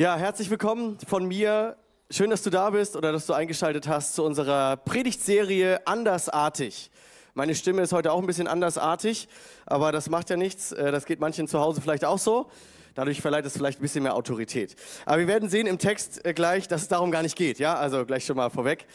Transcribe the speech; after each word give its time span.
Ja, 0.00 0.16
herzlich 0.16 0.48
willkommen 0.48 0.96
von 1.06 1.28
mir. 1.28 1.76
Schön, 2.10 2.30
dass 2.30 2.40
du 2.40 2.48
da 2.48 2.70
bist 2.70 2.96
oder 2.96 3.12
dass 3.12 3.26
du 3.26 3.34
eingeschaltet 3.34 3.86
hast 3.86 4.14
zu 4.14 4.24
unserer 4.24 4.78
Predigtserie 4.78 5.86
Andersartig. 5.86 6.90
Meine 7.34 7.54
Stimme 7.54 7.82
ist 7.82 7.92
heute 7.92 8.10
auch 8.10 8.18
ein 8.18 8.26
bisschen 8.26 8.48
andersartig, 8.48 9.28
aber 9.66 9.92
das 9.92 10.08
macht 10.08 10.30
ja 10.30 10.38
nichts. 10.38 10.72
Äh, 10.72 10.90
das 10.90 11.04
geht 11.04 11.20
manchen 11.20 11.48
zu 11.48 11.60
Hause 11.60 11.82
vielleicht 11.82 12.06
auch 12.06 12.16
so. 12.16 12.50
Dadurch 12.94 13.20
verleiht 13.20 13.44
es 13.44 13.52
vielleicht 13.52 13.80
ein 13.80 13.82
bisschen 13.82 14.02
mehr 14.02 14.14
Autorität. 14.14 14.74
Aber 15.04 15.18
wir 15.18 15.26
werden 15.26 15.50
sehen 15.50 15.66
im 15.66 15.76
Text 15.76 16.24
äh, 16.24 16.32
gleich, 16.32 16.66
dass 16.66 16.80
es 16.80 16.88
darum 16.88 17.10
gar 17.10 17.22
nicht 17.22 17.36
geht. 17.36 17.58
Ja, 17.58 17.74
also 17.74 18.06
gleich 18.06 18.24
schon 18.24 18.38
mal 18.38 18.48
vorweg. 18.48 18.86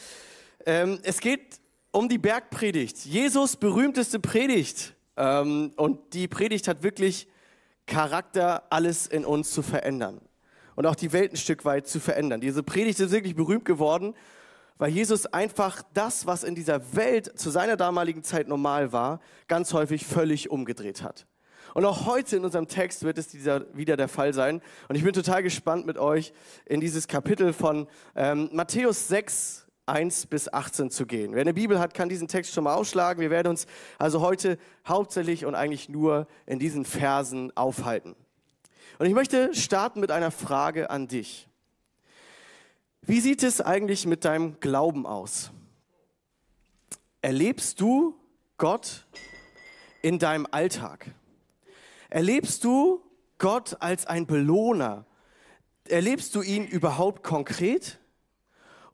Ähm, 0.65 0.97
es 1.03 1.19
geht 1.19 1.59
um 1.91 2.09
die 2.09 2.17
Bergpredigt. 2.17 3.05
Jesus 3.05 3.57
berühmteste 3.57 4.19
Predigt. 4.19 4.95
Ähm, 5.17 5.71
und 5.75 6.15
die 6.15 6.27
Predigt 6.27 6.67
hat 6.67 6.81
wirklich 6.81 7.27
Charakter, 7.85 8.63
alles 8.71 9.05
in 9.05 9.23
uns 9.23 9.51
zu 9.51 9.61
verändern 9.61 10.19
und 10.75 10.85
auch 10.85 10.95
die 10.95 11.13
Welt 11.13 11.33
ein 11.33 11.37
Stück 11.37 11.65
weit 11.65 11.87
zu 11.87 11.99
verändern. 11.99 12.41
Diese 12.41 12.63
Predigt 12.63 12.99
ist 12.99 13.11
wirklich 13.11 13.35
berühmt 13.35 13.65
geworden, 13.65 14.13
weil 14.77 14.91
Jesus 14.91 15.25
einfach 15.25 15.81
das, 15.93 16.25
was 16.25 16.43
in 16.43 16.55
dieser 16.55 16.95
Welt 16.95 17.37
zu 17.39 17.49
seiner 17.49 17.77
damaligen 17.77 18.23
Zeit 18.23 18.47
normal 18.47 18.91
war, 18.91 19.19
ganz 19.47 19.73
häufig 19.73 20.05
völlig 20.05 20.49
umgedreht 20.49 21.01
hat. 21.01 21.25
Und 21.73 21.85
auch 21.85 22.05
heute 22.05 22.37
in 22.37 22.45
unserem 22.45 22.67
Text 22.67 23.03
wird 23.03 23.17
es 23.17 23.27
dieser, 23.27 23.65
wieder 23.75 23.97
der 23.97 24.07
Fall 24.07 24.33
sein. 24.33 24.61
Und 24.87 24.95
ich 24.95 25.03
bin 25.03 25.13
total 25.13 25.43
gespannt 25.43 25.85
mit 25.85 25.97
euch 25.97 26.33
in 26.65 26.79
dieses 26.79 27.07
Kapitel 27.07 27.51
von 27.51 27.87
ähm, 28.15 28.49
Matthäus 28.53 29.07
6, 29.09 29.67
1 29.85 30.27
bis 30.27 30.51
18 30.51 30.89
zu 30.89 31.05
gehen. 31.05 31.33
Wer 31.33 31.41
eine 31.41 31.53
Bibel 31.53 31.79
hat, 31.79 31.93
kann 31.93 32.09
diesen 32.09 32.27
Text 32.27 32.53
schon 32.53 32.63
mal 32.63 32.75
ausschlagen. 32.75 33.19
Wir 33.21 33.29
werden 33.29 33.49
uns 33.49 33.67
also 33.97 34.21
heute 34.21 34.57
hauptsächlich 34.87 35.45
und 35.45 35.53
eigentlich 35.55 35.89
nur 35.89 36.27
in 36.45 36.59
diesen 36.59 36.85
Versen 36.85 37.55
aufhalten. 37.55 38.15
Und 38.97 39.07
ich 39.07 39.13
möchte 39.13 39.53
starten 39.53 39.99
mit 39.99 40.11
einer 40.11 40.31
Frage 40.31 40.89
an 40.89 41.07
dich. 41.07 41.47
Wie 43.01 43.19
sieht 43.19 43.43
es 43.43 43.61
eigentlich 43.61 44.05
mit 44.05 44.25
deinem 44.25 44.59
Glauben 44.59 45.05
aus? 45.05 45.51
Erlebst 47.21 47.81
du 47.81 48.15
Gott 48.57 49.05
in 50.01 50.17
deinem 50.17 50.47
Alltag? 50.49 51.07
Erlebst 52.09 52.63
du 52.63 53.01
Gott 53.37 53.77
als 53.81 54.05
ein 54.05 54.25
Belohner? 54.25 55.05
Erlebst 55.87 56.33
du 56.33 56.41
ihn 56.41 56.65
überhaupt 56.65 57.23
konkret? 57.23 57.99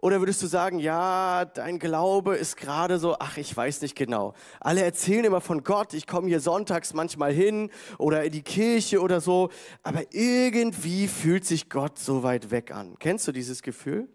Oder 0.02 0.20
würdest 0.20 0.42
du 0.42 0.48
sagen, 0.48 0.80
ja, 0.80 1.46
dein 1.46 1.78
Glaube 1.78 2.36
ist 2.36 2.58
gerade 2.58 2.98
so, 2.98 3.18
ach, 3.20 3.38
ich 3.38 3.56
weiß 3.56 3.82
nicht 3.82 3.96
genau. 3.96 4.34
Alle 4.60 4.82
erzählen 4.82 5.26
immer 5.26 5.42
von 5.42 5.64
Gott, 5.64 5.94
ich 5.94 6.08
komme 6.08 6.28
hier 6.28 6.40
sonntags 6.40 6.96
manchmal 6.96 7.32
hin 7.32 7.70
oder 8.00 8.24
in 8.24 8.32
die 8.32 8.42
Kirche 8.42 9.00
oder 9.00 9.22
so, 9.22 9.50
aber 9.84 10.02
irgendwie 10.10 11.08
fühlt 11.08 11.46
sich 11.46 11.70
Gott 11.70 12.00
so 12.00 12.24
weit 12.24 12.50
weg 12.50 12.72
an. 12.72 12.96
Kennst 12.98 13.28
du 13.28 13.32
dieses 13.32 13.62
Gefühl? 13.62 14.10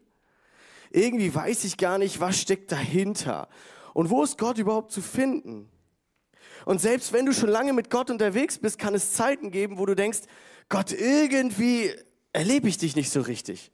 Irgendwie 0.91 1.33
weiß 1.33 1.63
ich 1.63 1.77
gar 1.77 1.99
nicht, 1.99 2.19
was 2.21 2.41
steckt 2.41 2.73
dahinter. 2.73 3.49
Und 3.95 4.11
wo 4.11 4.25
ist 4.25 4.39
Gott 4.39 4.59
überhaupt 4.59 4.91
zu 4.91 5.01
finden? 5.01 5.71
Und 6.65 6.81
selbst 6.81 7.13
wenn 7.13 7.27
du 7.27 7.33
schon 7.33 7.49
lange 7.49 7.73
mit 7.73 7.91
Gott 7.91 8.11
unterwegs 8.11 8.59
bist, 8.59 8.81
kann 8.81 8.97
es 8.97 9.13
Zeiten 9.13 9.53
geben, 9.53 9.79
wo 9.79 9.87
du 9.87 9.95
denkst, 9.95 10.23
Gott, 10.69 10.91
irgendwie 10.91 11.93
erlebe 12.33 12.69
ich 12.69 12.77
dich 12.77 12.97
nicht 12.97 13.11
so 13.11 13.21
richtig. 13.21 13.71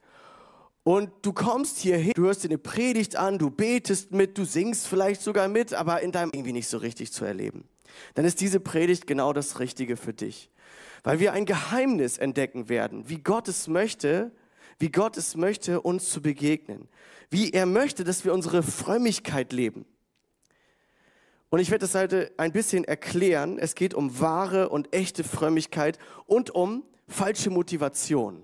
Und 0.84 1.10
du 1.22 1.32
kommst 1.32 1.78
hier 1.78 1.96
hin, 1.96 2.12
du 2.16 2.24
hörst 2.24 2.42
dir 2.42 2.48
eine 2.48 2.58
Predigt 2.58 3.16
an, 3.16 3.38
du 3.38 3.50
betest 3.50 4.10
mit, 4.10 4.36
du 4.36 4.44
singst 4.44 4.88
vielleicht 4.88 5.22
sogar 5.22 5.46
mit, 5.48 5.74
aber 5.74 6.00
in 6.00 6.10
deinem 6.10 6.30
irgendwie 6.34 6.52
nicht 6.52 6.68
so 6.68 6.78
richtig 6.78 7.12
zu 7.12 7.24
erleben. 7.24 7.64
Dann 8.14 8.24
ist 8.24 8.40
diese 8.40 8.58
Predigt 8.58 9.06
genau 9.06 9.32
das 9.32 9.60
Richtige 9.60 9.96
für 9.96 10.12
dich. 10.12 10.50
Weil 11.04 11.20
wir 11.20 11.32
ein 11.32 11.46
Geheimnis 11.46 12.18
entdecken 12.18 12.68
werden, 12.68 13.08
wie 13.08 13.18
Gott 13.18 13.48
es 13.48 13.68
möchte, 13.68 14.32
wie 14.78 14.90
Gott 14.90 15.16
es 15.16 15.36
möchte, 15.36 15.80
uns 15.80 16.10
zu 16.10 16.20
begegnen. 16.20 16.88
Wie 17.30 17.50
er 17.50 17.66
möchte, 17.66 18.02
dass 18.02 18.24
wir 18.24 18.32
unsere 18.32 18.62
Frömmigkeit 18.62 19.52
leben. 19.52 19.84
Und 21.50 21.60
ich 21.60 21.70
werde 21.70 21.84
das 21.86 21.94
heute 21.94 22.32
ein 22.38 22.50
bisschen 22.50 22.84
erklären. 22.84 23.58
Es 23.58 23.74
geht 23.74 23.94
um 23.94 24.20
wahre 24.20 24.70
und 24.70 24.94
echte 24.94 25.22
Frömmigkeit 25.22 25.98
und 26.26 26.50
um 26.50 26.82
falsche 27.06 27.50
Motivation. 27.50 28.42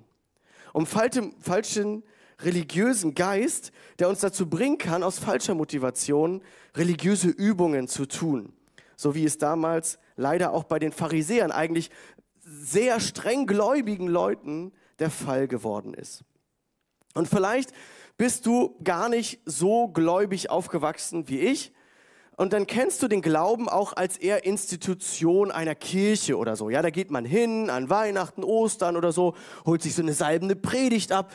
Um 0.72 0.86
falsche, 0.86 1.32
falschen 1.40 2.02
religiösen 2.41 3.15
Geist, 3.15 3.72
der 3.99 4.09
uns 4.09 4.21
dazu 4.21 4.49
bringen 4.49 4.78
kann, 4.78 5.03
aus 5.03 5.19
falscher 5.19 5.54
Motivation 5.54 6.43
religiöse 6.76 7.28
Übungen 7.28 7.88
zu 7.88 8.06
tun. 8.06 8.53
So 8.97 9.15
wie 9.15 9.25
es 9.25 9.38
damals 9.38 9.99
leider 10.16 10.53
auch 10.53 10.65
bei 10.65 10.78
den 10.78 10.93
Pharisäern, 10.93 11.53
eigentlich 11.53 11.91
sehr 12.41 13.00
streng 13.00 13.47
gläubigen 13.47 14.09
Leuten, 14.09 14.72
der 14.99 15.10
Fall 15.10 15.47
geworden 15.47 15.94
ist. 15.94 16.25
Und 17.15 17.28
vielleicht 17.28 17.72
bist 18.16 18.47
du 18.47 18.76
gar 18.82 19.09
nicht 19.09 19.41
so 19.44 19.88
gläubig 19.88 20.50
aufgewachsen 20.50 21.28
wie 21.28 21.41
ich, 21.41 21.72
und 22.38 22.53
dann 22.53 22.69
kennst 22.69 23.03
du 23.03 23.09
den 23.09 23.21
Glauben 23.21 23.69
auch 23.69 23.94
als 23.94 24.16
eher 24.16 24.44
Institution 24.44 25.50
einer 25.50 25.75
Kirche 25.75 26.38
oder 26.38 26.54
so. 26.54 26.71
Ja, 26.71 26.82
da 26.82 26.91
geht 26.91 27.10
man 27.10 27.25
hin 27.25 27.69
an 27.69 27.91
Weihnachten, 27.91 28.44
Ostern 28.44 28.97
oder 28.97 29.10
so, 29.10 29.34
holt 29.66 29.82
sich 29.82 29.97
so 29.97 30.03
eine 30.03 30.12
salbende 30.12 30.54
Predigt 30.54 31.10
ab, 31.10 31.32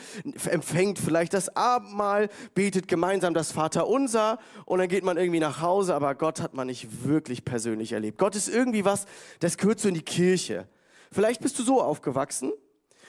empfängt 0.50 0.98
vielleicht 0.98 1.34
das 1.34 1.58
Abendmahl, 1.58 2.30
betet 2.56 2.88
gemeinsam 2.88 3.34
das 3.34 3.52
Vaterunser 3.52 4.40
und 4.66 4.80
dann 4.80 4.88
geht 4.88 5.04
man 5.04 5.18
irgendwie 5.18 5.42
nach 5.42 5.62
Hause, 5.62 5.94
aber 5.94 6.16
Gott 6.16 6.40
hat 6.40 6.54
man 6.54 6.68
nicht 6.68 7.04
wirklich 7.04 7.44
persönlich 7.44 7.92
erlebt. 7.92 8.18
Gott 8.18 8.38
ist 8.38 8.48
irgendwie 8.48 8.86
was, 8.86 9.06
das 9.42 9.58
gehört 9.58 9.82
so 9.82 9.90
in 9.90 9.96
die 9.96 10.04
Kirche. 10.04 10.70
Vielleicht 11.12 11.42
bist 11.42 11.60
du 11.60 11.64
so 11.64 11.82
aufgewachsen, 11.82 12.54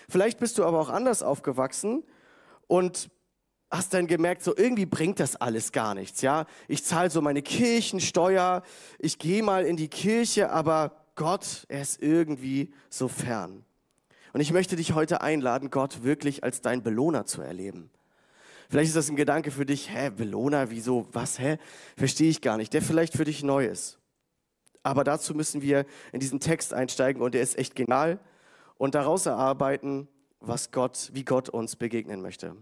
vielleicht 0.09 0.41
bist 0.41 0.59
du 0.59 0.65
aber 0.65 0.81
auch 0.81 0.91
anders 0.91 1.23
aufgewachsen 1.23 2.03
und 2.67 3.09
hast 3.77 3.95
dann 3.95 4.07
gemerkt, 4.07 4.43
so 4.43 4.57
irgendwie 4.57 4.87
bringt 4.87 5.21
das 5.21 5.37
alles 5.37 5.73
gar 5.73 5.95
nichts, 5.95 6.23
ja? 6.23 6.47
Ich 6.69 6.85
zahle 6.85 7.11
so 7.11 7.21
meine 7.21 7.43
Kirchensteuer, 7.43 8.63
ich 8.99 9.19
gehe 9.19 9.43
mal 9.43 9.65
in 9.65 9.77
die 9.77 9.89
Kirche, 9.89 10.51
aber 10.51 10.93
Gott, 11.15 11.65
er 11.69 11.83
ist 11.83 12.03
irgendwie 12.03 12.73
so 12.91 13.09
fern. 13.09 13.65
Und 14.33 14.41
ich 14.41 14.53
möchte 14.53 14.77
dich 14.77 14.95
heute 14.95 15.21
einladen, 15.21 15.71
Gott 15.71 16.03
wirklich 16.03 16.43
als 16.43 16.61
dein 16.61 16.83
Belohner 16.83 17.25
zu 17.25 17.41
erleben. 17.41 17.91
Vielleicht 18.69 18.89
ist 18.89 18.97
das 18.97 19.09
ein 19.09 19.17
Gedanke 19.17 19.51
für 19.51 19.67
dich, 19.67 19.91
hä, 19.91 20.11
Belohner, 20.11 20.71
wieso, 20.71 21.07
was, 21.13 21.39
hä? 21.39 21.59
Verstehe 21.97 22.31
ich 22.31 22.41
gar 22.41 22.57
nicht, 22.57 22.73
der 22.73 22.83
vielleicht 22.83 23.17
für 23.17 23.25
dich 23.25 23.43
neu 23.43 23.67
ist. 23.67 23.99
Aber 24.83 25.05
dazu 25.05 25.35
müssen 25.35 25.63
wir 25.63 25.87
in 26.13 26.21
diesen 26.21 26.41
Text 26.41 26.75
einsteigen 26.75 27.23
und 27.23 27.35
der 27.35 27.43
ist 27.43 27.59
echt 27.59 27.75
genial 27.75 28.19
und 28.77 28.95
daraus 28.95 29.27
erarbeiten, 29.27 30.09
was 30.41 30.73
Gott, 30.73 31.11
wie 31.13 31.25
Gott 31.25 31.49
uns 31.49 31.77
begegnen 31.77 32.21
möchte. 32.21 32.57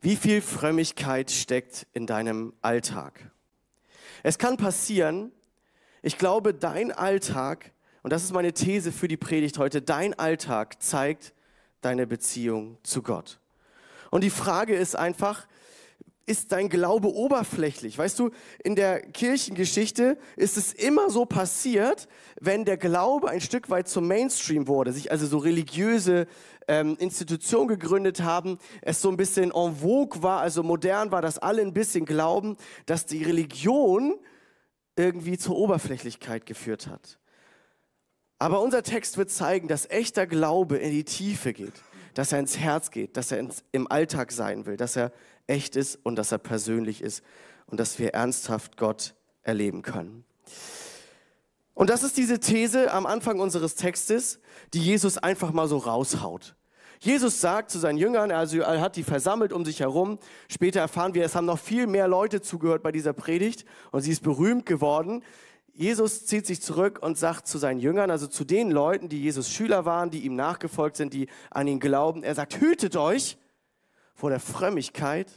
Wie 0.00 0.14
viel 0.14 0.40
Frömmigkeit 0.40 1.30
steckt 1.30 1.88
in 1.92 2.06
deinem 2.06 2.52
Alltag? 2.62 3.32
Es 4.22 4.38
kann 4.38 4.56
passieren, 4.56 5.32
ich 6.02 6.18
glaube, 6.18 6.54
dein 6.54 6.92
Alltag, 6.92 7.72
und 8.04 8.12
das 8.12 8.22
ist 8.22 8.32
meine 8.32 8.52
These 8.52 8.92
für 8.92 9.08
die 9.08 9.16
Predigt 9.16 9.58
heute, 9.58 9.82
dein 9.82 10.16
Alltag 10.16 10.80
zeigt 10.80 11.34
deine 11.80 12.06
Beziehung 12.06 12.78
zu 12.84 13.02
Gott. 13.02 13.40
Und 14.12 14.22
die 14.22 14.30
Frage 14.30 14.76
ist 14.76 14.94
einfach, 14.94 15.48
ist 16.28 16.52
dein 16.52 16.68
Glaube 16.68 17.12
oberflächlich. 17.12 17.96
Weißt 17.96 18.18
du, 18.18 18.30
in 18.62 18.76
der 18.76 19.00
Kirchengeschichte 19.00 20.18
ist 20.36 20.56
es 20.56 20.72
immer 20.72 21.10
so 21.10 21.24
passiert, 21.24 22.06
wenn 22.40 22.64
der 22.64 22.76
Glaube 22.76 23.30
ein 23.30 23.40
Stück 23.40 23.70
weit 23.70 23.88
zum 23.88 24.06
Mainstream 24.06 24.68
wurde, 24.68 24.92
sich 24.92 25.10
also 25.10 25.26
so 25.26 25.38
religiöse 25.38 26.26
ähm, 26.68 26.96
Institutionen 26.98 27.68
gegründet 27.68 28.22
haben, 28.22 28.58
es 28.82 29.00
so 29.00 29.08
ein 29.08 29.16
bisschen 29.16 29.50
en 29.50 29.76
vogue 29.76 30.22
war, 30.22 30.40
also 30.40 30.62
modern 30.62 31.10
war, 31.10 31.22
dass 31.22 31.38
alle 31.38 31.62
ein 31.62 31.72
bisschen 31.72 32.04
glauben, 32.04 32.56
dass 32.86 33.06
die 33.06 33.24
Religion 33.24 34.14
irgendwie 34.96 35.38
zur 35.38 35.56
Oberflächlichkeit 35.56 36.44
geführt 36.44 36.88
hat. 36.88 37.18
Aber 38.38 38.60
unser 38.60 38.82
Text 38.82 39.16
wird 39.16 39.30
zeigen, 39.30 39.66
dass 39.66 39.88
echter 39.90 40.26
Glaube 40.26 40.76
in 40.76 40.90
die 40.90 41.04
Tiefe 41.04 41.52
geht, 41.52 41.72
dass 42.18 42.32
er 42.32 42.40
ins 42.40 42.58
Herz 42.58 42.90
geht, 42.90 43.16
dass 43.16 43.30
er 43.30 43.38
ins, 43.38 43.62
im 43.70 43.88
Alltag 43.88 44.32
sein 44.32 44.66
will, 44.66 44.76
dass 44.76 44.96
er 44.96 45.12
echt 45.46 45.76
ist 45.76 46.00
und 46.02 46.16
dass 46.16 46.32
er 46.32 46.38
persönlich 46.38 47.00
ist 47.00 47.22
und 47.66 47.78
dass 47.78 48.00
wir 48.00 48.12
ernsthaft 48.12 48.76
Gott 48.76 49.14
erleben 49.44 49.82
können. 49.82 50.24
Und 51.74 51.90
das 51.90 52.02
ist 52.02 52.16
diese 52.16 52.40
These 52.40 52.92
am 52.92 53.06
Anfang 53.06 53.38
unseres 53.38 53.76
Textes, 53.76 54.40
die 54.74 54.80
Jesus 54.80 55.16
einfach 55.16 55.52
mal 55.52 55.68
so 55.68 55.76
raushaut. 55.76 56.56
Jesus 56.98 57.40
sagt 57.40 57.70
zu 57.70 57.78
seinen 57.78 57.98
Jüngern, 57.98 58.32
also 58.32 58.62
er 58.62 58.80
hat 58.80 58.96
die 58.96 59.04
versammelt 59.04 59.52
um 59.52 59.64
sich 59.64 59.78
herum. 59.78 60.18
Später 60.48 60.80
erfahren 60.80 61.14
wir, 61.14 61.24
es 61.24 61.36
haben 61.36 61.46
noch 61.46 61.60
viel 61.60 61.86
mehr 61.86 62.08
Leute 62.08 62.42
zugehört 62.42 62.82
bei 62.82 62.90
dieser 62.90 63.12
Predigt 63.12 63.64
und 63.92 64.00
sie 64.00 64.10
ist 64.10 64.24
berühmt 64.24 64.66
geworden. 64.66 65.22
Jesus 65.78 66.26
zieht 66.26 66.44
sich 66.44 66.60
zurück 66.60 66.98
und 67.00 67.16
sagt 67.16 67.46
zu 67.46 67.56
seinen 67.56 67.78
Jüngern, 67.78 68.10
also 68.10 68.26
zu 68.26 68.44
den 68.44 68.72
Leuten, 68.72 69.08
die 69.08 69.22
Jesus 69.22 69.48
Schüler 69.48 69.84
waren, 69.84 70.10
die 70.10 70.24
ihm 70.24 70.34
nachgefolgt 70.34 70.96
sind, 70.96 71.14
die 71.14 71.28
an 71.50 71.68
ihn 71.68 71.78
glauben, 71.78 72.24
er 72.24 72.34
sagt, 72.34 72.60
hütet 72.60 72.96
euch 72.96 73.38
vor 74.12 74.30
der 74.30 74.40
Frömmigkeit. 74.40 75.30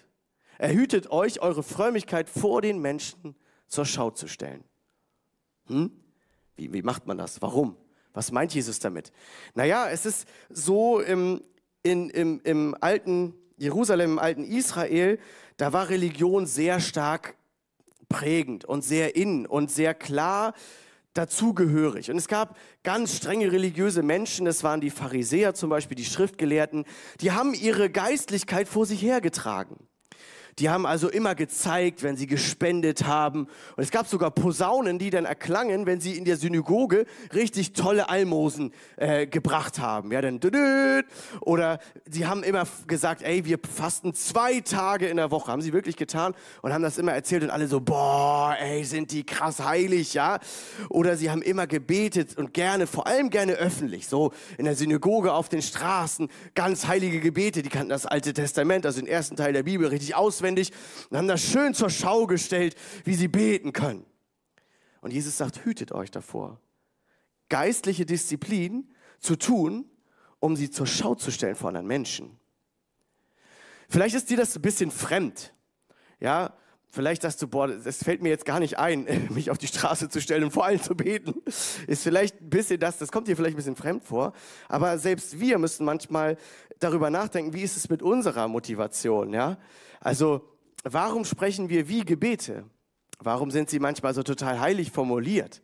Er 0.57 0.73
hütet 0.73 1.11
euch, 1.11 1.43
eure 1.43 1.61
Frömmigkeit 1.61 2.27
vor 2.27 2.63
den 2.63 2.79
Menschen 2.79 3.35
zur 3.67 3.85
Schau 3.85 4.09
zu 4.09 4.27
stellen. 4.27 4.63
Hm? 5.67 5.91
Wie, 6.55 6.73
wie 6.73 6.81
macht 6.81 7.05
man 7.05 7.19
das? 7.19 7.39
Warum? 7.43 7.77
Was 8.11 8.31
meint 8.31 8.55
Jesus 8.55 8.79
damit? 8.79 9.11
Naja, 9.53 9.91
es 9.91 10.07
ist 10.07 10.27
so 10.49 11.01
im, 11.01 11.43
in, 11.83 12.09
im, 12.09 12.41
im 12.43 12.75
alten 12.81 13.35
Jerusalem, 13.57 14.13
im 14.13 14.19
alten 14.19 14.43
Israel, 14.43 15.19
da 15.57 15.71
war 15.71 15.89
Religion 15.89 16.47
sehr 16.47 16.79
stark 16.79 17.35
prägend 18.11 18.65
und 18.65 18.83
sehr 18.83 19.15
in 19.15 19.45
und 19.45 19.71
sehr 19.71 19.93
klar 19.93 20.53
dazugehörig. 21.13 22.09
Und 22.09 22.17
es 22.17 22.27
gab 22.27 22.57
ganz 22.83 23.17
strenge 23.17 23.51
religiöse 23.51 24.03
Menschen, 24.03 24.45
das 24.45 24.63
waren 24.63 24.81
die 24.81 24.89
Pharisäer 24.89 25.53
zum 25.53 25.69
Beispiel, 25.69 25.95
die 25.95 26.05
Schriftgelehrten, 26.05 26.85
die 27.19 27.31
haben 27.31 27.53
ihre 27.53 27.89
Geistlichkeit 27.89 28.67
vor 28.67 28.85
sich 28.85 29.01
hergetragen. 29.01 29.87
Die 30.59 30.69
haben 30.69 30.85
also 30.85 31.09
immer 31.09 31.35
gezeigt, 31.35 32.03
wenn 32.03 32.17
sie 32.17 32.27
gespendet 32.27 33.05
haben. 33.05 33.47
Und 33.75 33.83
es 33.83 33.91
gab 33.91 34.07
sogar 34.07 34.31
Posaunen, 34.31 34.99
die 34.99 35.09
dann 35.09 35.25
erklangen, 35.25 35.85
wenn 35.85 36.01
sie 36.01 36.17
in 36.17 36.25
der 36.25 36.37
Synagoge 36.37 37.05
richtig 37.33 37.73
tolle 37.73 38.09
Almosen 38.09 38.73
äh, 38.97 39.27
gebracht 39.27 39.79
haben. 39.79 40.11
Ja, 40.11 40.21
dann 40.21 40.39
oder 41.41 41.79
sie 42.09 42.25
haben 42.25 42.43
immer 42.43 42.65
gesagt, 42.87 43.21
ey, 43.21 43.45
wir 43.45 43.59
fasten 43.59 44.13
zwei 44.13 44.59
Tage 44.59 45.07
in 45.07 45.17
der 45.17 45.31
Woche. 45.31 45.51
Haben 45.51 45.61
sie 45.61 45.73
wirklich 45.73 45.97
getan 45.97 46.33
und 46.61 46.73
haben 46.73 46.83
das 46.83 46.97
immer 46.97 47.13
erzählt 47.13 47.43
und 47.43 47.49
alle 47.49 47.67
so, 47.67 47.79
boah, 47.79 48.55
ey, 48.59 48.83
sind 48.83 49.11
die 49.11 49.25
krass 49.25 49.59
heilig, 49.59 50.13
ja? 50.13 50.39
Oder 50.89 51.15
sie 51.15 51.29
haben 51.29 51.41
immer 51.41 51.67
gebetet 51.67 52.37
und 52.37 52.53
gerne, 52.53 52.87
vor 52.87 53.07
allem 53.07 53.29
gerne 53.29 53.53
öffentlich, 53.53 54.07
so 54.07 54.31
in 54.57 54.65
der 54.65 54.75
Synagoge, 54.75 55.33
auf 55.33 55.49
den 55.49 55.61
Straßen, 55.61 56.29
ganz 56.55 56.87
heilige 56.87 57.19
Gebete. 57.19 57.61
Die 57.61 57.69
kannten 57.69 57.89
das 57.89 58.05
Alte 58.05 58.33
Testament, 58.33 58.85
also 58.85 58.99
den 58.99 59.07
ersten 59.07 59.35
Teil 59.35 59.53
der 59.53 59.63
Bibel, 59.63 59.87
richtig 59.87 60.15
aus 60.15 60.40
auswendig 60.41 60.71
und 61.09 61.17
haben 61.17 61.27
das 61.27 61.43
schön 61.43 61.73
zur 61.73 61.89
Schau 61.89 62.27
gestellt, 62.27 62.75
wie 63.03 63.15
sie 63.15 63.27
beten 63.27 63.73
können. 63.73 64.05
Und 65.01 65.13
Jesus 65.13 65.37
sagt, 65.37 65.65
hütet 65.65 65.91
euch 65.91 66.11
davor, 66.11 66.59
geistliche 67.49 68.05
Disziplin 68.05 68.89
zu 69.19 69.35
tun, 69.35 69.85
um 70.39 70.55
sie 70.55 70.69
zur 70.69 70.87
Schau 70.87 71.15
zu 71.15 71.31
stellen 71.31 71.55
vor 71.55 71.69
anderen 71.69 71.87
Menschen. 71.87 72.39
Vielleicht 73.89 74.15
ist 74.15 74.29
dir 74.29 74.37
das 74.37 74.55
ein 74.55 74.61
bisschen 74.61 74.89
fremd. 74.89 75.53
Ja, 76.19 76.53
vielleicht 76.89 77.23
sagst 77.23 77.41
du, 77.41 77.47
boah, 77.47 77.67
das 77.67 78.03
fällt 78.03 78.21
mir 78.21 78.29
jetzt 78.29 78.45
gar 78.45 78.59
nicht 78.59 78.77
ein, 78.77 79.27
mich 79.29 79.51
auf 79.51 79.57
die 79.57 79.67
Straße 79.67 80.09
zu 80.09 80.21
stellen 80.21 80.45
und 80.45 80.51
vor 80.51 80.65
allem 80.65 80.81
zu 80.81 80.95
beten. 80.95 81.41
Ist 81.87 82.03
vielleicht 82.03 82.39
ein 82.41 82.49
bisschen 82.49 82.79
das, 82.79 82.99
das 82.99 83.11
kommt 83.11 83.27
dir 83.27 83.35
vielleicht 83.35 83.55
ein 83.55 83.57
bisschen 83.57 83.75
fremd 83.75 84.03
vor. 84.03 84.33
Aber 84.69 84.97
selbst 84.97 85.39
wir 85.39 85.57
müssen 85.57 85.85
manchmal 85.85 86.37
darüber 86.79 87.09
nachdenken, 87.09 87.53
wie 87.53 87.61
ist 87.61 87.75
es 87.75 87.89
mit 87.89 88.01
unserer 88.01 88.47
Motivation, 88.47 89.33
ja? 89.33 89.57
Also, 90.01 90.41
warum 90.83 91.23
sprechen 91.25 91.69
wir 91.69 91.87
wie 91.87 92.03
Gebete? 92.03 92.65
Warum 93.19 93.51
sind 93.51 93.69
sie 93.69 93.79
manchmal 93.79 94.13
so 94.13 94.23
total 94.23 94.59
heilig 94.59 94.91
formuliert? 94.91 95.61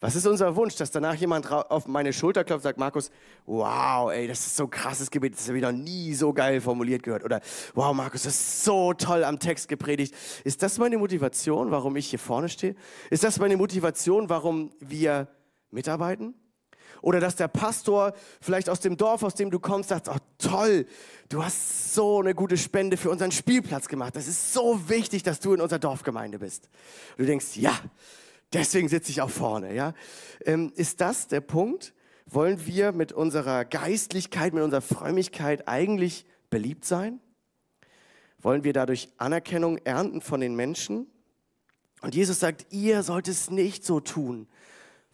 Was 0.00 0.14
ist 0.14 0.28
unser 0.28 0.54
Wunsch, 0.54 0.76
dass 0.76 0.92
danach 0.92 1.16
jemand 1.16 1.50
auf 1.50 1.88
meine 1.88 2.12
Schulter 2.12 2.44
klopft 2.44 2.60
und 2.60 2.62
sagt, 2.62 2.78
Markus, 2.78 3.10
wow, 3.46 4.12
ey, 4.12 4.28
das 4.28 4.46
ist 4.46 4.56
so 4.56 4.64
ein 4.64 4.70
krasses 4.70 5.10
Gebet, 5.10 5.34
das 5.34 5.48
habe 5.48 5.58
ich 5.58 5.64
noch 5.64 5.72
nie 5.72 6.14
so 6.14 6.32
geil 6.32 6.60
formuliert 6.60 7.02
gehört. 7.02 7.24
Oder, 7.24 7.40
wow, 7.74 7.92
Markus, 7.92 8.22
das 8.22 8.34
ist 8.34 8.64
so 8.64 8.92
toll 8.92 9.24
am 9.24 9.40
Text 9.40 9.66
gepredigt. 9.66 10.14
Ist 10.44 10.62
das 10.62 10.78
meine 10.78 10.98
Motivation, 10.98 11.72
warum 11.72 11.96
ich 11.96 12.10
hier 12.10 12.20
vorne 12.20 12.48
stehe? 12.48 12.76
Ist 13.10 13.24
das 13.24 13.40
meine 13.40 13.56
Motivation, 13.56 14.28
warum 14.28 14.70
wir 14.78 15.26
mitarbeiten? 15.72 16.34
Oder 17.08 17.20
dass 17.20 17.36
der 17.36 17.48
Pastor 17.48 18.12
vielleicht 18.38 18.68
aus 18.68 18.80
dem 18.80 18.98
Dorf, 18.98 19.22
aus 19.22 19.34
dem 19.34 19.50
du 19.50 19.58
kommst, 19.58 19.88
sagt, 19.88 20.10
oh 20.10 20.16
toll, 20.36 20.84
du 21.30 21.42
hast 21.42 21.94
so 21.94 22.20
eine 22.20 22.34
gute 22.34 22.58
Spende 22.58 22.98
für 22.98 23.08
unseren 23.08 23.32
Spielplatz 23.32 23.88
gemacht. 23.88 24.14
Das 24.14 24.28
ist 24.28 24.52
so 24.52 24.90
wichtig, 24.90 25.22
dass 25.22 25.40
du 25.40 25.54
in 25.54 25.62
unserer 25.62 25.78
Dorfgemeinde 25.78 26.38
bist. 26.38 26.68
Und 27.12 27.20
du 27.20 27.24
denkst, 27.24 27.56
ja, 27.56 27.72
deswegen 28.52 28.90
sitze 28.90 29.10
ich 29.10 29.22
auch 29.22 29.30
vorne. 29.30 29.74
Ja? 29.74 29.94
Ähm, 30.44 30.70
ist 30.76 31.00
das 31.00 31.28
der 31.28 31.40
Punkt? 31.40 31.94
Wollen 32.26 32.66
wir 32.66 32.92
mit 32.92 33.12
unserer 33.12 33.64
Geistlichkeit, 33.64 34.52
mit 34.52 34.62
unserer 34.62 34.82
Frömmigkeit 34.82 35.66
eigentlich 35.66 36.26
beliebt 36.50 36.84
sein? 36.84 37.20
Wollen 38.42 38.64
wir 38.64 38.74
dadurch 38.74 39.08
Anerkennung 39.16 39.78
ernten 39.78 40.20
von 40.20 40.42
den 40.42 40.54
Menschen? 40.56 41.06
Und 42.02 42.14
Jesus 42.14 42.38
sagt, 42.38 42.66
ihr 42.68 43.02
sollt 43.02 43.28
es 43.28 43.50
nicht 43.50 43.82
so 43.82 43.98
tun. 43.98 44.46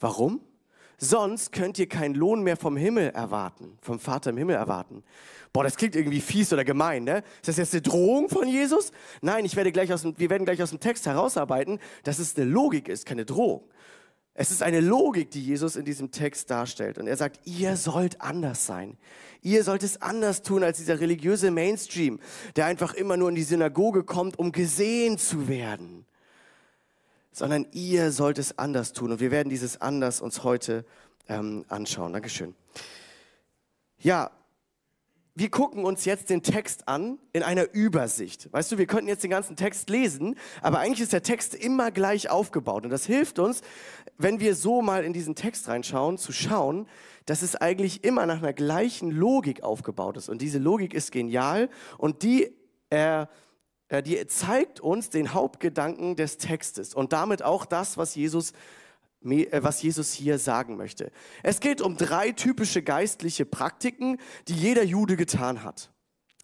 Warum? 0.01 0.41
Sonst 0.99 1.53
könnt 1.53 1.79
ihr 1.79 1.89
keinen 1.89 2.15
Lohn 2.15 2.43
mehr 2.43 2.57
vom 2.57 2.77
Himmel 2.77 3.11
erwarten, 3.11 3.79
vom 3.81 3.99
Vater 3.99 4.31
im 4.31 4.37
Himmel 4.37 4.57
erwarten. 4.57 5.03
Boah, 5.53 5.65
das 5.65 5.77
klingt 5.77 5.97
irgendwie 5.97 6.21
fies 6.21 6.53
oder 6.53 6.65
gemein, 6.65 7.05
ne? 7.05 7.23
Ist 7.37 7.49
das 7.49 7.57
jetzt 7.57 7.75
eine 7.75 7.83
Drohung 7.83 8.29
von 8.29 8.49
Jesus? 8.49 8.93
Nein, 9.21 9.45
ich 9.45 9.57
werde 9.57 9.73
gleich 9.73 9.93
aus 9.93 10.03
dem, 10.03 10.19
wir 10.19 10.31
werden 10.31 10.45
gleich 10.45 10.63
aus 10.63 10.71
dem 10.71 10.81
Text 10.81 11.07
herausarbeiten, 11.07 11.79
dass 12.03 12.19
es 12.19 12.37
eine 12.37 12.47
Logik 12.47 12.89
ist, 12.89 13.07
keine 13.07 13.25
Drohung. 13.25 13.63
Es 14.37 14.51
ist 14.51 14.63
eine 14.63 14.81
Logik, 14.81 15.31
die 15.31 15.45
Jesus 15.45 15.77
in 15.77 15.85
diesem 15.85 16.11
Text 16.11 16.51
darstellt. 16.51 16.99
Und 16.99 17.07
er 17.07 17.17
sagt, 17.17 17.47
ihr 17.47 17.77
sollt 17.77 18.21
anders 18.21 18.67
sein. 18.67 18.97
Ihr 19.43 19.63
sollt 19.63 19.85
es 19.85 20.03
anders 20.03 20.43
tun 20.43 20.65
als 20.65 20.79
dieser 20.79 20.99
religiöse 20.99 21.53
Mainstream, 21.53 22.19
der 22.57 22.67
einfach 22.67 22.95
immer 22.95 23.17
nur 23.17 23.29
in 23.29 23.37
die 23.37 23.45
Synagoge 23.45 24.03
kommt, 24.03 24.37
um 24.39 24.51
gesehen 24.51 25.19
zu 25.19 25.47
werden 25.47 26.05
sondern 27.35 27.67
ihr 27.73 28.13
sollt 28.13 28.39
es 28.39 28.59
anders 28.59 28.93
tun. 28.93 29.11
Und 29.11 29.21
wir 29.21 29.33
werden 29.33 29.51
dieses 29.51 29.81
anders 29.81 30.21
uns 30.21 30.45
heute 30.45 30.87
ähm, 31.29 31.65
anschauen. 31.69 32.13
Dankeschön. 32.13 32.55
Ja, 33.99 34.31
wir 35.35 35.51
gucken 35.51 35.85
uns 35.85 36.05
jetzt 36.05 36.31
den 36.31 36.45
Text 36.45 36.87
an 36.87 37.19
in 37.33 37.43
einer 37.43 37.75
Übersicht. 37.75 38.53
Weißt 38.53 38.71
du, 38.71 38.79
wir 38.79 38.87
könnten 38.87 39.09
jetzt 39.09 39.25
den 39.25 39.33
ganzen 39.33 39.57
Text 39.57 39.91
lesen, 39.91 40.37
aber 40.63 40.79
eigentlich 40.79 41.01
ist 41.01 41.13
der 41.13 41.25
Text 41.25 41.57
immer 41.57 41.91
gleich 41.91 42.31
aufgebaut. 42.31 42.85
Und 42.85 42.91
das 42.91 43.05
hilft 43.05 43.41
uns, 43.41 43.63
wenn 44.17 44.39
wir 44.39 44.55
so 44.55 44.81
mal 44.81 45.05
in 45.05 45.13
diesen 45.13 45.35
Text 45.35 45.67
reinschauen, 45.67 46.19
zu 46.19 46.31
schauen, 46.31 46.87
dass 47.27 47.43
es 47.43 47.57
eigentlich 47.57 48.05
immer 48.05 48.27
nach 48.27 48.39
einer 48.39 48.53
gleichen 48.53 49.11
Logik 49.11 49.65
aufgebaut 49.65 50.17
ist. 50.19 50.29
Und 50.29 50.41
diese 50.41 50.59
Logik 50.59 50.95
ist 50.95 51.11
genial 51.11 51.69
und 51.99 52.23
die 52.23 52.53
äh, 52.91 53.27
die 54.03 54.27
zeigt 54.27 54.81
uns 54.81 55.11
den 55.11 55.35
Hauptgedanken 55.35 56.17
des 56.17 56.39
Textes 56.39 56.95
und 56.95 57.13
damit 57.13 57.43
auch 57.43 57.67
das, 57.67 57.97
was 57.97 58.15
Jesus, 58.15 58.53
äh, 59.25 59.63
was 59.63 59.83
Jesus 59.83 60.13
hier 60.13 60.39
sagen 60.39 60.77
möchte. 60.77 61.11
Es 61.43 61.61
geht 61.61 61.81
um 61.81 61.97
drei 61.97 62.33
typische 62.33 62.83
geistliche 62.83 63.45
Praktiken, 63.45 64.19
die 64.49 64.55
jeder 64.55 64.85
Jude 64.85 65.17
getan 65.17 65.65
hat. 65.65 65.91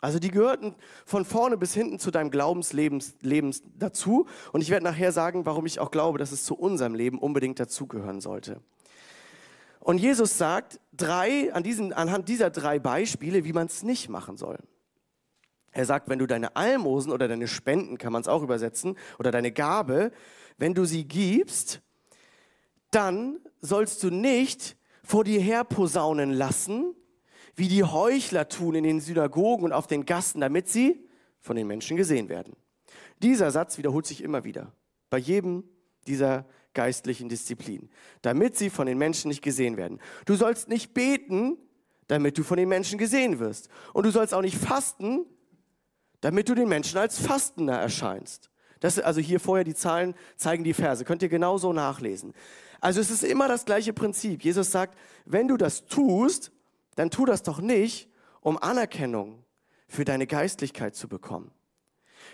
Also 0.00 0.19
die 0.19 0.31
gehörten 0.31 0.75
von 1.05 1.25
vorne 1.25 1.58
bis 1.58 1.75
hinten 1.75 1.99
zu 1.99 2.11
deinem 2.11 2.31
Glaubensleben 2.31 3.02
Lebens 3.20 3.62
dazu. 3.76 4.26
Und 4.52 4.62
ich 4.62 4.70
werde 4.70 4.85
nachher 4.85 5.12
sagen, 5.12 5.44
warum 5.44 5.67
ich 5.67 5.79
auch 5.79 5.91
glaube, 5.91 6.19
dass 6.19 6.32
es 6.32 6.44
zu 6.44 6.55
unserem 6.55 6.94
Leben 6.94 7.19
unbedingt 7.19 7.61
dazugehören 7.61 8.20
sollte. 8.20 8.62
Und 9.79 9.99
Jesus 9.99 10.38
sagt 10.38 10.81
drei, 10.93 11.52
an 11.52 11.62
diesen, 11.62 11.93
anhand 11.93 12.29
dieser 12.29 12.50
drei 12.50 12.79
Beispiele, 12.79 13.44
wie 13.44 13.52
man 13.52 13.67
es 13.67 13.82
nicht 13.82 14.08
machen 14.08 14.37
soll. 14.37 14.58
Er 15.72 15.84
sagt, 15.84 16.08
wenn 16.08 16.18
du 16.18 16.26
deine 16.26 16.56
Almosen 16.56 17.12
oder 17.12 17.28
deine 17.28 17.46
Spenden, 17.46 17.98
kann 17.98 18.12
man 18.12 18.22
es 18.22 18.28
auch 18.28 18.42
übersetzen, 18.42 18.96
oder 19.18 19.30
deine 19.30 19.52
Gabe, 19.52 20.10
wenn 20.58 20.74
du 20.74 20.84
sie 20.84 21.04
gibst, 21.04 21.80
dann 22.90 23.38
sollst 23.60 24.02
du 24.02 24.10
nicht 24.10 24.76
vor 25.02 25.24
dir 25.24 25.40
her 25.40 25.64
posaunen 25.64 26.32
lassen, 26.32 26.94
wie 27.54 27.68
die 27.68 27.84
Heuchler 27.84 28.48
tun 28.48 28.74
in 28.74 28.84
den 28.84 29.00
Synagogen 29.00 29.64
und 29.64 29.72
auf 29.72 29.86
den 29.86 30.06
Gassen, 30.06 30.40
damit 30.40 30.68
sie 30.68 31.04
von 31.40 31.56
den 31.56 31.66
Menschen 31.66 31.96
gesehen 31.96 32.28
werden. 32.28 32.54
Dieser 33.22 33.50
Satz 33.50 33.78
wiederholt 33.78 34.06
sich 34.06 34.22
immer 34.22 34.44
wieder, 34.44 34.72
bei 35.08 35.18
jedem 35.18 35.64
dieser 36.06 36.46
geistlichen 36.74 37.28
Disziplinen, 37.28 37.90
damit 38.22 38.56
sie 38.56 38.70
von 38.70 38.86
den 38.86 38.98
Menschen 38.98 39.28
nicht 39.28 39.42
gesehen 39.42 39.76
werden. 39.76 40.00
Du 40.24 40.34
sollst 40.34 40.68
nicht 40.68 40.94
beten, 40.94 41.58
damit 42.06 42.38
du 42.38 42.42
von 42.42 42.56
den 42.56 42.68
Menschen 42.68 42.98
gesehen 42.98 43.38
wirst. 43.38 43.68
Und 43.92 44.06
du 44.06 44.10
sollst 44.10 44.34
auch 44.34 44.42
nicht 44.42 44.56
fasten, 44.56 45.26
damit 46.20 46.48
du 46.48 46.54
den 46.54 46.68
Menschen 46.68 46.98
als 46.98 47.18
Fastender 47.18 47.74
erscheinst. 47.74 48.50
Das, 48.80 48.98
also 48.98 49.20
hier 49.20 49.40
vorher 49.40 49.64
die 49.64 49.74
Zahlen 49.74 50.14
zeigen 50.36 50.64
die 50.64 50.74
Verse, 50.74 51.04
könnt 51.04 51.22
ihr 51.22 51.28
genauso 51.28 51.72
nachlesen. 51.72 52.32
Also 52.80 53.00
es 53.00 53.10
ist 53.10 53.24
immer 53.24 53.46
das 53.46 53.66
gleiche 53.66 53.92
Prinzip. 53.92 54.42
Jesus 54.42 54.70
sagt, 54.70 54.96
wenn 55.26 55.48
du 55.48 55.56
das 55.56 55.84
tust, 55.86 56.50
dann 56.96 57.10
tu 57.10 57.26
das 57.26 57.42
doch 57.42 57.60
nicht, 57.60 58.08
um 58.40 58.56
Anerkennung 58.56 59.44
für 59.86 60.04
deine 60.04 60.26
Geistlichkeit 60.26 60.96
zu 60.96 61.08
bekommen. 61.08 61.50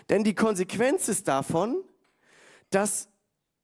Denn 0.09 0.23
die 0.23 0.35
Konsequenz 0.35 1.09
ist 1.09 1.27
davon, 1.27 1.83
dass, 2.69 3.09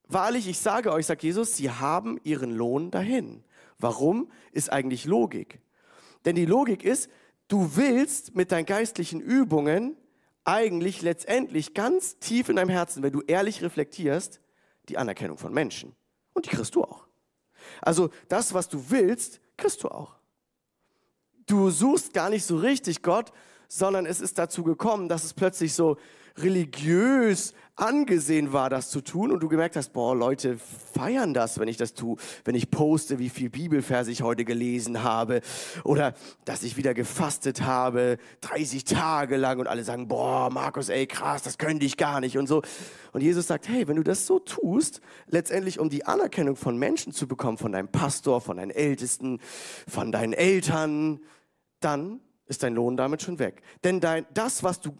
wahrlich, 0.07 0.47
ich 0.47 0.59
sage 0.59 0.91
euch, 0.91 1.05
sagt 1.05 1.23
Jesus, 1.23 1.55
sie 1.55 1.69
haben 1.69 2.19
ihren 2.23 2.51
Lohn 2.51 2.91
dahin. 2.91 3.43
Warum 3.79 4.29
ist 4.51 4.71
eigentlich 4.71 5.05
Logik? 5.05 5.61
Denn 6.25 6.35
die 6.35 6.45
Logik 6.45 6.83
ist, 6.83 7.09
du 7.47 7.75
willst 7.75 8.35
mit 8.35 8.51
deinen 8.51 8.65
geistlichen 8.65 9.21
Übungen 9.21 9.95
eigentlich 10.45 11.01
letztendlich 11.01 11.73
ganz 11.73 12.19
tief 12.19 12.50
in 12.50 12.57
deinem 12.57 12.69
Herzen, 12.69 13.03
wenn 13.03 13.13
du 13.13 13.21
ehrlich 13.21 13.62
reflektierst, 13.62 14.41
die 14.89 14.97
Anerkennung 14.97 15.38
von 15.38 15.53
Menschen. 15.53 15.95
Und 16.33 16.45
die 16.45 16.50
kriegst 16.50 16.75
du 16.75 16.83
auch. 16.83 17.07
Also 17.81 18.09
das, 18.27 18.53
was 18.53 18.67
du 18.67 18.89
willst, 18.89 19.39
kriegst 19.57 19.83
du 19.83 19.89
auch. 19.89 20.15
Du 21.45 21.69
suchst 21.69 22.13
gar 22.13 22.29
nicht 22.29 22.45
so 22.45 22.57
richtig 22.57 23.01
Gott, 23.01 23.31
sondern 23.67 24.05
es 24.05 24.21
ist 24.21 24.38
dazu 24.38 24.63
gekommen, 24.63 25.09
dass 25.09 25.23
es 25.23 25.33
plötzlich 25.33 25.73
so 25.73 25.97
religiös 26.38 27.53
angesehen 27.75 28.53
war, 28.53 28.69
das 28.69 28.91
zu 28.91 29.01
tun 29.01 29.31
und 29.31 29.41
du 29.41 29.49
gemerkt 29.49 29.75
hast, 29.75 29.93
boah, 29.93 30.15
Leute 30.15 30.57
feiern 30.93 31.33
das, 31.33 31.59
wenn 31.59 31.67
ich 31.67 31.77
das 31.77 31.95
tue, 31.95 32.17
wenn 32.45 32.53
ich 32.53 32.69
poste, 32.69 33.17
wie 33.17 33.29
viel 33.29 33.49
Bibelverse 33.49 34.11
ich 34.11 34.21
heute 34.21 34.45
gelesen 34.45 35.03
habe 35.03 35.41
oder 35.83 36.13
dass 36.45 36.61
ich 36.63 36.77
wieder 36.77 36.93
gefastet 36.93 37.61
habe, 37.63 38.17
30 38.41 38.83
Tage 38.83 39.37
lang 39.37 39.59
und 39.59 39.67
alle 39.67 39.83
sagen, 39.83 40.07
boah, 40.07 40.51
Markus, 40.51 40.89
ey, 40.89 41.07
krass, 41.07 41.41
das 41.41 41.57
könnte 41.57 41.85
ich 41.85 41.97
gar 41.97 42.19
nicht 42.19 42.37
und 42.37 42.47
so. 42.47 42.61
Und 43.11 43.21
Jesus 43.21 43.47
sagt, 43.47 43.67
hey, 43.67 43.87
wenn 43.87 43.95
du 43.95 44.03
das 44.03 44.27
so 44.27 44.37
tust, 44.39 45.01
letztendlich 45.27 45.79
um 45.79 45.89
die 45.89 46.05
Anerkennung 46.05 46.55
von 46.55 46.77
Menschen 46.77 47.11
zu 47.11 47.27
bekommen, 47.27 47.57
von 47.57 47.71
deinem 47.71 47.87
Pastor, 47.87 48.39
von 48.39 48.57
deinen 48.57 48.71
Ältesten, 48.71 49.39
von 49.87 50.11
deinen 50.11 50.33
Eltern, 50.33 51.21
dann 51.79 52.19
ist 52.45 52.61
dein 52.61 52.75
Lohn 52.75 52.97
damit 52.97 53.23
schon 53.23 53.39
weg. 53.39 53.63
Denn 53.83 53.99
dein, 53.99 54.27
das, 54.33 54.63
was 54.63 54.79
du 54.79 54.95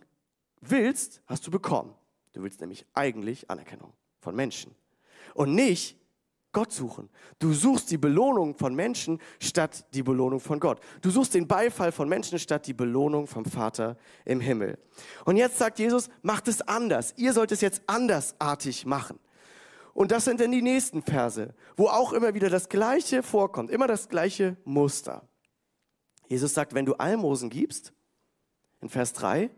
willst, 0.62 1.22
hast 1.28 1.46
du 1.46 1.52
bekommen. 1.52 1.94
Du 2.34 2.44
willst 2.44 2.60
nämlich 2.62 2.86
eigentlich 2.94 3.50
Anerkennung 3.50 3.94
von 4.20 4.36
Menschen 4.36 4.76
und 5.34 5.56
nicht 5.56 5.98
Gott 6.52 6.72
suchen. 6.72 7.10
Du 7.40 7.52
suchst 7.52 7.90
die 7.90 7.98
Belohnung 7.98 8.56
von 8.56 8.76
Menschen 8.76 9.20
statt 9.40 9.86
die 9.94 10.04
Belohnung 10.04 10.40
von 10.40 10.60
Gott. 10.60 10.80
Du 11.02 11.10
suchst 11.10 11.34
den 11.34 11.48
Beifall 11.48 11.92
von 11.92 12.08
Menschen 12.08 12.38
statt 12.38 12.68
die 12.68 12.74
Belohnung 12.74 13.26
vom 13.26 13.44
Vater 13.44 13.98
im 14.24 14.40
Himmel. 14.40 14.78
Und 15.26 15.38
jetzt 15.38 15.58
sagt 15.58 15.80
Jesus, 15.80 16.10
macht 16.22 16.48
es 16.48 16.62
anders. 16.62 17.16
Ihr 17.18 17.34
sollt 17.34 17.52
es 17.52 17.62
jetzt 17.62 17.82
andersartig 17.88 18.86
machen. 18.86 19.20
Und 19.96 20.12
das 20.12 20.26
sind 20.26 20.40
dann 20.40 20.52
die 20.52 20.62
nächsten 20.62 21.02
Verse, 21.02 21.54
wo 21.76 21.88
auch 21.88 22.14
immer 22.14 22.34
wieder 22.34 22.50
das 22.50 22.70
Gleiche 22.70 23.24
vorkommt, 23.24 23.70
immer 23.72 23.88
das 23.88 24.10
gleiche 24.10 24.56
Muster. 24.64 25.28
Jesus 26.28 26.54
sagt, 26.54 26.74
wenn 26.74 26.86
du 26.86 26.94
Almosen 26.94 27.50
gibst, 27.50 27.94
in 28.82 28.90
Vers 28.90 29.14
3, 29.14 29.50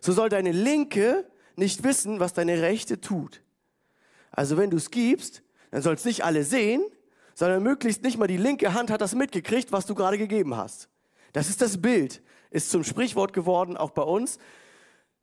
so 0.00 0.12
soll 0.12 0.28
deine 0.28 0.52
linke 0.52 1.30
nicht 1.58 1.84
wissen, 1.84 2.20
was 2.20 2.32
deine 2.32 2.62
rechte 2.62 3.00
tut. 3.00 3.42
Also 4.30 4.56
wenn 4.56 4.70
du 4.70 4.76
es 4.76 4.90
gibst, 4.90 5.42
dann 5.70 5.82
soll 5.82 5.94
es 5.94 6.04
nicht 6.04 6.24
alle 6.24 6.44
sehen, 6.44 6.82
sondern 7.34 7.62
möglichst 7.62 8.02
nicht 8.02 8.18
mal 8.18 8.26
die 8.26 8.36
linke 8.36 8.74
Hand 8.74 8.90
hat 8.90 9.00
das 9.00 9.14
mitgekriegt, 9.14 9.72
was 9.72 9.86
du 9.86 9.94
gerade 9.94 10.18
gegeben 10.18 10.56
hast. 10.56 10.88
Das 11.32 11.48
ist 11.48 11.62
das 11.62 11.80
Bild, 11.80 12.22
ist 12.50 12.70
zum 12.70 12.84
Sprichwort 12.84 13.32
geworden, 13.32 13.76
auch 13.76 13.90
bei 13.90 14.02
uns. 14.02 14.38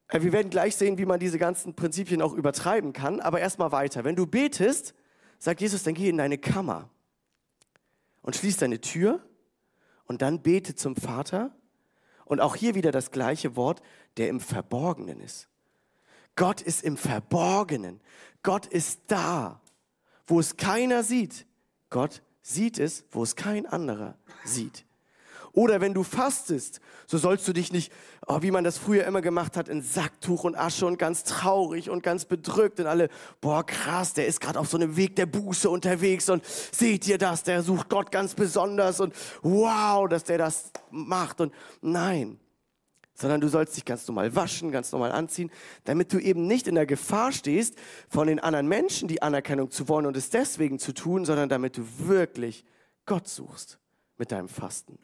Äh, 0.08 0.22
wir 0.22 0.32
werden 0.34 0.50
gleich 0.50 0.76
sehen, 0.76 0.98
wie 0.98 1.06
man 1.06 1.20
diese 1.20 1.38
ganzen 1.38 1.76
Prinzipien 1.76 2.22
auch 2.22 2.34
übertreiben 2.34 2.94
kann, 2.94 3.20
aber 3.20 3.40
erstmal 3.40 3.72
weiter. 3.72 4.04
Wenn 4.04 4.16
du 4.16 4.26
betest, 4.26 4.94
sagt 5.38 5.62
Jesus, 5.62 5.84
dann 5.84 5.94
geh 5.94 6.10
in 6.10 6.18
deine 6.18 6.38
Kammer 6.38 6.90
und 8.22 8.36
schließ 8.36 8.58
deine 8.58 8.82
Tür 8.82 9.22
und 10.06 10.22
dann 10.22 10.42
bete 10.42 10.76
zum 10.76 10.96
Vater. 10.96 11.56
Und 12.26 12.42
auch 12.42 12.56
hier 12.56 12.76
wieder 12.76 12.92
das 12.92 13.10
gleiche 13.10 13.56
Wort, 13.56 13.82
der 14.18 14.30
im 14.30 14.40
Verborgenen 14.40 15.20
ist. 15.20 15.48
Gott 16.40 16.62
ist 16.62 16.84
im 16.84 16.96
Verborgenen. 16.96 18.00
Gott 18.44 18.66
ist 18.66 19.02
da, 19.08 19.60
wo 20.26 20.40
es 20.40 20.56
keiner 20.56 21.04
sieht. 21.04 21.46
Gott 21.90 22.22
sieht 22.42 22.80
es, 22.80 23.04
wo 23.12 23.24
es 23.24 23.36
kein 23.36 23.66
anderer 23.66 24.16
sieht. 24.46 24.86
Oder 25.52 25.82
wenn 25.82 25.94
du 25.94 26.04
fastest, 26.04 26.80
so 27.08 27.18
sollst 27.18 27.46
du 27.46 27.52
dich 27.52 27.74
nicht, 27.74 27.92
oh, 28.26 28.42
wie 28.42 28.52
man 28.52 28.64
das 28.64 28.78
früher 28.78 29.04
immer 29.04 29.20
gemacht 29.20 29.58
hat, 29.58 29.68
in 29.68 29.82
Sacktuch 29.82 30.46
und 30.46 30.56
Asche 30.56 30.86
und 30.86 30.98
ganz 30.98 31.26
traurig 31.26 31.90
und 31.90 32.04
ganz 32.04 32.24
bedrückt 32.24 32.80
und 32.80 32.88
alle, 32.88 33.10
boah 33.42 33.66
krass, 33.66 34.14
der 34.14 34.26
ist 34.26 34.40
gerade 34.40 34.62
auf 34.62 34.70
so 34.70 34.78
einem 34.78 34.96
Weg 34.96 35.18
der 35.18 35.26
Buße 35.26 35.70
unterwegs 35.70 36.30
und 36.30 36.46
seht 36.46 37.06
ihr 37.06 37.18
das, 37.18 37.44
der 37.44 37.64
sucht 37.64 37.90
Gott 37.90 38.14
ganz 38.14 38.34
besonders 38.34 39.02
und 39.02 39.14
wow, 39.42 40.08
dass 40.08 40.24
der 40.24 40.38
das 40.38 40.72
macht 40.90 41.42
und 41.42 41.54
nein, 41.82 42.40
sondern 43.20 43.42
du 43.42 43.48
sollst 43.48 43.76
dich 43.76 43.86
ganz 43.86 44.08
normal 44.08 44.36
waschen, 44.36 44.72
ganz 44.72 44.92
normal 44.92 45.12
anziehen, 45.12 45.52
damit 45.84 46.14
du 46.14 46.20
eben 46.20 46.48
nicht 46.48 46.68
in 46.68 46.76
der 46.76 46.86
Gefahr 46.86 47.32
stehst, 47.32 47.76
von 48.08 48.28
den 48.28 48.40
anderen 48.40 48.68
Menschen 48.68 49.08
die 49.08 49.22
Anerkennung 49.22 49.72
zu 49.72 49.88
wollen 49.88 50.06
und 50.06 50.16
es 50.16 50.30
deswegen 50.30 50.80
zu 50.80 50.94
tun, 50.94 51.26
sondern 51.26 51.50
damit 51.50 51.78
du 51.78 51.84
wirklich 51.98 52.64
Gott 53.06 53.28
suchst 53.28 53.80
mit 54.18 54.32
deinem 54.32 54.48
Fasten. 54.48 54.98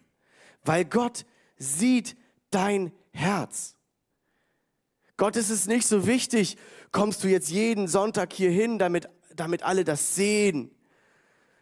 Weil 0.63 0.85
Gott 0.85 1.25
sieht 1.57 2.15
dein 2.51 2.91
Herz. 3.11 3.75
Gott 5.17 5.35
ist 5.35 5.49
es 5.49 5.67
nicht 5.67 5.87
so 5.87 6.07
wichtig, 6.07 6.57
kommst 6.91 7.23
du 7.23 7.27
jetzt 7.27 7.49
jeden 7.49 7.87
Sonntag 7.87 8.33
hier 8.33 8.51
hin, 8.51 8.79
damit, 8.79 9.09
damit 9.35 9.63
alle 9.63 9.83
das 9.83 10.15
sehen. 10.15 10.71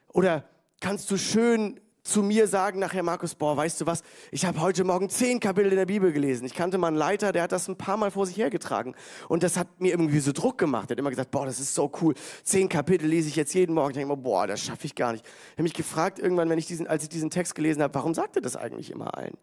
Oder 0.07 0.47
kannst 0.79 1.09
du 1.11 1.17
schön 1.17 1.79
zu 2.03 2.21
mir 2.21 2.47
sagen 2.47 2.79
nachher, 2.79 3.01
Markus, 3.01 3.33
boah, 3.33 3.55
weißt 3.55 3.79
du 3.81 3.85
was, 3.85 4.03
ich 4.29 4.45
habe 4.45 4.59
heute 4.59 4.83
Morgen 4.83 5.09
zehn 5.09 5.39
Kapitel 5.39 5.71
in 5.71 5.77
der 5.77 5.85
Bibel 5.85 6.11
gelesen. 6.11 6.45
Ich 6.45 6.53
kannte 6.53 6.77
mal 6.77 6.87
einen 6.87 6.97
Leiter, 6.97 7.31
der 7.31 7.43
hat 7.43 7.53
das 7.53 7.69
ein 7.69 7.77
paar 7.77 7.95
Mal 7.95 8.11
vor 8.11 8.25
sich 8.25 8.37
hergetragen. 8.37 8.93
Und 9.29 9.41
das 9.41 9.55
hat 9.57 9.79
mir 9.79 9.91
irgendwie 9.91 10.19
so 10.19 10.33
Druck 10.33 10.57
gemacht. 10.57 10.89
Er 10.89 10.95
hat 10.95 10.99
immer 10.99 11.09
gesagt, 11.09 11.31
boah, 11.31 11.45
das 11.45 11.61
ist 11.61 11.73
so 11.73 11.89
cool. 12.01 12.13
Zehn 12.43 12.67
Kapitel 12.67 13.07
lese 13.07 13.29
ich 13.29 13.37
jetzt 13.37 13.53
jeden 13.53 13.73
Morgen. 13.73 13.91
Ich 13.91 13.95
denke 13.95 14.11
immer, 14.11 14.21
boah, 14.21 14.47
das 14.47 14.61
schaffe 14.61 14.85
ich 14.85 14.95
gar 14.95 15.13
nicht. 15.13 15.25
Ich 15.25 15.51
habe 15.53 15.63
mich 15.63 15.73
gefragt 15.73 16.19
irgendwann, 16.19 16.49
wenn 16.49 16.59
ich 16.59 16.67
diesen, 16.67 16.87
als 16.87 17.03
ich 17.03 17.09
diesen 17.09 17.29
Text 17.29 17.55
gelesen 17.55 17.81
habe, 17.81 17.93
warum 17.95 18.13
sagt 18.13 18.35
er 18.35 18.41
das 18.41 18.57
eigentlich 18.57 18.91
immer 18.91 19.17
allen? 19.17 19.37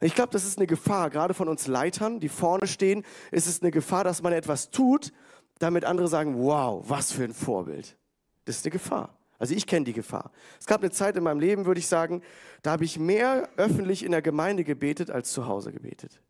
Ich 0.00 0.14
glaube, 0.14 0.30
das 0.32 0.44
ist 0.44 0.58
eine 0.58 0.66
Gefahr, 0.66 1.08
gerade 1.08 1.32
von 1.32 1.48
uns 1.48 1.66
Leitern, 1.66 2.20
die 2.20 2.28
vorne 2.28 2.66
stehen, 2.66 3.04
ist 3.30 3.46
es 3.46 3.62
eine 3.62 3.70
Gefahr, 3.70 4.04
dass 4.04 4.20
man 4.20 4.34
etwas 4.34 4.70
tut, 4.70 5.12
damit 5.58 5.86
andere 5.86 6.08
sagen, 6.08 6.36
wow, 6.36 6.84
was 6.86 7.12
für 7.12 7.24
ein 7.24 7.32
Vorbild. 7.32 7.96
Das 8.44 8.56
ist 8.56 8.66
eine 8.66 8.72
Gefahr. 8.72 9.16
Also 9.38 9.54
ich 9.54 9.66
kenne 9.66 9.84
die 9.84 9.92
Gefahr. 9.92 10.30
Es 10.60 10.66
gab 10.66 10.80
eine 10.80 10.90
Zeit 10.90 11.16
in 11.16 11.24
meinem 11.24 11.40
Leben, 11.40 11.66
würde 11.66 11.80
ich 11.80 11.86
sagen, 11.86 12.22
da 12.62 12.72
habe 12.72 12.84
ich 12.84 12.98
mehr 12.98 13.48
öffentlich 13.56 14.04
in 14.04 14.12
der 14.12 14.22
Gemeinde 14.22 14.64
gebetet 14.64 15.10
als 15.10 15.32
zu 15.32 15.46
Hause 15.46 15.72
gebetet. 15.72 16.20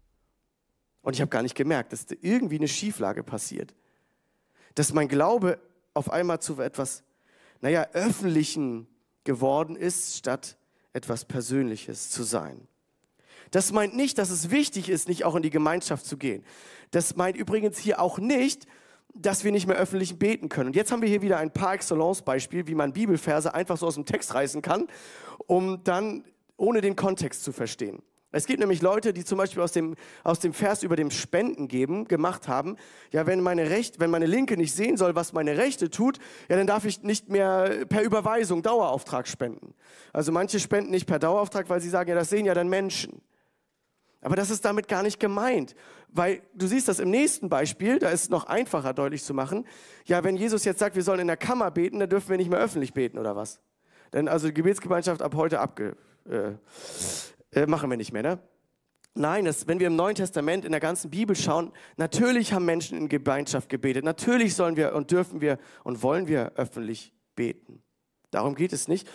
Und 1.02 1.14
ich 1.14 1.20
habe 1.20 1.28
gar 1.28 1.42
nicht 1.42 1.54
gemerkt, 1.54 1.92
dass 1.92 2.06
da 2.06 2.14
irgendwie 2.22 2.56
eine 2.56 2.68
Schieflage 2.68 3.22
passiert. 3.22 3.74
Dass 4.74 4.92
mein 4.92 5.08
Glaube 5.08 5.58
auf 5.92 6.10
einmal 6.10 6.40
zu 6.40 6.60
etwas, 6.60 7.04
naja, 7.60 7.86
Öffentlichen 7.92 8.88
geworden 9.22 9.76
ist, 9.76 10.16
statt 10.16 10.56
etwas 10.92 11.24
Persönliches 11.24 12.10
zu 12.10 12.22
sein. 12.22 12.66
Das 13.50 13.70
meint 13.70 13.94
nicht, 13.94 14.18
dass 14.18 14.30
es 14.30 14.50
wichtig 14.50 14.88
ist, 14.88 15.08
nicht 15.08 15.24
auch 15.24 15.36
in 15.36 15.42
die 15.42 15.50
Gemeinschaft 15.50 16.06
zu 16.06 16.16
gehen. 16.16 16.44
Das 16.90 17.16
meint 17.16 17.36
übrigens 17.36 17.78
hier 17.78 18.00
auch 18.00 18.18
nicht, 18.18 18.66
dass 19.14 19.44
wir 19.44 19.52
nicht 19.52 19.66
mehr 19.66 19.76
öffentlich 19.76 20.18
beten 20.18 20.48
können. 20.48 20.68
Und 20.68 20.76
jetzt 20.76 20.90
haben 20.92 21.02
wir 21.02 21.08
hier 21.08 21.22
wieder 21.22 21.38
ein 21.38 21.52
par 21.52 21.74
excellence 21.74 22.22
Beispiel, 22.22 22.66
wie 22.66 22.74
man 22.74 22.92
Bibelverse 22.92 23.54
einfach 23.54 23.76
so 23.76 23.86
aus 23.86 23.94
dem 23.94 24.04
Text 24.04 24.34
reißen 24.34 24.60
kann, 24.60 24.88
um 25.46 25.82
dann 25.84 26.24
ohne 26.56 26.80
den 26.80 26.96
Kontext 26.96 27.44
zu 27.44 27.52
verstehen. 27.52 28.02
Es 28.34 28.46
gibt 28.46 28.58
nämlich 28.58 28.82
Leute, 28.82 29.12
die 29.12 29.24
zum 29.24 29.38
Beispiel 29.38 29.62
aus 29.62 29.70
dem, 29.70 29.94
aus 30.24 30.40
dem 30.40 30.52
Vers 30.52 30.82
über 30.82 30.96
dem 30.96 31.12
Spenden 31.12 31.68
geben 31.68 32.06
gemacht 32.06 32.48
haben, 32.48 32.76
ja, 33.12 33.26
wenn 33.26 33.40
meine, 33.40 33.70
Recht, 33.70 34.00
wenn 34.00 34.10
meine 34.10 34.26
Linke 34.26 34.56
nicht 34.56 34.74
sehen 34.74 34.96
soll, 34.96 35.14
was 35.14 35.32
meine 35.32 35.56
Rechte 35.56 35.88
tut, 35.88 36.18
ja, 36.48 36.56
dann 36.56 36.66
darf 36.66 36.84
ich 36.84 37.04
nicht 37.04 37.28
mehr 37.28 37.86
per 37.88 38.02
Überweisung 38.02 38.62
Dauerauftrag 38.62 39.28
spenden. 39.28 39.72
Also 40.12 40.32
manche 40.32 40.58
spenden 40.58 40.90
nicht 40.90 41.06
per 41.06 41.20
Dauerauftrag, 41.20 41.68
weil 41.68 41.80
sie 41.80 41.88
sagen, 41.88 42.10
ja, 42.10 42.16
das 42.16 42.28
sehen 42.28 42.44
ja 42.44 42.54
dann 42.54 42.68
Menschen. 42.68 43.22
Aber 44.24 44.36
das 44.36 44.48
ist 44.48 44.64
damit 44.64 44.88
gar 44.88 45.02
nicht 45.02 45.20
gemeint, 45.20 45.76
weil 46.08 46.40
du 46.54 46.66
siehst 46.66 46.88
das 46.88 46.98
im 46.98 47.10
nächsten 47.10 47.50
Beispiel, 47.50 47.98
da 47.98 48.08
ist 48.08 48.22
es 48.22 48.30
noch 48.30 48.44
einfacher 48.44 48.94
deutlich 48.94 49.22
zu 49.22 49.34
machen. 49.34 49.66
Ja, 50.06 50.24
wenn 50.24 50.36
Jesus 50.36 50.64
jetzt 50.64 50.78
sagt, 50.78 50.96
wir 50.96 51.02
sollen 51.02 51.20
in 51.20 51.26
der 51.26 51.36
Kammer 51.36 51.70
beten, 51.70 51.98
dann 51.98 52.08
dürfen 52.08 52.30
wir 52.30 52.38
nicht 52.38 52.48
mehr 52.48 52.58
öffentlich 52.58 52.94
beten 52.94 53.18
oder 53.18 53.36
was? 53.36 53.60
Denn 54.14 54.26
also 54.26 54.46
die 54.46 54.54
Gebetsgemeinschaft 54.54 55.20
ab 55.20 55.34
heute 55.34 55.60
abge, 55.60 55.94
äh, 56.26 56.52
äh, 57.52 57.66
machen 57.66 57.90
wir 57.90 57.98
nicht 57.98 58.12
mehr, 58.12 58.22
ne? 58.22 58.38
Nein, 59.12 59.44
das, 59.44 59.68
wenn 59.68 59.78
wir 59.78 59.88
im 59.88 59.96
Neuen 59.96 60.14
Testament 60.14 60.64
in 60.64 60.72
der 60.72 60.80
ganzen 60.80 61.10
Bibel 61.10 61.36
schauen, 61.36 61.70
natürlich 61.98 62.54
haben 62.54 62.64
Menschen 62.64 62.96
in 62.96 63.08
Gemeinschaft 63.10 63.68
gebetet. 63.68 64.04
Natürlich 64.04 64.54
sollen 64.54 64.76
wir 64.76 64.94
und 64.94 65.10
dürfen 65.10 65.42
wir 65.42 65.58
und 65.84 66.02
wollen 66.02 66.26
wir 66.28 66.52
öffentlich 66.56 67.12
beten. 67.36 67.82
Darum 68.30 68.54
geht 68.54 68.72
es 68.72 68.88
nicht. 68.88 69.06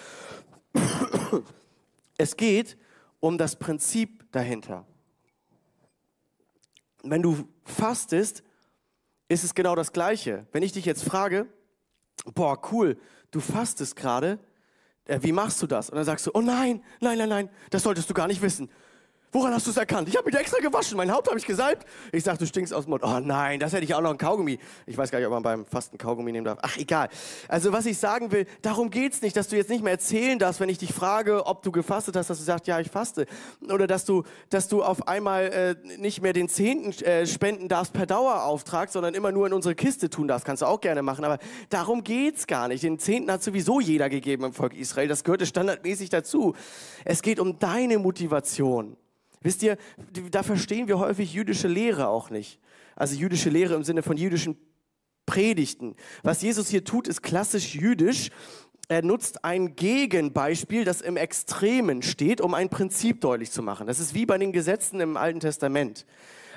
Es 2.17 2.37
geht 2.37 2.77
um 3.19 3.37
das 3.39 3.57
Prinzip 3.57 4.31
dahinter 4.31 4.85
wenn 7.03 7.21
du 7.21 7.47
fastest, 7.63 8.43
ist 9.27 9.43
es 9.43 9.53
genau 9.53 9.75
das 9.75 9.93
Gleiche. 9.93 10.45
Wenn 10.51 10.63
ich 10.63 10.71
dich 10.71 10.85
jetzt 10.85 11.03
frage, 11.03 11.47
boah, 12.33 12.59
cool, 12.71 12.97
du 13.31 13.39
fastest 13.39 13.95
gerade, 13.95 14.39
äh, 15.05 15.19
wie 15.21 15.31
machst 15.31 15.61
du 15.61 15.67
das? 15.67 15.89
Und 15.89 15.95
dann 15.95 16.05
sagst 16.05 16.27
du, 16.27 16.31
oh 16.33 16.41
nein, 16.41 16.83
nein, 16.99 17.17
nein, 17.17 17.29
nein, 17.29 17.49
das 17.69 17.83
solltest 17.83 18.09
du 18.09 18.13
gar 18.13 18.27
nicht 18.27 18.41
wissen. 18.41 18.69
Woran 19.31 19.53
hast 19.53 19.67
du 19.67 19.71
es 19.71 19.77
erkannt? 19.77 20.09
Ich 20.09 20.17
habe 20.17 20.25
mich 20.25 20.39
extra 20.39 20.57
gewaschen, 20.57 20.97
mein 20.97 21.11
Haupt 21.11 21.27
habe 21.27 21.37
ich 21.37 21.45
gesalbt. 21.45 21.85
Ich 22.11 22.23
sag, 22.23 22.39
du 22.39 22.47
stinkst 22.47 22.73
aus 22.73 22.85
dem 22.85 22.91
Mund. 22.91 23.03
Oh 23.03 23.19
nein, 23.19 23.59
das 23.59 23.73
hätte 23.73 23.83
ich 23.83 23.93
auch 23.93 24.01
noch 24.01 24.09
ein 24.09 24.17
Kaugummi. 24.17 24.57
Ich 24.87 24.97
weiß 24.97 25.11
gar 25.11 25.19
nicht, 25.19 25.27
ob 25.27 25.33
man 25.33 25.43
beim 25.43 25.65
Fasten 25.67 25.99
Kaugummi 25.99 26.31
nehmen 26.31 26.45
darf. 26.45 26.57
Ach, 26.63 26.77
egal. 26.77 27.09
Also 27.47 27.71
was 27.71 27.85
ich 27.85 27.99
sagen 27.99 28.31
will, 28.31 28.47
darum 28.63 28.89
geht's 28.89 29.21
nicht, 29.21 29.37
dass 29.37 29.47
du 29.47 29.55
jetzt 29.55 29.69
nicht 29.69 29.83
mehr 29.83 29.93
erzählen 29.93 30.39
darfst, 30.39 30.59
wenn 30.59 30.69
ich 30.69 30.79
dich 30.79 30.93
frage, 30.93 31.45
ob 31.45 31.61
du 31.61 31.71
gefastet 31.71 32.15
hast, 32.15 32.31
dass 32.31 32.39
du 32.39 32.43
sagst, 32.43 32.65
ja, 32.65 32.79
ich 32.79 32.89
faste. 32.89 33.27
Oder 33.71 33.85
dass 33.85 34.03
du, 34.03 34.23
dass 34.49 34.67
du 34.67 34.81
auf 34.81 35.07
einmal 35.07 35.43
äh, 35.43 35.75
nicht 35.99 36.23
mehr 36.23 36.33
den 36.33 36.49
Zehnten 36.49 36.91
äh, 37.03 37.27
spenden 37.27 37.67
darfst 37.67 37.93
per 37.93 38.07
Dauerauftrag, 38.07 38.89
sondern 38.89 39.13
immer 39.13 39.31
nur 39.31 39.45
in 39.45 39.53
unsere 39.53 39.75
Kiste 39.75 40.09
tun 40.09 40.27
darfst. 40.27 40.43
Kannst 40.43 40.63
du 40.63 40.65
auch 40.65 40.81
gerne 40.81 41.03
machen. 41.03 41.23
Aber 41.23 41.37
darum 41.69 42.03
geht's 42.03 42.47
gar 42.47 42.67
nicht. 42.67 42.81
Den 42.81 42.97
Zehnten 42.97 43.31
hat 43.31 43.43
sowieso 43.43 43.79
jeder 43.79 44.09
gegeben 44.09 44.45
im 44.45 44.53
Volk 44.53 44.75
Israel. 44.75 45.07
Das 45.07 45.23
gehörte 45.23 45.45
standardmäßig 45.45 46.09
dazu. 46.09 46.55
Es 47.05 47.21
geht 47.21 47.39
um 47.39 47.59
deine 47.59 47.99
Motivation. 47.99 48.97
Wisst 49.41 49.63
ihr, 49.63 49.77
da 50.31 50.43
verstehen 50.43 50.87
wir 50.87 50.99
häufig 50.99 51.33
jüdische 51.33 51.67
Lehre 51.67 52.07
auch 52.07 52.29
nicht. 52.29 52.59
Also 52.95 53.15
jüdische 53.15 53.49
Lehre 53.49 53.75
im 53.75 53.83
Sinne 53.83 54.03
von 54.03 54.17
jüdischen 54.17 54.57
Predigten. 55.25 55.95
Was 56.23 56.41
Jesus 56.41 56.69
hier 56.69 56.83
tut, 56.83 57.07
ist 57.07 57.21
klassisch 57.21 57.75
jüdisch. 57.75 58.29
Er 58.89 59.03
nutzt 59.03 59.45
ein 59.45 59.75
Gegenbeispiel, 59.75 60.83
das 60.83 61.01
im 61.01 61.15
Extremen 61.15 62.01
steht, 62.01 62.41
um 62.41 62.55
ein 62.55 62.69
Prinzip 62.69 63.21
deutlich 63.21 63.51
zu 63.51 63.61
machen. 63.61 63.85
Das 63.85 63.99
ist 63.99 64.15
wie 64.15 64.25
bei 64.25 64.37
den 64.37 64.51
Gesetzen 64.51 64.99
im 64.99 65.15
Alten 65.15 65.39
Testament. 65.39 66.05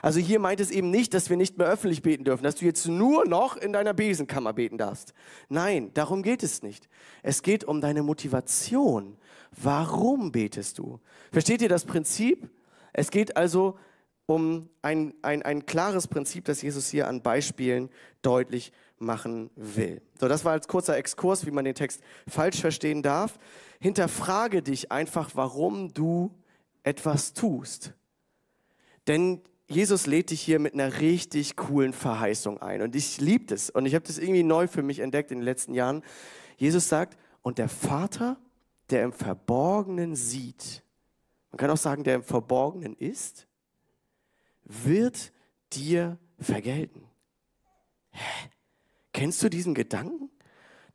Also 0.01 0.19
hier 0.19 0.41
meint 0.41 0.59
es 0.59 0.71
eben 0.71 0.91
nicht, 0.91 1.15
dass 1.15 1.31
wir 1.31 1.37
nicht 1.37 1.59
mehr 1.59 1.69
öffentlich 1.69 2.03
beten 2.03 2.25
dürfen, 2.25 2.43
dass 2.43 2.57
du 2.57 2.65
jetzt 2.65 2.89
nur 2.89 3.27
noch 3.27 3.57
in 3.57 3.73
deiner 3.73 3.95
Besenkammer 3.95 4.53
beten 4.53 4.79
darfst. 4.79 5.15
Nein, 5.49 5.91
darum 5.95 6.23
geht 6.23 6.43
es 6.43 6.63
nicht. 6.63 6.89
Es 7.23 7.43
geht 7.43 7.63
um 7.63 7.81
deine 7.81 8.03
Motivation. 8.03 9.17
Warum 9.63 10.33
betest 10.33 10.79
du? 10.79 10.99
Versteht 11.31 11.63
ihr 11.63 11.69
das 11.69 11.85
Prinzip? 11.85 12.49
Es 12.93 13.11
geht 13.11 13.37
also 13.37 13.79
um 14.27 14.69
ein, 14.83 15.15
ein, 15.23 15.43
ein 15.43 15.67
klares 15.67 16.09
Prinzip, 16.09 16.45
das 16.45 16.63
Jesus 16.63 16.89
hier 16.89 17.09
an 17.09 17.23
Beispielen 17.23 17.91
deutlich 18.23 18.73
machen 18.99 19.51
will. 19.57 20.01
So, 20.19 20.29
das 20.29 20.45
war 20.45 20.53
als 20.53 20.69
kurzer 20.69 20.97
Exkurs, 20.97 21.45
wie 21.45 21.51
man 21.51 21.65
den 21.65 21.75
Text 21.75 22.01
falsch 22.29 22.61
verstehen 22.61 23.03
darf. 23.03 23.39
Hinterfrage 23.81 24.63
dich 24.63 24.93
einfach, 24.93 25.31
warum 25.35 25.93
du 25.93 26.33
etwas 26.85 27.35
tust. 27.35 27.93
Denn 29.09 29.43
Jesus 29.67 30.07
lädt 30.07 30.31
dich 30.31 30.41
hier 30.41 30.59
mit 30.59 30.75
einer 30.75 31.01
richtig 31.01 31.57
coolen 31.57 31.93
Verheißung 31.93 32.61
ein. 32.61 32.83
Und 32.83 32.95
ich 32.95 33.21
liebe 33.21 33.47
das. 33.47 33.71
Und 33.71 33.87
ich 33.87 33.95
habe 33.95 34.07
das 34.07 34.19
irgendwie 34.19 34.43
neu 34.43 34.69
für 34.69 34.83
mich 34.83 35.01
entdeckt 35.01 35.31
in 35.31 35.39
den 35.39 35.45
letzten 35.45 35.75
Jahren. 35.75 36.03
Jesus 36.57 36.89
sagt, 36.89 37.19
und 37.43 37.59
der 37.59 37.69
Vater, 37.69 38.39
der 38.91 39.03
im 39.03 39.13
Verborgenen 39.13 40.15
sieht, 40.15 40.83
man 41.53 41.59
kann 41.59 41.71
auch 41.71 41.77
sagen, 41.77 42.03
der 42.03 42.17
im 42.17 42.23
Verborgenen 42.23 42.97
ist, 42.97 43.47
wird 44.65 45.33
dir 45.75 46.19
vergelten. 46.41 47.07
Hä? 48.11 48.49
Kennst 49.13 49.43
du 49.43 49.51
diesen 49.51 49.75
Gedanken? 49.75 50.31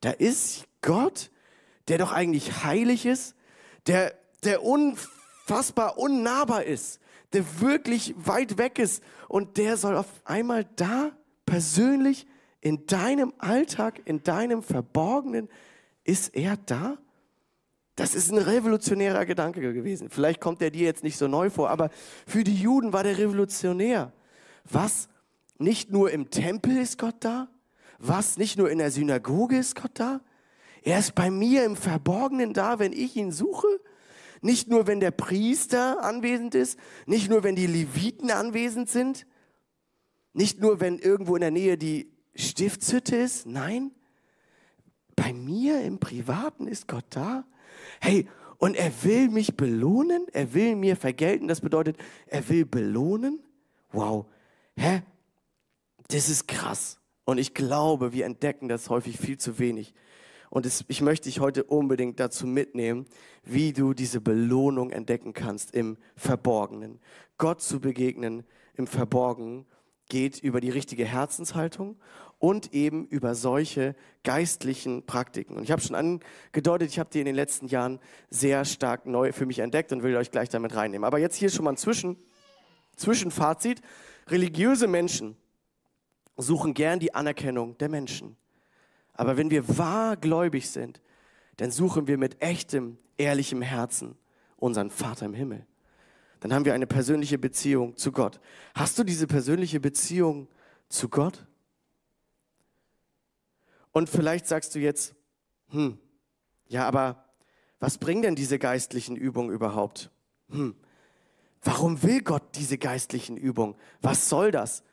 Da 0.02 0.10
ist 0.10 0.68
Gott, 0.82 1.30
der 1.88 2.00
doch 2.00 2.12
eigentlich 2.12 2.64
heilig 2.64 3.06
ist, 3.06 3.36
der, 3.86 4.16
der 4.44 4.64
unfassbar 4.64 6.00
unnahbar 6.00 6.64
ist, 6.64 7.00
der 7.34 7.62
wirklich 7.62 8.16
weit 8.18 8.58
weg 8.58 8.80
ist 8.80 9.04
und 9.28 9.58
der 9.58 9.78
soll 9.78 9.96
auf 9.96 10.08
einmal 10.26 10.66
da 10.76 11.12
persönlich 11.46 12.26
in 12.62 12.88
deinem 12.88 13.32
Alltag, 13.38 14.02
in 14.06 14.24
deinem 14.24 14.64
Verborgenen, 14.64 15.50
ist 16.04 16.36
er 16.36 16.58
da? 16.58 16.98
Das 17.98 18.14
ist 18.14 18.32
ein 18.32 18.38
revolutionärer 18.38 19.26
Gedanke 19.26 19.74
gewesen. 19.74 20.12
Vielleicht 20.12 20.40
kommt 20.40 20.62
er 20.62 20.70
dir 20.70 20.86
jetzt 20.86 21.04
nicht 21.04 21.18
so 21.18 21.28
neu 21.28 21.50
vor, 21.50 21.72
aber 21.72 21.90
für 22.28 22.44
die 22.44 22.56
Juden 22.56 22.94
war 22.94 23.02
der 23.02 23.18
revolutionär. 23.18 24.14
Was? 24.66 25.10
Nicht 25.58 25.92
nur 25.92 26.12
im 26.12 26.30
Tempel 26.30 26.78
ist 26.78 27.00
Gott 27.00 27.16
da? 27.22 27.50
Was? 27.98 28.38
Nicht 28.38 28.56
nur 28.56 28.70
in 28.70 28.78
der 28.78 28.92
Synagoge 28.92 29.58
ist 29.58 29.76
Gott 29.76 29.94
da? 29.96 30.22
Er 30.84 31.00
ist 31.00 31.16
bei 31.16 31.32
mir 31.32 31.66
im 31.66 31.76
Verborgenen 31.76 32.54
da, 32.54 32.78
wenn 32.78 32.94
ich 32.94 33.16
ihn 33.16 33.32
suche? 33.32 33.68
Nicht 34.42 34.68
nur, 34.68 34.86
wenn 34.86 35.00
der 35.00 35.10
Priester 35.10 36.04
anwesend 36.04 36.54
ist, 36.54 36.78
nicht 37.08 37.32
nur, 37.32 37.44
wenn 37.44 37.56
die 37.56 37.66
Leviten 37.66 38.30
anwesend 38.30 38.92
sind, 38.92 39.26
nicht 40.34 40.62
nur, 40.62 40.80
wenn 40.80 41.00
irgendwo 41.00 41.36
in 41.36 41.42
der 41.42 41.50
Nähe 41.50 41.80
die 41.80 42.14
Stiftshütte 42.36 43.16
ist, 43.16 43.48
nein, 43.48 43.90
bei 45.16 45.34
mir 45.34 45.82
im 45.82 45.98
Privaten 45.98 46.68
ist 46.68 46.88
Gott 46.88 47.08
da. 47.10 47.44
Hey, 48.02 48.28
und 48.58 48.76
er 48.76 48.92
will 49.04 49.30
mich 49.30 49.56
belohnen, 49.56 50.26
er 50.34 50.54
will 50.54 50.76
mir 50.76 50.96
vergelten, 50.96 51.48
das 51.48 51.62
bedeutet, 51.62 51.98
er 52.26 52.48
will 52.50 52.66
belohnen. 52.66 53.40
Wow, 53.92 54.26
hä? 54.76 55.04
Das 56.10 56.30
ist 56.30 56.48
krass. 56.48 57.00
Und 57.26 57.38
ich 57.38 57.54
glaube, 57.54 58.14
wir 58.14 58.26
entdecken 58.26 58.68
das 58.68 58.90
häufig 58.90 59.18
viel 59.18 59.38
zu 59.38 59.60
wenig. 59.60 59.94
Und 60.50 60.66
es, 60.66 60.86
ich 60.88 61.02
möchte 61.02 61.26
dich 61.26 61.40
heute 61.40 61.66
unbedingt 61.66 62.20
dazu 62.20 62.48
mitnehmen, 62.48 63.06
wie 63.44 63.74
du 63.74 63.94
diese 63.94 64.22
Belohnung 64.22 64.92
entdecken 64.92 65.34
kannst 65.34 65.76
im 65.76 65.98
Verborgenen. 66.16 67.00
Gott 67.38 67.62
zu 67.62 67.80
begegnen 67.80 68.44
im 68.76 68.88
Verborgenen 68.88 69.66
geht 70.10 70.40
über 70.40 70.62
die 70.62 70.70
richtige 70.70 71.06
Herzenshaltung 71.06 71.98
und 72.40 72.74
eben 72.74 73.08
über 73.08 73.36
solche 73.36 73.96
geistlichen 74.24 75.06
Praktiken. 75.06 75.58
Und 75.58 75.64
ich 75.64 75.72
habe 75.72 75.82
schon 75.82 75.96
angedeutet, 75.96 76.90
ich 76.90 77.00
habe 77.00 77.10
die 77.12 77.20
in 77.20 77.26
den 77.26 77.36
letzten 77.36 77.68
Jahren 77.68 78.00
sehr 78.30 78.66
stark 78.66 79.06
neu 79.06 79.32
für 79.32 79.46
mich 79.46 79.60
entdeckt 79.60 79.92
und 79.92 80.04
will 80.04 80.16
euch 80.16 80.32
gleich 80.32 80.50
damit 80.50 80.76
reinnehmen. 80.76 81.06
Aber 81.06 81.18
jetzt 81.18 81.36
hier 81.36 81.50
schon 81.50 81.66
mal 81.66 81.72
ein 81.72 81.78
Zwischen, 81.78 82.18
Zwischenfazit. 82.96 83.82
Religiöse 84.28 84.88
Menschen 84.88 85.36
suchen 86.36 86.74
gern 86.74 87.00
die 87.00 87.14
Anerkennung 87.16 87.78
der 87.78 87.90
Menschen. 87.90 88.38
Aber 89.14 89.38
wenn 89.38 89.50
wir 89.50 89.78
wahrgläubig 89.78 90.70
sind, 90.70 91.02
dann 91.58 91.72
suchen 91.72 92.08
wir 92.08 92.20
mit 92.20 92.42
echtem, 92.42 93.00
ehrlichem 93.18 93.64
Herzen 93.64 94.16
unseren 94.58 94.92
Vater 94.92 95.26
im 95.26 95.34
Himmel. 95.34 95.66
Dann 96.40 96.54
haben 96.54 96.66
wir 96.66 96.76
eine 96.76 96.86
persönliche 96.86 97.40
Beziehung 97.40 97.96
zu 97.98 98.12
Gott. 98.12 98.40
Hast 98.76 99.00
du 99.00 99.04
diese 99.04 99.26
persönliche 99.26 99.80
Beziehung 99.80 100.48
zu 100.88 101.10
Gott? 101.10 101.47
Und 103.98 104.12
vielleicht 104.12 104.46
sagst 104.46 104.76
du 104.76 104.80
jetzt, 104.80 105.16
hm, 105.70 105.98
ja, 106.68 106.88
aber 106.88 107.26
was 107.80 107.98
bringen 107.98 108.22
denn 108.22 108.36
diese 108.36 108.60
geistlichen 108.60 109.16
Übungen 109.16 109.50
überhaupt? 109.50 110.12
Hm, 110.52 110.76
warum 111.64 112.04
will 112.04 112.22
Gott 112.22 112.44
diese 112.54 112.78
geistlichen 112.78 113.38
Übungen? 113.38 113.74
Was 114.04 114.30
soll 114.30 114.52
das? 114.52 114.84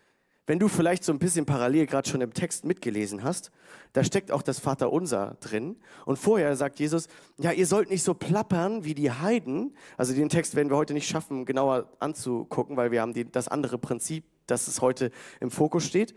Wenn 0.46 0.58
du 0.58 0.68
vielleicht 0.68 1.04
so 1.04 1.12
ein 1.12 1.18
bisschen 1.18 1.44
parallel 1.44 1.84
gerade 1.84 2.08
schon 2.08 2.22
im 2.22 2.32
Text 2.32 2.64
mitgelesen 2.64 3.22
hast, 3.22 3.50
da 3.92 4.04
steckt 4.04 4.32
auch 4.32 4.40
das 4.40 4.58
Vaterunser 4.58 5.36
drin. 5.40 5.76
Und 6.06 6.18
vorher 6.18 6.56
sagt 6.56 6.80
Jesus, 6.80 7.08
ja, 7.36 7.52
ihr 7.52 7.66
sollt 7.66 7.90
nicht 7.90 8.04
so 8.04 8.14
plappern 8.14 8.86
wie 8.86 8.94
die 8.94 9.10
Heiden. 9.10 9.76
Also 9.98 10.14
den 10.14 10.30
Text 10.30 10.54
werden 10.54 10.70
wir 10.70 10.78
heute 10.78 10.94
nicht 10.94 11.10
schaffen, 11.10 11.44
genauer 11.44 11.92
anzugucken, 11.98 12.78
weil 12.78 12.90
wir 12.90 13.02
haben 13.02 13.12
die, 13.12 13.30
das 13.30 13.48
andere 13.48 13.76
Prinzip, 13.76 14.24
das 14.46 14.66
es 14.66 14.80
heute 14.80 15.10
im 15.40 15.50
Fokus 15.50 15.84
steht. 15.84 16.14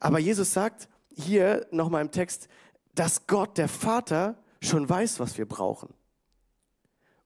Aber 0.00 0.18
Jesus 0.18 0.52
sagt, 0.52 0.88
hier 1.16 1.66
nochmal 1.70 2.02
im 2.02 2.10
Text, 2.10 2.48
dass 2.94 3.26
Gott, 3.26 3.58
der 3.58 3.68
Vater, 3.68 4.36
schon 4.60 4.88
weiß, 4.88 5.20
was 5.20 5.38
wir 5.38 5.46
brauchen. 5.46 5.92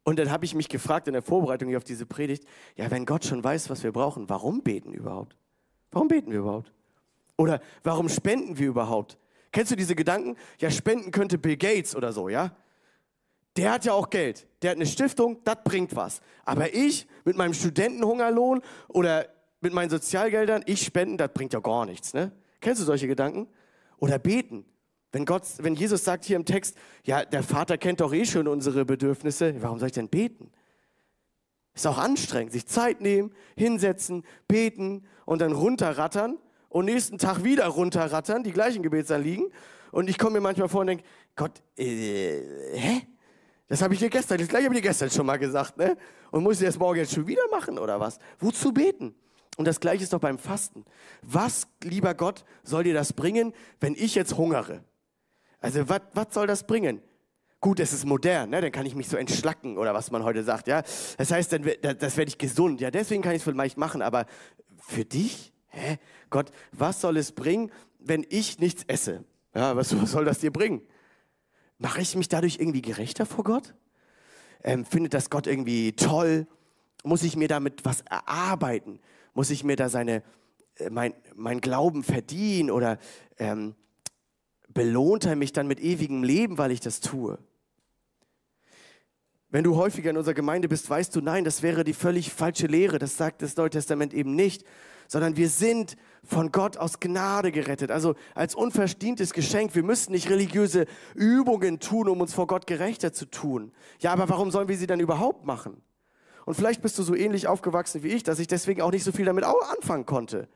Und 0.02 0.18
dann 0.18 0.30
habe 0.30 0.44
ich 0.44 0.54
mich 0.54 0.68
gefragt 0.68 1.06
in 1.06 1.12
der 1.12 1.22
Vorbereitung 1.22 1.68
hier 1.68 1.76
auf 1.76 1.84
diese 1.84 2.06
Predigt, 2.06 2.44
ja, 2.76 2.90
wenn 2.90 3.06
Gott 3.06 3.24
schon 3.24 3.44
weiß, 3.44 3.70
was 3.70 3.82
wir 3.82 3.92
brauchen, 3.92 4.28
warum 4.28 4.62
beten 4.62 4.92
überhaupt? 4.92 5.36
Warum 5.90 6.08
beten 6.08 6.30
wir 6.30 6.40
überhaupt? 6.40 6.72
Oder 7.36 7.60
warum 7.82 8.08
spenden 8.08 8.58
wir 8.58 8.68
überhaupt? 8.68 9.18
Kennst 9.52 9.72
du 9.72 9.76
diese 9.76 9.94
Gedanken? 9.94 10.36
Ja, 10.58 10.70
spenden 10.70 11.10
könnte 11.10 11.38
Bill 11.38 11.56
Gates 11.56 11.94
oder 11.94 12.12
so, 12.12 12.28
ja? 12.28 12.56
Der 13.56 13.72
hat 13.72 13.84
ja 13.84 13.92
auch 13.92 14.10
Geld. 14.10 14.46
Der 14.62 14.70
hat 14.70 14.76
eine 14.76 14.86
Stiftung, 14.86 15.38
das 15.44 15.56
bringt 15.64 15.96
was. 15.96 16.20
Aber 16.44 16.72
ich 16.72 17.06
mit 17.24 17.36
meinem 17.36 17.52
Studentenhungerlohn 17.52 18.62
oder 18.88 19.26
mit 19.60 19.72
meinen 19.72 19.90
Sozialgeldern, 19.90 20.62
ich 20.66 20.82
spenden, 20.82 21.18
das 21.18 21.32
bringt 21.32 21.52
ja 21.52 21.60
gar 21.60 21.84
nichts, 21.84 22.14
ne? 22.14 22.32
Kennst 22.60 22.80
du 22.80 22.84
solche 22.84 23.08
Gedanken? 23.08 23.48
Oder 24.00 24.18
beten. 24.18 24.64
Wenn 25.12 25.24
Gott, 25.24 25.44
wenn 25.58 25.74
Jesus 25.74 26.04
sagt 26.04 26.24
hier 26.24 26.36
im 26.36 26.44
Text, 26.44 26.76
ja, 27.04 27.24
der 27.24 27.42
Vater 27.42 27.78
kennt 27.78 28.00
doch 28.00 28.12
eh 28.12 28.24
schon 28.24 28.48
unsere 28.48 28.84
Bedürfnisse, 28.84 29.54
warum 29.60 29.78
soll 29.78 29.86
ich 29.86 29.94
denn 29.94 30.08
beten? 30.08 30.50
Ist 31.74 31.86
auch 31.86 31.98
anstrengend, 31.98 32.52
sich 32.52 32.66
Zeit 32.66 33.00
nehmen, 33.00 33.32
hinsetzen, 33.56 34.24
beten 34.48 35.04
und 35.24 35.40
dann 35.40 35.52
runterrattern 35.52 36.38
und 36.68 36.84
nächsten 36.86 37.18
Tag 37.18 37.44
wieder 37.44 37.66
runterrattern, 37.66 38.42
die 38.42 38.52
gleichen 38.52 38.82
Gebetsanliegen. 38.82 39.46
Und 39.92 40.08
ich 40.08 40.18
komme 40.18 40.34
mir 40.34 40.40
manchmal 40.40 40.68
vor 40.68 40.82
und 40.82 40.88
denke, 40.88 41.04
Gott, 41.36 41.62
äh, 41.76 42.40
hä? 42.74 43.02
Das 43.66 43.82
habe 43.82 43.94
ich 43.94 44.00
dir 44.00 44.10
gestern, 44.10 44.38
das 44.38 44.48
gleiche 44.48 44.64
habe 44.64 44.74
ich 44.74 44.80
dir 44.80 44.88
gestern 44.88 45.10
schon 45.10 45.26
mal 45.26 45.38
gesagt, 45.38 45.76
ne? 45.76 45.96
Und 46.32 46.42
muss 46.42 46.60
ich 46.60 46.66
das 46.66 46.78
morgen 46.78 46.98
jetzt 46.98 47.12
schon 47.12 47.26
wieder 47.26 47.42
machen 47.50 47.78
oder 47.78 48.00
was? 48.00 48.18
Wozu 48.38 48.72
beten? 48.72 49.14
Und 49.56 49.66
das 49.66 49.80
gleiche 49.80 50.02
ist 50.02 50.12
doch 50.12 50.20
beim 50.20 50.38
Fasten. 50.38 50.84
Was, 51.22 51.66
lieber 51.82 52.14
Gott, 52.14 52.44
soll 52.62 52.84
dir 52.84 52.94
das 52.94 53.12
bringen, 53.12 53.52
wenn 53.80 53.94
ich 53.94 54.14
jetzt 54.14 54.36
hungere? 54.36 54.84
Also, 55.60 55.88
was 55.88 56.32
soll 56.32 56.46
das 56.46 56.66
bringen? 56.66 57.02
Gut, 57.60 57.78
es 57.78 57.92
ist 57.92 58.06
modern, 58.06 58.50
ne? 58.50 58.62
dann 58.62 58.72
kann 58.72 58.86
ich 58.86 58.94
mich 58.94 59.08
so 59.08 59.18
entschlacken 59.18 59.76
oder 59.76 59.92
was 59.92 60.10
man 60.10 60.24
heute 60.24 60.42
sagt. 60.42 60.66
Ja? 60.66 60.82
Das 61.18 61.30
heißt, 61.30 61.52
dann, 61.52 61.70
das 61.82 62.16
werde 62.16 62.30
ich 62.30 62.38
gesund. 62.38 62.80
Ja, 62.80 62.90
deswegen 62.90 63.22
kann 63.22 63.32
ich 63.32 63.38
es 63.38 63.44
vielleicht 63.44 63.76
machen. 63.76 64.00
Aber 64.00 64.24
für 64.78 65.04
dich, 65.04 65.52
hä? 65.68 65.98
Gott, 66.30 66.50
was 66.72 67.02
soll 67.02 67.18
es 67.18 67.32
bringen, 67.32 67.70
wenn 67.98 68.24
ich 68.30 68.58
nichts 68.60 68.84
esse? 68.86 69.24
Ja, 69.54 69.76
was, 69.76 70.00
was 70.00 70.12
soll 70.12 70.24
das 70.24 70.38
dir 70.38 70.50
bringen? 70.50 70.80
Mache 71.76 72.00
ich 72.00 72.16
mich 72.16 72.28
dadurch 72.28 72.58
irgendwie 72.58 72.82
gerechter 72.82 73.26
vor 73.26 73.44
Gott? 73.44 73.74
Ähm, 74.62 74.86
findet 74.86 75.12
das 75.12 75.28
Gott 75.28 75.46
irgendwie 75.46 75.92
toll? 75.92 76.46
Muss 77.04 77.22
ich 77.22 77.36
mir 77.36 77.48
damit 77.48 77.84
was 77.84 78.00
erarbeiten? 78.02 79.00
Muss 79.34 79.50
ich 79.50 79.64
mir 79.64 79.76
da 79.76 79.88
seine, 79.88 80.22
äh, 80.76 80.90
mein, 80.90 81.14
mein 81.34 81.60
Glauben 81.60 82.02
verdienen 82.02 82.70
oder 82.70 82.98
ähm, 83.38 83.74
belohnt 84.68 85.24
er 85.24 85.36
mich 85.36 85.52
dann 85.52 85.66
mit 85.66 85.80
ewigem 85.80 86.22
Leben, 86.22 86.58
weil 86.58 86.70
ich 86.70 86.80
das 86.80 87.00
tue? 87.00 87.38
Wenn 89.52 89.64
du 89.64 89.74
häufiger 89.74 90.10
in 90.10 90.16
unserer 90.16 90.34
Gemeinde 90.34 90.68
bist, 90.68 90.88
weißt 90.88 91.14
du, 91.14 91.20
nein, 91.20 91.44
das 91.44 91.62
wäre 91.62 91.82
die 91.82 91.92
völlig 91.92 92.32
falsche 92.32 92.68
Lehre. 92.68 93.00
Das 93.00 93.16
sagt 93.16 93.42
das 93.42 93.56
Neue 93.56 93.70
Testament 93.70 94.14
eben 94.14 94.36
nicht, 94.36 94.64
sondern 95.08 95.36
wir 95.36 95.48
sind 95.48 95.96
von 96.22 96.52
Gott 96.52 96.76
aus 96.76 97.00
Gnade 97.00 97.50
gerettet, 97.50 97.90
also 97.90 98.14
als 98.36 98.54
unverdientes 98.54 99.32
Geschenk. 99.32 99.74
Wir 99.74 99.82
müssen 99.82 100.12
nicht 100.12 100.30
religiöse 100.30 100.86
Übungen 101.16 101.80
tun, 101.80 102.08
um 102.08 102.20
uns 102.20 102.32
vor 102.32 102.46
Gott 102.46 102.68
gerechter 102.68 103.12
zu 103.12 103.26
tun. 103.26 103.72
Ja, 103.98 104.12
aber 104.12 104.28
warum 104.28 104.52
sollen 104.52 104.68
wir 104.68 104.76
sie 104.76 104.86
dann 104.86 105.00
überhaupt 105.00 105.44
machen? 105.44 105.82
Und 106.46 106.54
vielleicht 106.54 106.82
bist 106.82 106.98
du 106.98 107.02
so 107.02 107.14
ähnlich 107.14 107.46
aufgewachsen 107.46 108.02
wie 108.02 108.08
ich, 108.08 108.22
dass 108.22 108.38
ich 108.38 108.46
deswegen 108.46 108.82
auch 108.82 108.90
nicht 108.90 109.04
so 109.04 109.12
viel 109.12 109.24
damit 109.24 109.44
anfangen 109.44 110.06
konnte. 110.06 110.48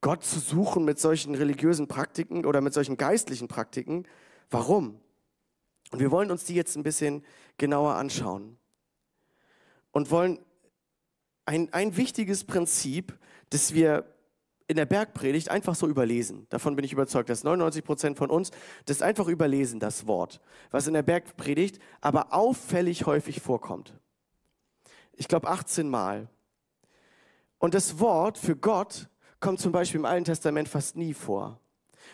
Gott 0.00 0.22
zu 0.22 0.38
suchen 0.38 0.84
mit 0.84 0.98
solchen 0.98 1.34
religiösen 1.34 1.88
Praktiken 1.88 2.44
oder 2.44 2.60
mit 2.60 2.74
solchen 2.74 2.96
geistlichen 2.96 3.48
Praktiken. 3.48 4.06
Warum? 4.50 5.00
Und 5.90 6.00
wir 6.00 6.10
wollen 6.10 6.30
uns 6.30 6.44
die 6.44 6.54
jetzt 6.54 6.76
ein 6.76 6.82
bisschen 6.82 7.24
genauer 7.58 7.94
anschauen 7.94 8.58
und 9.92 10.10
wollen 10.10 10.38
ein, 11.44 11.72
ein 11.72 11.96
wichtiges 11.96 12.44
Prinzip, 12.44 13.16
das 13.50 13.72
wir 13.72 14.04
in 14.68 14.76
der 14.76 14.86
Bergpredigt 14.86 15.50
einfach 15.50 15.74
so 15.74 15.86
überlesen. 15.86 16.46
Davon 16.50 16.74
bin 16.74 16.84
ich 16.84 16.92
überzeugt, 16.92 17.28
dass 17.28 17.44
99 17.44 17.84
Prozent 17.84 18.18
von 18.18 18.30
uns 18.30 18.50
das 18.86 19.02
einfach 19.02 19.28
überlesen, 19.28 19.78
das 19.78 20.06
Wort, 20.06 20.40
was 20.70 20.86
in 20.86 20.94
der 20.94 21.02
Bergpredigt 21.02 21.78
aber 22.00 22.32
auffällig 22.32 23.06
häufig 23.06 23.40
vorkommt. 23.40 23.94
Ich 25.12 25.28
glaube 25.28 25.48
18 25.48 25.88
Mal. 25.88 26.28
Und 27.58 27.74
das 27.74 28.00
Wort 28.00 28.38
für 28.38 28.56
Gott 28.56 29.08
kommt 29.40 29.60
zum 29.60 29.72
Beispiel 29.72 30.00
im 30.00 30.04
Alten 30.04 30.24
Testament 30.24 30.68
fast 30.68 30.96
nie 30.96 31.14
vor. 31.14 31.60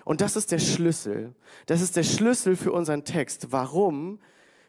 Und 0.05 0.21
das 0.21 0.37
ist 0.37 0.53
der 0.53 0.59
Schlüssel. 0.59 1.35
Das 1.67 1.81
ist 1.81 1.97
der 1.97 2.03
Schlüssel 2.03 2.57
für 2.57 2.73
unseren 2.73 3.05
Text. 3.05 3.51
Warum 3.51 4.21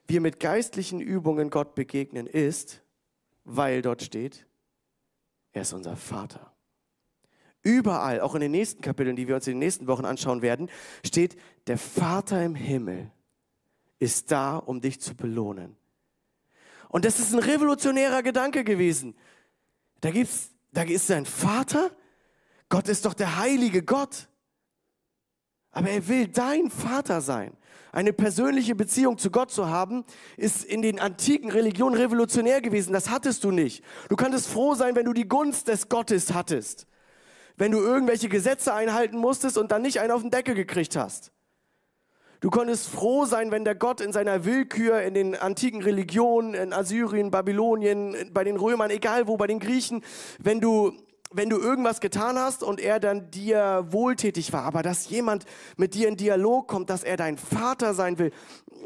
wir 0.07 0.21
mit 0.21 0.39
geistlichen 0.39 0.99
Übungen 0.99 1.49
Gott 1.49 1.75
begegnen, 1.75 2.27
ist, 2.27 2.81
weil 3.45 3.81
dort 3.81 4.01
steht, 4.01 4.45
er 5.51 5.61
ist 5.63 5.73
unser 5.73 5.95
Vater. 5.95 6.52
Überall, 7.63 8.19
auch 8.19 8.35
in 8.35 8.41
den 8.41 8.51
nächsten 8.51 8.81
Kapiteln, 8.81 9.15
die 9.15 9.27
wir 9.27 9.35
uns 9.35 9.47
in 9.47 9.53
den 9.53 9.59
nächsten 9.59 9.87
Wochen 9.87 10.05
anschauen 10.05 10.41
werden, 10.41 10.69
steht, 11.05 11.37
der 11.67 11.77
Vater 11.77 12.43
im 12.43 12.55
Himmel 12.55 13.09
ist 13.99 14.31
da, 14.31 14.57
um 14.57 14.81
dich 14.81 14.99
zu 14.99 15.15
belohnen. 15.15 15.77
Und 16.89 17.05
das 17.05 17.19
ist 17.19 17.33
ein 17.33 17.39
revolutionärer 17.39 18.21
Gedanke 18.21 18.63
gewesen. 18.65 19.15
Da 20.01 20.11
gibt's, 20.11 20.51
da 20.73 20.83
ist 20.83 21.07
sein 21.07 21.25
Vater. 21.25 21.89
Gott 22.67 22.89
ist 22.89 23.05
doch 23.05 23.13
der 23.13 23.37
heilige 23.37 23.81
Gott. 23.81 24.27
Aber 25.71 25.89
er 25.89 26.07
will 26.07 26.27
dein 26.27 26.69
Vater 26.69 27.21
sein. 27.21 27.55
Eine 27.93 28.11
persönliche 28.11 28.75
Beziehung 28.75 29.17
zu 29.17 29.31
Gott 29.31 29.51
zu 29.51 29.69
haben, 29.69 30.03
ist 30.35 30.65
in 30.65 30.81
den 30.81 30.99
antiken 30.99 31.49
Religionen 31.49 31.95
revolutionär 31.95 32.61
gewesen. 32.61 32.91
Das 32.91 33.09
hattest 33.09 33.43
du 33.43 33.51
nicht. 33.51 33.83
Du 34.09 34.15
kanntest 34.15 34.47
froh 34.47 34.75
sein, 34.75 34.95
wenn 34.95 35.05
du 35.05 35.13
die 35.13 35.27
Gunst 35.27 35.69
des 35.69 35.89
Gottes 35.89 36.33
hattest. 36.33 36.87
Wenn 37.57 37.71
du 37.71 37.79
irgendwelche 37.79 38.29
Gesetze 38.29 38.73
einhalten 38.73 39.17
musstest 39.17 39.57
und 39.57 39.71
dann 39.71 39.81
nicht 39.81 39.99
einen 39.99 40.11
auf 40.11 40.21
den 40.21 40.31
Deckel 40.31 40.55
gekriegt 40.55 40.95
hast. 40.95 41.31
Du 42.39 42.49
konntest 42.49 42.89
froh 42.89 43.23
sein, 43.23 43.51
wenn 43.51 43.63
der 43.63 43.75
Gott 43.75 44.01
in 44.01 44.11
seiner 44.11 44.43
Willkür 44.43 45.01
in 45.01 45.13
den 45.13 45.33
antiken 45.33 45.81
Religionen, 45.81 46.53
in 46.53 46.73
Assyrien, 46.73 47.31
Babylonien, 47.31 48.31
bei 48.33 48.43
den 48.43 48.57
Römern, 48.57 48.89
egal 48.89 49.27
wo, 49.27 49.37
bei 49.37 49.47
den 49.47 49.59
Griechen, 49.59 50.03
wenn 50.39 50.59
du 50.59 50.91
wenn 51.35 51.49
du 51.49 51.57
irgendwas 51.57 51.99
getan 51.99 52.37
hast 52.37 52.63
und 52.63 52.79
er 52.79 52.99
dann 52.99 53.31
dir 53.31 53.87
wohltätig 53.89 54.53
war, 54.53 54.63
aber 54.63 54.83
dass 54.83 55.09
jemand 55.09 55.45
mit 55.77 55.95
dir 55.95 56.07
in 56.07 56.15
Dialog 56.15 56.67
kommt, 56.67 56.89
dass 56.89 57.03
er 57.03 57.17
dein 57.17 57.37
Vater 57.37 57.93
sein 57.93 58.19
will, 58.19 58.31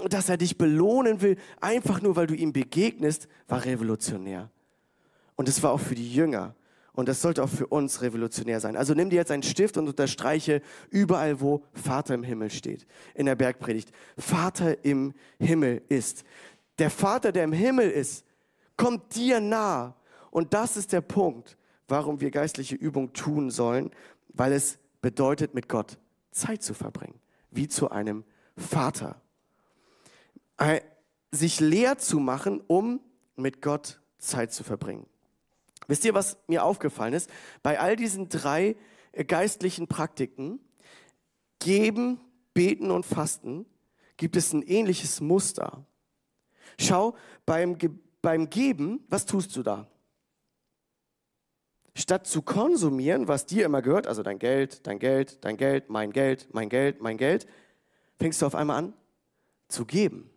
dass 0.08 0.30
er 0.30 0.38
dich 0.38 0.58
belohnen 0.58 1.21
will, 1.21 1.38
einfach 1.60 2.01
nur 2.01 2.15
weil 2.15 2.27
du 2.27 2.36
ihm 2.36 2.53
begegnest, 2.53 3.27
war 3.47 3.65
revolutionär. 3.65 4.49
Und 5.36 5.49
es 5.49 5.62
war 5.62 5.71
auch 5.71 5.80
für 5.80 5.95
die 5.95 6.13
Jünger. 6.13 6.56
Und 6.98 7.08
das 7.08 7.22
sollte 7.22 7.44
auch 7.44 7.50
für 7.50 7.68
uns 7.68 8.02
revolutionär 8.02 8.60
sein. 8.60 8.76
Also 8.76 8.94
nimm 8.94 9.10
dir 9.10 9.18
jetzt 9.18 9.32
einen 9.32 9.44
Stift 9.44 9.78
und 9.78 9.88
unterstreiche 9.88 10.62
überall, 10.90 11.40
wo 11.40 11.64
Vater 11.72 12.16
im 12.16 12.24
Himmel 12.24 12.50
steht. 12.50 12.86
In 13.14 13.28
der 13.28 13.36
Bergpredigt. 13.36 13.92
Vater 14.18 14.84
im 14.84 15.14
Himmel 15.40 15.82
ist. 15.88 16.26
Der 16.80 16.90
Vater, 16.90 17.32
der 17.32 17.46
im 17.46 17.54
Himmel 17.54 17.90
ist, 17.90 18.26
kommt 18.76 19.16
dir 19.16 19.40
nah. 19.40 19.96
Und 20.32 20.54
das 20.54 20.76
ist 20.76 20.92
der 20.92 21.02
Punkt 21.02 21.58
warum 21.88 22.20
wir 22.22 22.32
geistliche 22.32 22.76
Übung 22.76 23.14
tun 23.14 23.50
sollen, 23.50 23.92
weil 24.30 24.52
es 24.52 24.78
bedeutet, 25.02 25.54
mit 25.54 25.70
Gott 25.70 25.98
Zeit 26.32 26.62
zu 26.64 26.74
verbringen, 26.74 27.20
wie 27.52 27.68
zu 27.68 27.90
einem 27.90 28.24
Vater. 28.56 29.22
Sich 31.32 31.60
leer 31.60 31.98
zu 31.98 32.20
machen, 32.20 32.62
um 32.68 33.00
mit 33.36 33.62
Gott 33.62 34.02
Zeit 34.18 34.52
zu 34.52 34.64
verbringen. 34.64 35.06
Wisst 35.88 36.06
ihr, 36.06 36.13
was 36.13 36.38
mir 36.47 36.63
aufgefallen 36.63 37.13
ist? 37.13 37.30
Bei 37.63 37.80
all 37.80 37.95
diesen 37.95 38.30
drei 38.30 38.76
äh, 39.12 39.26
geistlichen 39.26 39.88
Praktiken, 39.88 40.60
Geben, 41.60 42.19
Beten 42.54 42.91
und 42.91 43.06
Fasten, 43.06 43.65
gibt 44.17 44.36
es 44.36 44.54
ein 44.54 44.62
ähnliches 44.62 45.21
Muster. 45.21 45.86
Schau, 46.80 47.15
beim, 47.45 47.78
beim 48.21 48.50
Geben, 48.50 49.06
was 49.10 49.26
tust 49.26 49.56
du 49.56 49.63
da? 49.63 49.88
statt 51.97 52.28
zu 52.28 52.43
konsumieren, 52.43 53.28
was 53.28 53.47
dir 53.47 53.65
immer 53.65 53.82
gehört, 53.82 54.06
also 54.06 54.21
dein 54.21 54.38
Geld, 54.38 54.86
dein 54.86 55.00
Geld, 55.00 55.43
dein 55.43 55.58
Geld, 55.58 55.89
mein 55.89 56.12
Geld, 56.12 56.47
mein 56.54 56.69
Geld, 56.69 57.02
mein 57.02 57.17
Geld, 57.17 57.47
fängst 58.19 58.41
du 58.41 58.45
auf 58.45 58.54
einmal 58.54 58.78
an 58.78 58.93
zu 59.67 59.84
geben. 59.86 60.30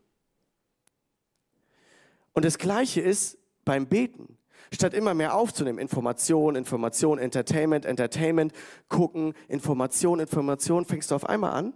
Und 2.33 2.47
das 2.47 2.57
Gleiche 2.57 3.03
ist 3.03 3.39
beim 3.65 3.87
Beten. 3.87 4.39
Statt 4.73 4.95
immer 4.95 5.15
mehr 5.15 5.35
aufzunehmen, 5.35 5.79
Information, 5.79 6.55
Information, 6.55 7.19
Entertainment, 7.19 7.85
Entertainment, 7.85 8.53
gucken, 8.89 9.35
Information, 9.49 10.21
Information, 10.21 10.85
fängst 10.85 11.11
du 11.11 11.17
auf 11.17 11.29
einmal 11.29 11.53
an, 11.53 11.75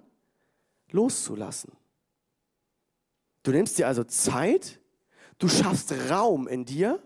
loszulassen. 0.90 1.72
Du 3.42 3.50
nimmst 3.50 3.78
dir 3.78 3.88
also 3.88 4.04
Zeit, 4.04 4.80
du 5.38 5.48
schaffst 5.48 5.92
Raum 6.09 6.46
in 6.46 6.64
dir, 6.64 7.02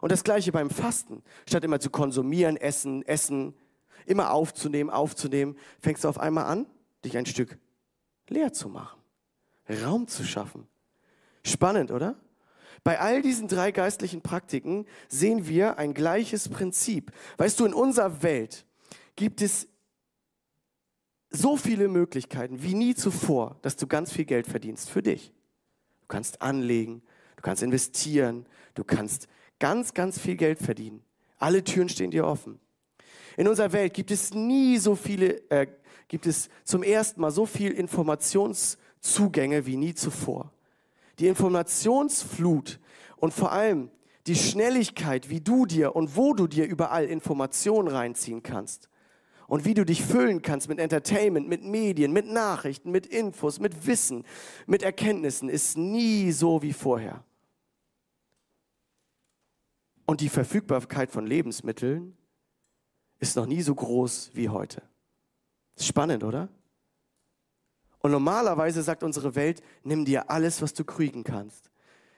und 0.00 0.12
das 0.12 0.24
gleiche 0.24 0.52
beim 0.52 0.70
Fasten. 0.70 1.22
Statt 1.46 1.64
immer 1.64 1.80
zu 1.80 1.90
konsumieren, 1.90 2.56
essen, 2.56 3.02
essen, 3.06 3.54
immer 4.06 4.32
aufzunehmen, 4.32 4.90
aufzunehmen, 4.90 5.56
fängst 5.78 6.04
du 6.04 6.08
auf 6.08 6.18
einmal 6.18 6.46
an, 6.46 6.66
dich 7.04 7.16
ein 7.16 7.26
Stück 7.26 7.58
leer 8.28 8.52
zu 8.52 8.68
machen, 8.68 9.00
Raum 9.84 10.08
zu 10.08 10.24
schaffen. 10.24 10.66
Spannend, 11.44 11.90
oder? 11.90 12.16
Bei 12.82 12.98
all 12.98 13.22
diesen 13.22 13.48
drei 13.48 13.72
geistlichen 13.72 14.22
Praktiken 14.22 14.86
sehen 15.08 15.46
wir 15.46 15.78
ein 15.78 15.94
gleiches 15.94 16.48
Prinzip. 16.48 17.12
Weißt 17.36 17.60
du, 17.60 17.66
in 17.66 17.74
unserer 17.74 18.22
Welt 18.22 18.64
gibt 19.16 19.42
es 19.42 19.68
so 21.30 21.56
viele 21.56 21.88
Möglichkeiten 21.88 22.62
wie 22.62 22.74
nie 22.74 22.94
zuvor, 22.94 23.56
dass 23.62 23.76
du 23.76 23.86
ganz 23.86 24.12
viel 24.12 24.24
Geld 24.24 24.46
verdienst 24.46 24.90
für 24.90 25.02
dich. 25.02 25.32
Du 26.02 26.06
kannst 26.08 26.42
anlegen, 26.42 27.02
du 27.36 27.42
kannst 27.42 27.62
investieren, 27.62 28.46
du 28.74 28.82
kannst 28.82 29.28
ganz, 29.58 29.94
ganz 29.94 30.18
viel 30.18 30.36
Geld 30.36 30.58
verdienen. 30.58 31.02
Alle 31.38 31.62
Türen 31.62 31.88
stehen 31.88 32.10
dir 32.10 32.26
offen. 32.26 32.58
In 33.36 33.46
unserer 33.46 33.72
Welt 33.72 33.94
gibt 33.94 34.10
es 34.10 34.34
nie 34.34 34.78
so 34.78 34.96
viele, 34.96 35.48
äh, 35.50 35.66
gibt 36.08 36.26
es 36.26 36.48
zum 36.64 36.82
ersten 36.82 37.20
Mal 37.20 37.30
so 37.30 37.46
viel 37.46 37.70
Informationszugänge 37.72 39.66
wie 39.66 39.76
nie 39.76 39.94
zuvor. 39.94 40.52
Die 41.20 41.28
Informationsflut 41.28 42.80
und 43.16 43.32
vor 43.32 43.52
allem 43.52 43.90
die 44.26 44.34
Schnelligkeit, 44.34 45.30
wie 45.30 45.40
du 45.40 45.66
dir 45.66 45.94
und 45.96 46.16
wo 46.16 46.34
du 46.34 46.46
dir 46.46 46.66
überall 46.66 47.04
Informationen 47.04 47.88
reinziehen 47.88 48.42
kannst 48.42 48.88
und 49.46 49.64
wie 49.64 49.74
du 49.74 49.84
dich 49.84 50.02
füllen 50.02 50.42
kannst 50.42 50.68
mit 50.68 50.78
Entertainment, 50.78 51.48
mit 51.48 51.64
Medien, 51.64 52.12
mit 52.12 52.26
Nachrichten, 52.26 52.90
mit 52.90 53.06
Infos, 53.06 53.58
mit 53.58 53.86
Wissen, 53.86 54.24
mit 54.66 54.82
Erkenntnissen, 54.82 55.48
ist 55.48 55.76
nie 55.76 56.32
so 56.32 56.62
wie 56.62 56.72
vorher. 56.72 57.24
Und 60.06 60.20
die 60.20 60.28
Verfügbarkeit 60.28 61.10
von 61.10 61.26
Lebensmitteln 61.26 62.16
ist 63.18 63.36
noch 63.36 63.46
nie 63.46 63.62
so 63.62 63.74
groß 63.74 64.30
wie 64.34 64.48
heute. 64.48 64.82
Spannend, 65.76 66.24
oder? 66.24 66.48
Und 68.00 68.12
normalerweise 68.12 68.82
sagt 68.82 69.02
unsere 69.02 69.34
Welt, 69.34 69.62
nimm 69.84 70.04
dir 70.04 70.30
alles, 70.30 70.62
was 70.62 70.74
du 70.74 70.84
kriegen 70.84 71.24
kannst. 71.24 71.70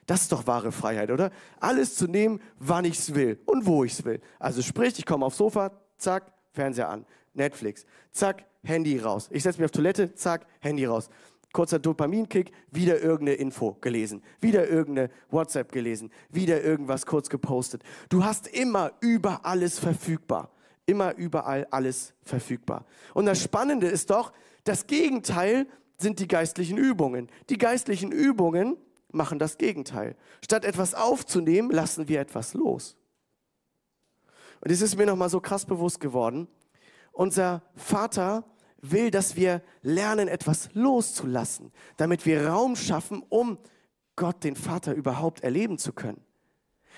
Das 0.05 0.21
ist 0.23 0.31
doch 0.31 0.47
wahre 0.47 0.71
Freiheit, 0.71 1.11
oder? 1.11 1.31
Alles 1.59 1.95
zu 1.95 2.07
nehmen, 2.07 2.41
wann 2.57 2.85
ich 2.85 2.99
es 2.99 3.15
will 3.15 3.39
und 3.45 3.65
wo 3.65 3.83
ich 3.83 3.93
es 3.93 4.05
will. 4.05 4.21
Also 4.39 4.61
sprich, 4.61 4.97
ich 4.97 5.05
komme 5.05 5.25
aufs 5.25 5.37
Sofa, 5.37 5.71
zack, 5.97 6.31
Fernseher 6.51 6.89
an, 6.89 7.05
Netflix, 7.33 7.85
zack, 8.11 8.45
Handy 8.63 8.99
raus. 8.99 9.29
Ich 9.31 9.43
setze 9.43 9.59
mich 9.59 9.65
auf 9.65 9.71
Toilette, 9.71 10.13
zack, 10.15 10.45
Handy 10.59 10.85
raus 10.85 11.09
kurzer 11.53 11.79
Dopaminkick, 11.79 12.51
wieder 12.71 12.99
irgendeine 12.99 13.37
Info 13.37 13.77
gelesen, 13.79 14.23
wieder 14.41 14.67
irgendeine 14.67 15.09
WhatsApp 15.29 15.71
gelesen, 15.71 16.11
wieder 16.29 16.61
irgendwas 16.61 17.05
kurz 17.05 17.29
gepostet. 17.29 17.83
Du 18.09 18.25
hast 18.25 18.47
immer 18.47 18.91
über 18.99 19.45
alles 19.45 19.79
verfügbar. 19.79 20.49
Immer 20.85 21.15
überall 21.15 21.65
alles 21.71 22.13
verfügbar. 22.23 22.85
Und 23.13 23.25
das 23.25 23.41
Spannende 23.41 23.87
ist 23.87 24.09
doch, 24.09 24.33
das 24.63 24.87
Gegenteil 24.87 25.67
sind 25.97 26.19
die 26.19 26.27
geistlichen 26.27 26.77
Übungen. 26.77 27.29
Die 27.49 27.57
geistlichen 27.57 28.11
Übungen 28.11 28.77
machen 29.11 29.39
das 29.39 29.57
Gegenteil. 29.57 30.15
Statt 30.43 30.65
etwas 30.65 30.93
aufzunehmen, 30.93 31.71
lassen 31.71 32.07
wir 32.07 32.19
etwas 32.19 32.53
los. 32.53 32.97
Und 34.61 34.71
es 34.71 34.81
ist 34.81 34.97
mir 34.97 35.05
nochmal 35.05 35.29
so 35.29 35.39
krass 35.39 35.65
bewusst 35.65 35.99
geworden. 35.99 36.47
Unser 37.11 37.61
Vater 37.75 38.45
will, 38.81 39.11
dass 39.11 39.35
wir 39.35 39.61
lernen, 39.81 40.27
etwas 40.27 40.69
loszulassen, 40.73 41.71
damit 41.97 42.25
wir 42.25 42.47
Raum 42.47 42.75
schaffen, 42.75 43.23
um 43.29 43.57
Gott, 44.15 44.43
den 44.43 44.55
Vater, 44.55 44.93
überhaupt 44.93 45.41
erleben 45.41 45.77
zu 45.77 45.93
können. 45.93 46.21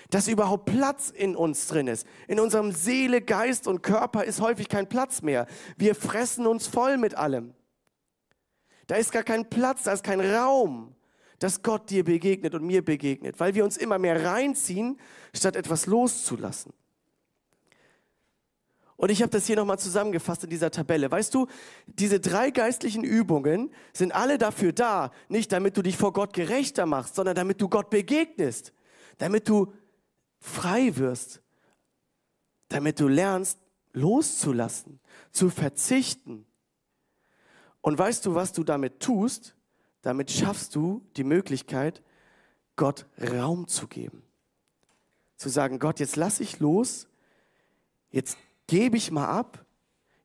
Dass 0.10 0.28
überhaupt 0.28 0.66
Platz 0.66 1.10
in 1.10 1.36
uns 1.36 1.68
drin 1.68 1.88
ist. 1.88 2.06
In 2.28 2.40
unserem 2.40 2.72
Seele, 2.72 3.22
Geist 3.22 3.68
und 3.68 3.82
Körper 3.82 4.24
ist 4.24 4.42
häufig 4.42 4.70
kein 4.70 4.88
Platz 4.88 5.22
mehr. 5.22 5.48
Wir 5.78 5.96
fressen 5.96 6.46
uns 6.48 6.68
voll 6.68 6.98
mit 6.98 7.16
allem. 7.16 7.54
Da 8.88 8.96
ist 8.96 9.12
gar 9.12 9.24
kein 9.24 9.50
Platz, 9.50 9.84
da 9.84 9.94
ist 9.94 10.04
kein 10.04 10.22
Raum, 10.22 10.94
dass 11.40 11.64
Gott 11.64 11.90
dir 11.90 12.04
begegnet 12.04 12.54
und 12.54 12.64
mir 12.64 12.84
begegnet, 12.84 13.40
weil 13.40 13.56
wir 13.56 13.64
uns 13.64 13.78
immer 13.78 13.98
mehr 13.98 14.24
reinziehen, 14.24 15.00
statt 15.34 15.56
etwas 15.56 15.86
loszulassen. 15.86 16.72
Und 18.98 19.10
ich 19.12 19.22
habe 19.22 19.32
das 19.32 19.46
hier 19.46 19.58
nochmal 19.58 19.80
zusammengefasst 19.80 20.46
in 20.46 20.50
dieser 20.50 20.72
Tabelle. 20.72 21.12
Weißt 21.12 21.34
du, 21.34 21.48
diese 21.86 22.20
drei 22.22 22.50
geistlichen 22.50 23.04
Übungen 23.04 23.72
sind 23.92 24.16
alle 24.16 24.38
dafür 24.38 24.72
da, 24.72 25.12
nicht 25.28 25.52
damit 25.52 25.76
du 25.76 25.82
dich 25.82 25.98
vor 25.98 26.14
Gott 26.14 26.34
gerechter 26.34 26.86
machst, 26.86 27.16
sondern 27.16 27.36
damit 27.36 27.60
du 27.60 27.68
Gott 27.68 27.90
begegnest, 27.90 28.72
damit 29.18 29.50
du 29.50 29.74
frei 30.40 30.96
wirst, 30.98 31.42
damit 32.70 33.00
du 33.00 33.08
lernst 33.08 33.60
loszulassen, 33.94 35.00
zu 35.32 35.50
verzichten. 35.50 36.46
Und 37.82 37.98
weißt 37.98 38.26
du, 38.26 38.36
was 38.36 38.52
du 38.52 38.64
damit 38.64 39.00
tust? 39.00 39.56
Damit 40.02 40.32
schaffst 40.32 40.76
du 40.76 41.06
die 41.16 41.24
Möglichkeit, 41.24 42.04
Gott 42.76 43.08
Raum 43.20 43.68
zu 43.68 43.88
geben. 43.88 44.24
Zu 45.38 45.50
sagen, 45.50 45.80
Gott, 45.80 46.00
jetzt 46.00 46.16
lass 46.16 46.40
ich 46.40 46.60
los, 46.60 47.08
jetzt 48.10 48.38
gebe 48.68 48.98
ich 48.98 49.12
mal 49.12 49.28
ab. 49.28 49.65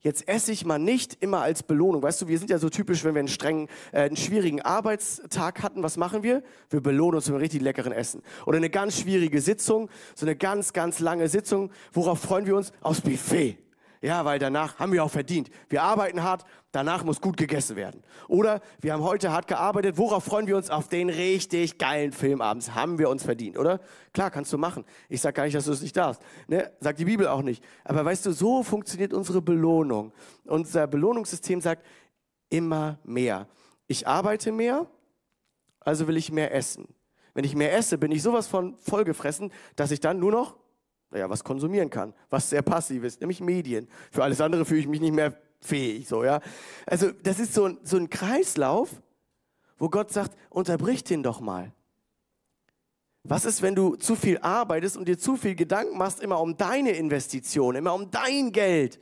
Jetzt 0.03 0.27
esse 0.29 0.51
ich 0.51 0.65
mal 0.65 0.79
nicht 0.79 1.19
immer 1.21 1.43
als 1.43 1.63
Belohnung. 1.63 2.03
Weißt 2.03 2.23
du, 2.23 2.29
wir 2.29 2.39
sind 2.39 2.51
ja 2.51 2.59
so 2.59 2.71
typisch, 2.71 3.05
wenn 3.05 3.15
wir 3.15 3.19
einen 3.19 3.29
strengen, 3.29 3.69
äh, 3.93 4.01
einen 4.01 4.17
schwierigen 4.17 4.63
Arbeitstag 4.63 5.63
hatten, 5.63 5.83
was 5.83 5.99
machen 5.99 6.23
wir? 6.23 6.43
Wir 6.71 6.81
belohnen 6.81 7.17
uns 7.17 7.27
mit 7.27 7.35
einem 7.35 7.43
richtig 7.43 7.61
leckeren 7.61 7.93
Essen. 7.93 8.23
Oder 8.47 8.57
eine 8.57 8.71
ganz 8.71 8.99
schwierige 8.99 9.43
Sitzung, 9.43 9.91
so 10.15 10.25
eine 10.25 10.37
ganz, 10.37 10.73
ganz 10.73 11.01
lange 11.01 11.29
Sitzung. 11.29 11.71
Worauf 11.93 12.21
freuen 12.21 12.47
wir 12.47 12.57
uns? 12.57 12.73
Aufs 12.81 13.03
Buffet. 13.03 13.59
Ja, 14.03 14.25
weil 14.25 14.39
danach 14.39 14.79
haben 14.79 14.93
wir 14.93 15.05
auch 15.05 15.11
verdient. 15.11 15.51
Wir 15.69 15.83
arbeiten 15.83 16.23
hart, 16.23 16.47
danach 16.73 17.05
muss 17.05 17.21
gut 17.21 17.37
gegessen 17.37 17.77
werden. 17.77 18.03
Oder 18.29 18.63
wir 18.81 18.95
haben 18.95 19.03
heute 19.03 19.31
hart 19.31 19.47
gearbeitet, 19.47 19.99
worauf 19.99 20.25
freuen 20.25 20.47
wir 20.47 20.57
uns? 20.57 20.71
Auf 20.71 20.89
den 20.89 21.11
richtig 21.11 21.77
geilen 21.77 22.13
Film 22.13 22.41
abends. 22.41 22.75
Haben 22.75 22.99
wir 22.99 23.11
uns 23.11 23.23
verdient, 23.23 23.59
oder? 23.59 23.79
Klar, 24.15 24.31
kannst 24.31 24.53
du 24.55 24.59
machen. 24.59 24.87
Ich 25.11 25.21
sage 25.21 25.35
gar 25.35 25.45
nicht, 25.45 25.55
dass 25.55 25.67
du 25.67 25.73
es 25.73 25.83
nicht 25.83 25.97
darfst. 25.99 26.23
Ne? 26.49 26.73
Sagt 26.81 26.99
die 26.99 27.05
Bibel 27.05 27.29
auch 27.29 27.43
nicht. 27.43 27.63
Aber 27.85 28.03
weißt 28.03 28.25
du, 28.25 28.33
so 28.33 28.63
funktioniert 28.63 29.13
unsere 29.13 29.43
Belohnung. 29.43 30.13
Unser 30.45 30.87
Belohnungssystem 30.87 31.61
sagt 31.61 31.85
immer 32.49 32.99
mehr. 33.05 33.49
Ich 33.87 34.09
arbeite 34.09 34.51
mehr, 34.51 34.87
also 35.81 36.09
will 36.09 36.17
ich 36.17 36.33
mehr 36.33 36.55
essen. 36.55 36.89
Wenn 37.35 37.45
ich 37.45 37.55
mehr 37.55 37.77
esse, 37.77 37.99
bin 37.99 38.13
ich 38.13 38.23
sowas 38.23 38.47
von 38.47 38.79
vollgefressen, 38.79 39.53
dass 39.77 39.91
ich 39.91 40.01
dann 40.01 40.19
nur 40.19 40.33
noch 40.33 40.57
naja, 41.11 41.29
was 41.29 41.43
konsumieren 41.45 41.91
kann, 41.91 42.15
was 42.29 42.51
sehr 42.51 42.63
passiv 42.63 43.05
ist, 43.05 43.21
nämlich 43.21 43.41
Medien. 43.41 43.89
Für 44.11 44.23
alles 44.23 44.41
andere 44.41 44.65
fühle 44.65 44.81
ich 44.81 44.89
mich 44.89 45.01
nicht 45.01 45.15
mehr 45.15 45.35
fähig, 45.61 46.09
so, 46.09 46.25
ja. 46.25 46.41
Also, 46.87 47.11
das 47.11 47.41
ist 47.41 47.55
so 47.55 47.67
ein, 47.67 47.79
so 47.83 47.97
ein 47.97 48.09
Kreislauf, 48.09 48.91
wo 49.79 49.89
Gott 49.89 50.13
sagt, 50.13 50.37
unterbrich 50.51 51.05
den 51.05 51.23
doch 51.23 51.41
mal. 51.41 51.73
Was 53.23 53.45
ist, 53.45 53.61
wenn 53.61 53.75
du 53.75 53.97
zu 53.97 54.17
viel 54.17 54.39
arbeitest 54.39 54.97
und 54.97 55.07
dir 55.07 55.19
zu 55.19 55.37
viel 55.37 55.55
Gedanken 55.55 55.99
machst, 55.99 56.21
immer 56.21 56.41
um 56.41 56.57
deine 56.57 56.93
Investition, 56.93 57.77
immer 57.77 57.93
um 57.95 58.11
dein 58.11 58.53
Geld? 58.53 58.99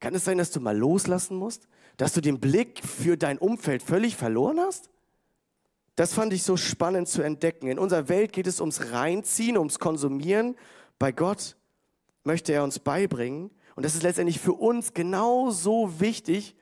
Kann 0.00 0.14
es 0.14 0.24
sein, 0.24 0.38
dass 0.38 0.52
du 0.52 0.60
mal 0.60 0.76
loslassen 0.76 1.36
musst? 1.36 1.66
Dass 1.96 2.12
du 2.12 2.20
den 2.20 2.38
Blick 2.38 2.80
für 2.84 3.16
dein 3.16 3.38
Umfeld 3.38 3.82
völlig 3.82 4.16
verloren 4.16 4.60
hast? 4.60 4.90
Das 5.96 6.14
fand 6.14 6.32
ich 6.32 6.44
so 6.44 6.56
spannend 6.56 7.08
zu 7.08 7.22
entdecken. 7.22 7.66
In 7.66 7.80
unserer 7.80 8.08
Welt 8.08 8.32
geht 8.32 8.46
es 8.46 8.60
ums 8.60 8.92
Reinziehen, 8.92 9.58
ums 9.58 9.80
Konsumieren 9.80 10.54
bei 10.98 11.12
Gott 11.12 11.56
möchte 12.24 12.52
er 12.52 12.64
uns 12.64 12.78
beibringen, 12.78 13.50
und 13.76 13.84
das 13.84 13.94
ist 13.94 14.02
letztendlich 14.02 14.40
für 14.40 14.54
uns 14.54 14.92
genauso 14.92 16.00
wichtig 16.00 16.56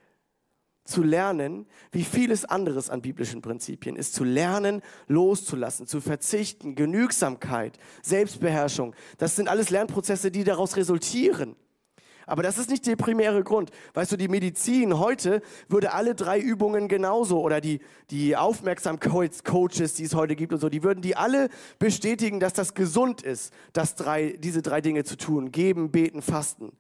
zu 0.85 1.03
lernen, 1.03 1.67
wie 1.91 2.05
vieles 2.05 2.45
anderes 2.45 2.91
an 2.91 3.03
biblischen 3.03 3.43
Prinzipien 3.43 3.97
ist, 3.97 4.15
zu 4.15 4.25
lernen, 4.25 4.83
loszulassen, 5.09 5.87
zu 5.87 6.01
verzichten, 6.01 6.75
Genügsamkeit, 6.75 7.79
Selbstbeherrschung. 8.03 8.95
Das 9.19 9.35
sind 9.37 9.49
alles 9.49 9.71
Lernprozesse, 9.71 10.31
die 10.31 10.45
daraus 10.45 10.77
resultieren. 10.77 11.57
Aber 12.27 12.43
das 12.43 12.59
ist 12.59 12.69
nicht 12.69 12.85
der 12.87 12.97
primäre 12.97 13.45
Grund. 13.45 13.71
Weißt 13.95 14.11
du, 14.11 14.17
die 14.17 14.27
Medizin 14.27 14.99
heute 14.99 15.41
würde 15.69 15.93
alle 15.93 16.17
drei 16.17 16.41
Übungen 16.41 16.89
genauso 16.89 17.41
oder 17.41 17.61
die, 17.61 17.81
die 18.11 18.37
Aufmerksamkeitscoaches, 18.37 19.95
die 19.95 20.05
es 20.05 20.15
heute 20.15 20.35
gibt 20.35 20.53
und 20.53 20.59
so, 20.59 20.69
die 20.69 20.83
würden 20.83 21.03
die 21.03 21.17
alle 21.17 21.49
bestätigen, 21.79 22.41
dass 22.41 22.53
das 22.53 22.75
gesund 22.75 23.23
ist, 23.23 23.53
das 23.73 23.95
drei, 23.95 24.37
diese 24.39 24.61
drei 24.61 24.81
Dinge 24.81 25.05
zu 25.05 25.17
tun. 25.17 25.53
Geben, 25.53 25.93
beten, 25.93 26.21
fasten. 26.21 26.73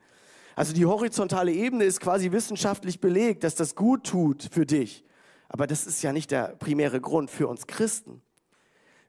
Also 0.56 0.72
die 0.72 0.84
horizontale 0.84 1.52
Ebene 1.52 1.84
ist 1.84 2.00
quasi 2.00 2.32
wissenschaftlich 2.32 3.00
belegt, 3.00 3.44
dass 3.44 3.54
das 3.54 3.76
gut 3.76 4.04
tut 4.04 4.48
für 4.50 4.66
dich. 4.66 5.04
Aber 5.48 5.68
das 5.68 5.86
ist 5.86 6.02
ja 6.02 6.12
nicht 6.12 6.32
der 6.32 6.56
primäre 6.56 7.00
Grund 7.00 7.30
für 7.30 7.46
uns 7.46 7.68
Christen. 7.68 8.20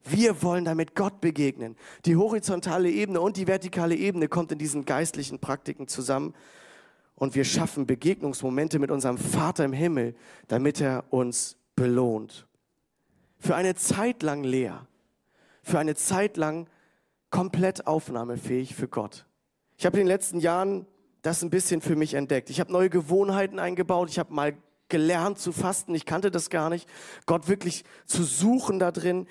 Wir 0.04 0.42
wollen 0.42 0.66
damit 0.66 0.96
Gott 0.96 1.22
begegnen. 1.22 1.76
Die 2.06 2.16
horizontale 2.16 2.90
Ebene 2.90 3.22
und 3.22 3.38
die 3.38 3.48
vertikale 3.48 3.96
Ebene 3.96 4.28
kommt 4.28 4.52
in 4.52 4.58
diesen 4.58 4.86
geistlichen 4.86 5.40
Praktiken 5.40 5.88
zusammen. 5.88 6.34
Und 7.16 7.36
wir 7.36 7.44
schaffen 7.44 7.88
Begegnungsmomente 7.88 8.80
mit 8.80 8.92
unserem 8.92 9.18
Vater 9.18 9.66
im 9.66 9.74
Himmel, 9.74 10.16
damit 10.48 10.80
er 10.80 11.06
uns 11.10 11.58
belohnt. 11.76 12.48
Für 13.40 13.56
eine 13.56 13.76
Zeit 13.76 14.24
lang 14.24 14.44
leer. 14.44 14.88
Für 15.64 15.80
eine 15.80 15.96
Zeit 15.96 16.38
lang 16.38 16.68
komplett 17.30 17.88
aufnahmefähig 17.88 18.76
für 18.76 18.88
Gott. 18.88 19.26
Ich 19.78 19.86
habe 19.86 19.98
in 19.98 20.06
den 20.06 20.08
letzten 20.08 20.40
Jahren 20.40 20.86
das 21.22 21.42
ein 21.44 21.50
bisschen 21.50 21.82
für 21.82 21.96
mich 21.96 22.14
entdeckt. 22.14 22.50
Ich 22.50 22.60
habe 22.60 22.72
neue 22.72 22.90
Gewohnheiten 22.90 23.60
eingebaut. 23.60 24.10
Ich 24.10 24.20
habe 24.20 24.34
mal 24.34 24.56
gelernt 24.90 25.40
zu 25.40 25.52
fasten. 25.52 25.94
Ich 25.94 26.06
kannte 26.06 26.32
das 26.32 26.50
gar 26.50 26.70
nicht. 26.70 26.88
Gott 27.26 27.48
wirklich 27.48 27.84
zu 28.06 28.24
suchen 28.24 28.80
da 28.80 28.92
drin, 28.92 29.28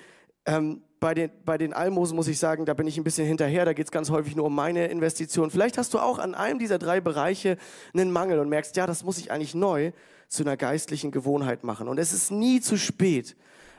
ähm, 0.47 0.81
bei, 0.99 1.13
den, 1.13 1.29
bei 1.45 1.57
den 1.57 1.73
Almosen 1.73 2.15
muss 2.15 2.27
ich 2.27 2.39
sagen, 2.39 2.65
da 2.65 2.73
bin 2.73 2.87
ich 2.87 2.97
ein 2.97 3.03
bisschen 3.03 3.27
hinterher, 3.27 3.65
da 3.65 3.73
geht 3.73 3.85
es 3.85 3.91
ganz 3.91 4.09
häufig 4.09 4.35
nur 4.35 4.45
um 4.45 4.55
meine 4.55 4.87
Investition. 4.87 5.51
Vielleicht 5.51 5.77
hast 5.77 5.93
du 5.93 5.99
auch 5.99 6.17
an 6.17 6.33
einem 6.33 6.57
dieser 6.57 6.79
drei 6.79 7.01
Bereiche 7.01 7.57
einen 7.93 8.11
Mangel 8.11 8.39
und 8.39 8.49
merkst, 8.49 8.75
ja, 8.77 8.87
das 8.87 9.03
muss 9.03 9.19
ich 9.19 9.31
eigentlich 9.31 9.53
neu 9.53 9.91
zu 10.27 10.43
einer 10.43 10.57
geistlichen 10.57 11.11
Gewohnheit 11.11 11.63
machen. 11.63 11.87
Und 11.87 11.99
es 11.99 12.13
ist 12.13 12.31
nie 12.31 12.61
zu 12.61 12.77
spät 12.77 13.35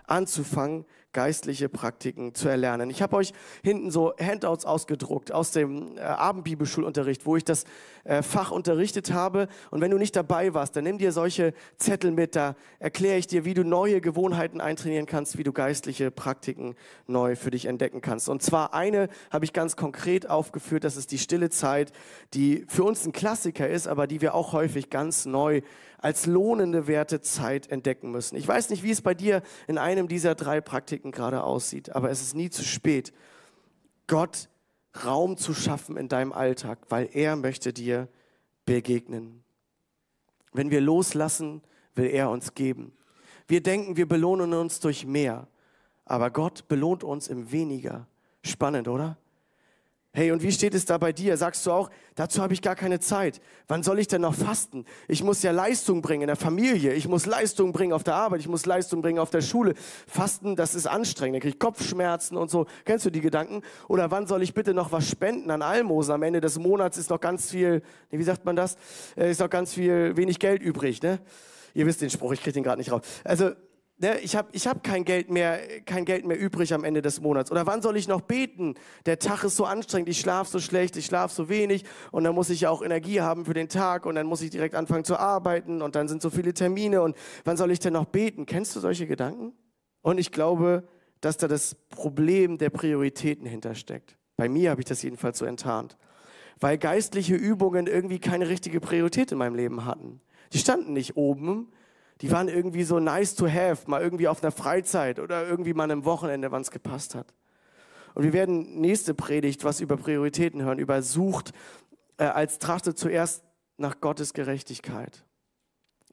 anzufangen, 0.06 0.84
geistliche 1.12 1.68
Praktiken 1.68 2.34
zu 2.34 2.48
erlernen. 2.48 2.90
Ich 2.90 3.02
habe 3.02 3.16
euch 3.16 3.32
hinten 3.62 3.90
so 3.90 4.14
Handouts 4.20 4.64
ausgedruckt 4.64 5.32
aus 5.32 5.50
dem 5.50 5.96
äh, 5.96 6.00
Abendbibelschulunterricht, 6.00 7.24
wo 7.24 7.36
ich 7.36 7.44
das 7.44 7.64
äh, 8.04 8.22
Fach 8.22 8.50
unterrichtet 8.50 9.12
habe. 9.12 9.48
Und 9.70 9.80
wenn 9.80 9.90
du 9.90 9.98
nicht 9.98 10.14
dabei 10.16 10.54
warst, 10.54 10.76
dann 10.76 10.84
nimm 10.84 10.98
dir 10.98 11.12
solche 11.12 11.54
Zettel 11.76 12.10
mit, 12.10 12.36
da 12.36 12.56
erkläre 12.78 13.18
ich 13.18 13.26
dir, 13.26 13.44
wie 13.44 13.54
du 13.54 13.64
neue 13.64 14.00
Gewohnheiten 14.00 14.60
eintrainieren 14.60 15.06
kannst, 15.06 15.38
wie 15.38 15.44
du 15.44 15.52
geistliche 15.52 16.10
Praktiken 16.10 16.74
neu 17.06 17.36
für 17.36 17.50
dich 17.50 17.66
entdecken 17.66 18.00
kannst. 18.00 18.28
Und 18.28 18.42
zwar 18.42 18.74
eine 18.74 19.08
habe 19.30 19.44
ich 19.44 19.52
ganz 19.52 19.76
konkret 19.76 20.28
aufgeführt, 20.28 20.84
das 20.84 20.96
ist 20.96 21.10
die 21.12 21.18
stille 21.18 21.50
Zeit, 21.50 21.92
die 22.34 22.64
für 22.68 22.84
uns 22.84 23.06
ein 23.06 23.12
Klassiker 23.12 23.68
ist, 23.68 23.86
aber 23.86 24.06
die 24.06 24.20
wir 24.20 24.34
auch 24.34 24.52
häufig 24.52 24.90
ganz 24.90 25.24
neu 25.24 25.62
als 25.98 26.26
lohnende 26.26 26.86
Werte 26.86 27.20
Zeit 27.20 27.70
entdecken 27.70 28.10
müssen. 28.10 28.36
Ich 28.36 28.46
weiß 28.46 28.70
nicht, 28.70 28.82
wie 28.82 28.90
es 28.90 29.02
bei 29.02 29.14
dir 29.14 29.42
in 29.66 29.78
einem 29.78 30.08
dieser 30.08 30.34
drei 30.34 30.60
Praktiken 30.60 30.97
gerade 31.02 31.44
aussieht, 31.44 31.94
aber 31.94 32.10
es 32.10 32.22
ist 32.22 32.34
nie 32.34 32.50
zu 32.50 32.64
spät, 32.64 33.12
Gott 34.06 34.48
Raum 35.04 35.36
zu 35.36 35.54
schaffen 35.54 35.96
in 35.96 36.08
deinem 36.08 36.32
Alltag, 36.32 36.78
weil 36.88 37.08
er 37.12 37.36
möchte 37.36 37.72
dir 37.72 38.08
begegnen. 38.64 39.44
Wenn 40.52 40.70
wir 40.70 40.80
loslassen, 40.80 41.62
will 41.94 42.06
er 42.06 42.30
uns 42.30 42.54
geben. 42.54 42.92
Wir 43.46 43.62
denken, 43.62 43.96
wir 43.96 44.08
belohnen 44.08 44.52
uns 44.54 44.80
durch 44.80 45.06
mehr, 45.06 45.46
aber 46.04 46.30
Gott 46.30 46.68
belohnt 46.68 47.04
uns 47.04 47.28
im 47.28 47.52
weniger. 47.52 48.06
Spannend, 48.42 48.88
oder? 48.88 49.18
Hey, 50.18 50.32
und 50.32 50.42
wie 50.42 50.50
steht 50.50 50.74
es 50.74 50.84
da 50.84 50.98
bei 50.98 51.12
dir? 51.12 51.36
Sagst 51.36 51.64
du 51.64 51.70
auch, 51.70 51.90
dazu 52.16 52.42
habe 52.42 52.52
ich 52.52 52.60
gar 52.60 52.74
keine 52.74 52.98
Zeit. 52.98 53.40
Wann 53.68 53.84
soll 53.84 54.00
ich 54.00 54.08
denn 54.08 54.22
noch 54.22 54.34
fasten? 54.34 54.84
Ich 55.06 55.22
muss 55.22 55.44
ja 55.44 55.52
Leistung 55.52 56.02
bringen 56.02 56.22
in 56.22 56.26
der 56.26 56.34
Familie. 56.34 56.92
Ich 56.94 57.06
muss 57.06 57.24
Leistung 57.24 57.70
bringen 57.70 57.92
auf 57.92 58.02
der 58.02 58.16
Arbeit. 58.16 58.40
Ich 58.40 58.48
muss 58.48 58.66
Leistung 58.66 59.00
bringen 59.00 59.20
auf 59.20 59.30
der 59.30 59.42
Schule. 59.42 59.74
Fasten, 60.08 60.56
das 60.56 60.74
ist 60.74 60.88
anstrengend. 60.88 61.36
Da 61.36 61.40
kriege 61.42 61.54
ich 61.54 61.60
Kopfschmerzen 61.60 62.36
und 62.36 62.50
so. 62.50 62.66
Kennst 62.84 63.06
du 63.06 63.10
die 63.10 63.20
Gedanken? 63.20 63.62
Oder 63.86 64.10
wann 64.10 64.26
soll 64.26 64.42
ich 64.42 64.54
bitte 64.54 64.74
noch 64.74 64.90
was 64.90 65.08
spenden 65.08 65.52
an 65.52 65.62
Almosen? 65.62 66.14
Am 66.14 66.24
Ende 66.24 66.40
des 66.40 66.58
Monats 66.58 66.98
ist 66.98 67.10
noch 67.10 67.20
ganz 67.20 67.52
viel, 67.52 67.80
wie 68.10 68.24
sagt 68.24 68.44
man 68.44 68.56
das? 68.56 68.76
Äh, 69.16 69.30
ist 69.30 69.38
noch 69.38 69.50
ganz 69.50 69.72
viel, 69.74 70.16
wenig 70.16 70.40
Geld 70.40 70.60
übrig, 70.62 71.00
ne? 71.00 71.20
Ihr 71.74 71.86
wisst 71.86 72.02
den 72.02 72.10
Spruch, 72.10 72.32
ich 72.32 72.42
kriege 72.42 72.54
den 72.54 72.64
gerade 72.64 72.78
nicht 72.78 72.90
raus. 72.90 73.02
Also, 73.22 73.52
ne, 73.98 74.18
ich 74.20 74.36
habe 74.36 74.48
ich 74.52 74.66
hab 74.66 74.82
kein, 74.82 75.04
Geld 75.04 75.30
mehr, 75.30 75.60
kein 75.84 76.04
Geld 76.04 76.24
mehr 76.24 76.38
übrig 76.38 76.72
am 76.72 76.84
Ende 76.84 77.02
des 77.02 77.20
Monats. 77.20 77.50
Oder 77.50 77.66
wann 77.66 77.82
soll 77.82 77.96
ich 77.96 78.08
noch 78.08 78.20
beten? 78.20 78.74
Der 79.06 79.18
Tag 79.18 79.44
ist 79.44 79.56
so 79.56 79.64
anstrengend, 79.64 80.08
ich 80.08 80.20
schlafe 80.20 80.50
so 80.50 80.60
schlecht, 80.60 80.96
ich 80.96 81.06
schlafe 81.06 81.34
so 81.34 81.48
wenig 81.48 81.84
und 82.10 82.24
dann 82.24 82.34
muss 82.34 82.50
ich 82.50 82.62
ja 82.62 82.70
auch 82.70 82.82
Energie 82.82 83.20
haben 83.20 83.44
für 83.44 83.54
den 83.54 83.68
Tag 83.68 84.06
und 84.06 84.14
dann 84.14 84.26
muss 84.26 84.42
ich 84.42 84.50
direkt 84.50 84.74
anfangen 84.74 85.04
zu 85.04 85.18
arbeiten 85.18 85.82
und 85.82 85.94
dann 85.94 86.08
sind 86.08 86.22
so 86.22 86.30
viele 86.30 86.54
Termine 86.54 87.02
und 87.02 87.16
wann 87.44 87.56
soll 87.56 87.70
ich 87.70 87.80
denn 87.80 87.92
noch 87.92 88.06
beten? 88.06 88.46
Kennst 88.46 88.74
du 88.76 88.80
solche 88.80 89.06
Gedanken? 89.06 89.52
Und 90.02 90.18
ich 90.18 90.32
glaube, 90.32 90.88
dass 91.20 91.36
da 91.36 91.48
das 91.48 91.74
Problem 91.90 92.58
der 92.58 92.70
Prioritäten 92.70 93.46
hintersteckt. 93.46 94.16
Bei 94.36 94.48
mir 94.48 94.70
habe 94.70 94.80
ich 94.80 94.86
das 94.86 95.02
jedenfalls 95.02 95.38
so 95.38 95.44
enttarnt. 95.44 95.96
Weil 96.60 96.78
geistliche 96.78 97.34
Übungen 97.34 97.86
irgendwie 97.86 98.18
keine 98.18 98.48
richtige 98.48 98.80
Priorität 98.80 99.32
in 99.32 99.38
meinem 99.38 99.54
Leben 99.54 99.84
hatten. 99.84 100.20
Die 100.52 100.58
standen 100.58 100.92
nicht 100.92 101.16
oben, 101.16 101.68
die 102.20 102.30
waren 102.30 102.48
irgendwie 102.48 102.82
so 102.82 102.98
nice 102.98 103.34
to 103.34 103.48
have, 103.48 103.88
mal 103.88 104.02
irgendwie 104.02 104.28
auf 104.28 104.42
einer 104.42 104.52
Freizeit 104.52 105.18
oder 105.20 105.46
irgendwie 105.46 105.74
mal 105.74 105.90
am 105.90 106.04
Wochenende, 106.04 106.50
wann 106.50 106.62
es 106.62 106.70
gepasst 106.70 107.14
hat. 107.14 107.32
Und 108.14 108.24
wir 108.24 108.32
werden 108.32 108.80
nächste 108.80 109.14
Predigt 109.14 109.64
was 109.64 109.80
über 109.80 109.96
Prioritäten 109.96 110.62
hören, 110.62 110.78
über 110.78 111.02
Sucht 111.02 111.52
äh, 112.16 112.24
als 112.24 112.58
trachtet 112.58 112.98
zuerst 112.98 113.44
nach 113.76 114.00
Gottes 114.00 114.32
Gerechtigkeit. 114.32 115.24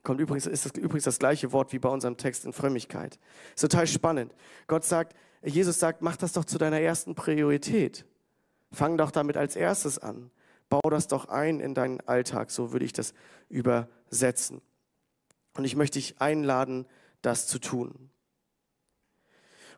Kommt 0.04 0.20
übrigens, 0.20 0.46
ist 0.46 0.64
das 0.64 0.72
übrigens 0.72 1.02
das 1.02 1.18
gleiche 1.18 1.50
Wort 1.50 1.72
wie 1.72 1.80
bei 1.80 1.88
unserem 1.88 2.16
Text 2.16 2.44
in 2.44 2.52
Frömmigkeit. 2.52 3.18
Ist 3.56 3.62
total 3.62 3.88
spannend. 3.88 4.32
Gott 4.68 4.84
sagt, 4.84 5.16
Jesus 5.42 5.80
sagt, 5.80 6.00
mach 6.00 6.16
das 6.16 6.32
doch 6.32 6.44
zu 6.44 6.58
deiner 6.58 6.80
ersten 6.80 7.16
Priorität. 7.16 8.04
Fang 8.70 8.96
doch 8.96 9.10
damit 9.10 9.36
als 9.36 9.56
erstes 9.56 9.98
an. 9.98 10.30
Bau 10.68 10.88
das 10.90 11.08
doch 11.08 11.28
ein 11.28 11.58
in 11.58 11.74
deinen 11.74 12.00
Alltag. 12.02 12.52
So 12.52 12.72
würde 12.72 12.84
ich 12.84 12.92
das 12.92 13.14
übersetzen. 13.48 14.62
Und 15.56 15.64
ich 15.64 15.76
möchte 15.76 15.98
dich 15.98 16.20
einladen, 16.20 16.86
das 17.22 17.46
zu 17.46 17.58
tun. 17.58 18.10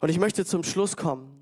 Und 0.00 0.08
ich 0.08 0.18
möchte 0.18 0.44
zum 0.44 0.62
Schluss 0.62 0.96
kommen. 0.96 1.38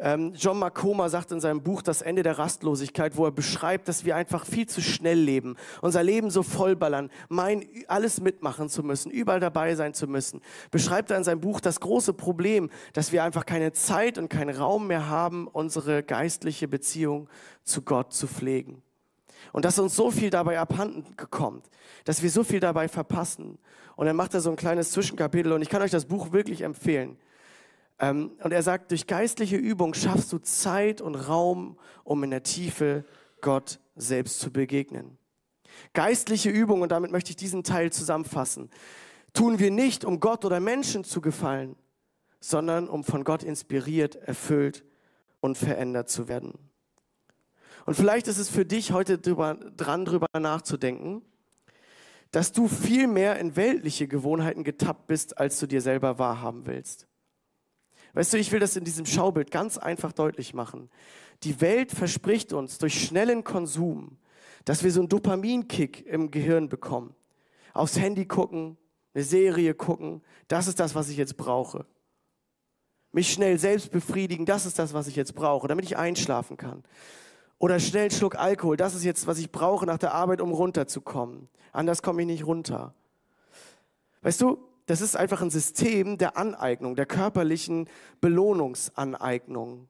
Ähm, 0.00 0.32
John 0.36 0.60
Makoma 0.60 1.08
sagt 1.08 1.32
in 1.32 1.40
seinem 1.40 1.60
Buch 1.60 1.82
Das 1.82 2.02
Ende 2.02 2.22
der 2.22 2.38
Rastlosigkeit, 2.38 3.16
wo 3.16 3.24
er 3.24 3.32
beschreibt, 3.32 3.88
dass 3.88 4.04
wir 4.04 4.14
einfach 4.14 4.46
viel 4.46 4.68
zu 4.68 4.80
schnell 4.80 5.18
leben, 5.18 5.56
unser 5.82 6.04
Leben 6.04 6.30
so 6.30 6.44
vollballern, 6.44 7.10
meinen, 7.28 7.66
alles 7.88 8.20
mitmachen 8.20 8.68
zu 8.68 8.84
müssen, 8.84 9.10
überall 9.10 9.40
dabei 9.40 9.74
sein 9.74 9.94
zu 9.94 10.06
müssen. 10.06 10.40
Beschreibt 10.70 11.10
er 11.10 11.16
in 11.16 11.24
seinem 11.24 11.40
Buch 11.40 11.60
das 11.60 11.80
große 11.80 12.12
Problem, 12.12 12.70
dass 12.92 13.10
wir 13.10 13.24
einfach 13.24 13.44
keine 13.44 13.72
Zeit 13.72 14.18
und 14.18 14.28
keinen 14.28 14.56
Raum 14.56 14.86
mehr 14.86 15.08
haben, 15.08 15.48
unsere 15.48 16.04
geistliche 16.04 16.68
Beziehung 16.68 17.28
zu 17.64 17.82
Gott 17.82 18.12
zu 18.12 18.28
pflegen. 18.28 18.82
Und 19.52 19.64
dass 19.64 19.78
uns 19.78 19.94
so 19.94 20.10
viel 20.10 20.30
dabei 20.30 20.58
abhanden 20.58 21.16
kommt, 21.30 21.68
dass 22.04 22.22
wir 22.22 22.30
so 22.30 22.44
viel 22.44 22.60
dabei 22.60 22.88
verpassen. 22.88 23.58
Und 23.96 24.06
dann 24.06 24.16
macht 24.16 24.34
er 24.34 24.40
so 24.40 24.50
ein 24.50 24.56
kleines 24.56 24.90
Zwischenkapitel 24.92 25.52
und 25.52 25.62
ich 25.62 25.68
kann 25.68 25.82
euch 25.82 25.90
das 25.90 26.06
Buch 26.06 26.32
wirklich 26.32 26.62
empfehlen. 26.62 27.18
Ähm, 27.98 28.32
und 28.42 28.52
er 28.52 28.62
sagt, 28.62 28.90
durch 28.90 29.06
geistliche 29.06 29.56
Übung 29.56 29.94
schaffst 29.94 30.32
du 30.32 30.38
Zeit 30.38 31.00
und 31.00 31.14
Raum, 31.14 31.78
um 32.04 32.22
in 32.22 32.30
der 32.30 32.42
Tiefe 32.42 33.04
Gott 33.40 33.80
selbst 33.96 34.40
zu 34.40 34.52
begegnen. 34.52 35.18
Geistliche 35.94 36.50
Übung, 36.50 36.82
und 36.82 36.92
damit 36.92 37.10
möchte 37.10 37.30
ich 37.30 37.36
diesen 37.36 37.64
Teil 37.64 37.92
zusammenfassen, 37.92 38.70
tun 39.32 39.58
wir 39.58 39.70
nicht, 39.70 40.04
um 40.04 40.20
Gott 40.20 40.44
oder 40.44 40.60
Menschen 40.60 41.04
zu 41.04 41.20
gefallen, 41.20 41.76
sondern 42.40 42.88
um 42.88 43.04
von 43.04 43.24
Gott 43.24 43.42
inspiriert, 43.42 44.16
erfüllt 44.16 44.84
und 45.40 45.58
verändert 45.58 46.08
zu 46.08 46.28
werden. 46.28 46.67
Und 47.88 47.94
vielleicht 47.94 48.28
ist 48.28 48.36
es 48.36 48.50
für 48.50 48.66
dich 48.66 48.92
heute 48.92 49.16
drüber, 49.16 49.54
dran, 49.54 50.04
drüber 50.04 50.26
nachzudenken, 50.38 51.22
dass 52.30 52.52
du 52.52 52.68
viel 52.68 53.06
mehr 53.06 53.38
in 53.38 53.56
weltliche 53.56 54.06
Gewohnheiten 54.06 54.62
getappt 54.62 55.06
bist, 55.06 55.38
als 55.38 55.58
du 55.58 55.66
dir 55.66 55.80
selber 55.80 56.18
wahrhaben 56.18 56.66
willst. 56.66 57.06
Weißt 58.12 58.34
du, 58.34 58.36
ich 58.36 58.52
will 58.52 58.60
das 58.60 58.76
in 58.76 58.84
diesem 58.84 59.06
Schaubild 59.06 59.50
ganz 59.50 59.78
einfach 59.78 60.12
deutlich 60.12 60.52
machen. 60.52 60.90
Die 61.44 61.62
Welt 61.62 61.90
verspricht 61.90 62.52
uns 62.52 62.76
durch 62.76 63.02
schnellen 63.02 63.42
Konsum, 63.42 64.18
dass 64.66 64.84
wir 64.84 64.92
so 64.92 65.00
einen 65.00 65.08
Dopaminkick 65.08 66.04
im 66.04 66.30
Gehirn 66.30 66.68
bekommen. 66.68 67.14
Aufs 67.72 67.98
Handy 67.98 68.26
gucken, 68.26 68.76
eine 69.14 69.24
Serie 69.24 69.72
gucken, 69.72 70.20
das 70.48 70.66
ist 70.66 70.78
das, 70.78 70.94
was 70.94 71.08
ich 71.08 71.16
jetzt 71.16 71.38
brauche. 71.38 71.86
Mich 73.12 73.32
schnell 73.32 73.58
selbst 73.58 73.90
befriedigen, 73.90 74.44
das 74.44 74.66
ist 74.66 74.78
das, 74.78 74.92
was 74.92 75.06
ich 75.06 75.16
jetzt 75.16 75.34
brauche, 75.34 75.68
damit 75.68 75.86
ich 75.86 75.96
einschlafen 75.96 76.58
kann. 76.58 76.84
Oder 77.58 77.80
schnell 77.80 78.02
einen 78.02 78.10
Schluck 78.12 78.36
Alkohol, 78.36 78.76
das 78.76 78.94
ist 78.94 79.04
jetzt, 79.04 79.26
was 79.26 79.38
ich 79.38 79.50
brauche 79.50 79.84
nach 79.84 79.98
der 79.98 80.14
Arbeit, 80.14 80.40
um 80.40 80.52
runterzukommen. 80.52 81.48
Anders 81.72 82.02
komme 82.02 82.22
ich 82.22 82.26
nicht 82.26 82.46
runter. 82.46 82.94
Weißt 84.22 84.40
du, 84.40 84.58
das 84.86 85.00
ist 85.00 85.16
einfach 85.16 85.42
ein 85.42 85.50
System 85.50 86.18
der 86.18 86.36
Aneignung, 86.36 86.96
der 86.96 87.06
körperlichen 87.06 87.88
Belohnungsaneignung. 88.20 89.88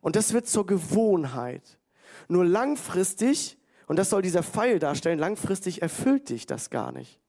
Und 0.00 0.16
das 0.16 0.32
wird 0.32 0.46
zur 0.46 0.66
Gewohnheit. 0.66 1.78
Nur 2.28 2.44
langfristig, 2.44 3.58
und 3.86 3.98
das 3.98 4.10
soll 4.10 4.22
dieser 4.22 4.42
Pfeil 4.42 4.78
darstellen, 4.78 5.18
langfristig 5.18 5.82
erfüllt 5.82 6.28
dich 6.28 6.46
das 6.46 6.70
gar 6.70 6.92
nicht. 6.92 7.20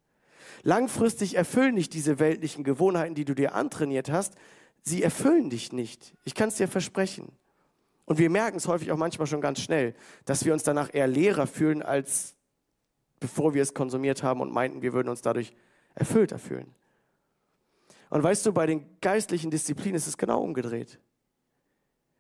Langfristig 0.64 1.36
erfüllen 1.36 1.76
dich 1.76 1.90
diese 1.90 2.20
weltlichen 2.20 2.64
Gewohnheiten, 2.64 3.16
die 3.16 3.26
du 3.26 3.34
dir 3.34 3.56
antrainiert 3.56 4.12
hast, 4.12 4.36
sie 4.82 5.04
erfüllen 5.04 5.50
dich 5.50 5.72
nicht. 5.72 6.14
Ich 6.26 6.36
kann 6.36 6.50
es 6.50 6.56
dir 6.56 6.68
versprechen. 6.68 7.32
Und 8.08 8.20
wir 8.20 8.30
merken 8.30 8.56
es 8.56 8.70
häufig 8.70 8.90
auch 8.94 8.98
manchmal 8.98 9.28
schon 9.28 9.42
ganz 9.42 9.60
schnell, 9.60 9.94
dass 10.24 10.46
wir 10.46 10.54
uns 10.54 10.64
danach 10.64 10.94
eher 10.94 11.08
leerer 11.08 11.46
fühlen, 11.46 11.84
als 11.84 12.36
bevor 13.20 13.54
wir 13.54 13.62
es 13.62 13.74
konsumiert 13.74 14.24
haben 14.24 14.40
und 14.40 14.54
meinten, 14.54 14.82
wir 14.82 14.94
würden 14.94 15.10
uns 15.10 15.22
dadurch 15.22 15.54
erfüllter 15.94 16.40
fühlen. 16.40 16.74
Und 18.10 18.24
weißt 18.24 18.46
du, 18.46 18.54
bei 18.54 18.66
den 18.66 18.86
geistlichen 19.02 19.52
Disziplinen 19.52 19.96
ist 19.96 20.08
es 20.08 20.18
genau 20.18 20.42
umgedreht. 20.42 21.02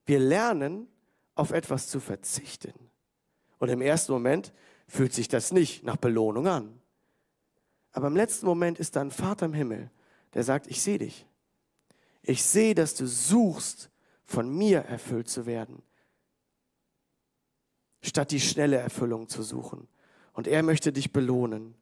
Wir 0.05 0.19
lernen, 0.19 0.87
auf 1.35 1.51
etwas 1.51 1.87
zu 1.87 2.01
verzichten. 2.01 2.73
Und 3.57 3.69
im 3.69 3.79
ersten 3.79 4.11
Moment 4.11 4.51
fühlt 4.87 5.13
sich 5.13 5.29
das 5.29 5.53
nicht 5.53 5.83
nach 5.83 5.95
Belohnung 5.95 6.47
an. 6.47 6.81
Aber 7.93 8.07
im 8.07 8.15
letzten 8.17 8.45
Moment 8.45 8.77
ist 8.77 8.97
da 8.97 9.01
ein 9.01 9.11
Vater 9.11 9.45
im 9.45 9.53
Himmel, 9.53 9.89
der 10.33 10.43
sagt, 10.43 10.67
ich 10.67 10.81
sehe 10.81 10.97
dich. 10.97 11.25
Ich 12.23 12.43
sehe, 12.43 12.75
dass 12.75 12.93
du 12.93 13.07
suchst, 13.07 13.89
von 14.27 14.49
mir 14.49 14.79
erfüllt 14.81 15.29
zu 15.29 15.45
werden, 15.45 15.81
statt 18.03 18.31
die 18.31 18.39
schnelle 18.39 18.77
Erfüllung 18.77 19.27
zu 19.27 19.41
suchen. 19.41 19.87
Und 20.33 20.47
er 20.47 20.61
möchte 20.61 20.93
dich 20.93 21.11
belohnen. 21.11 21.73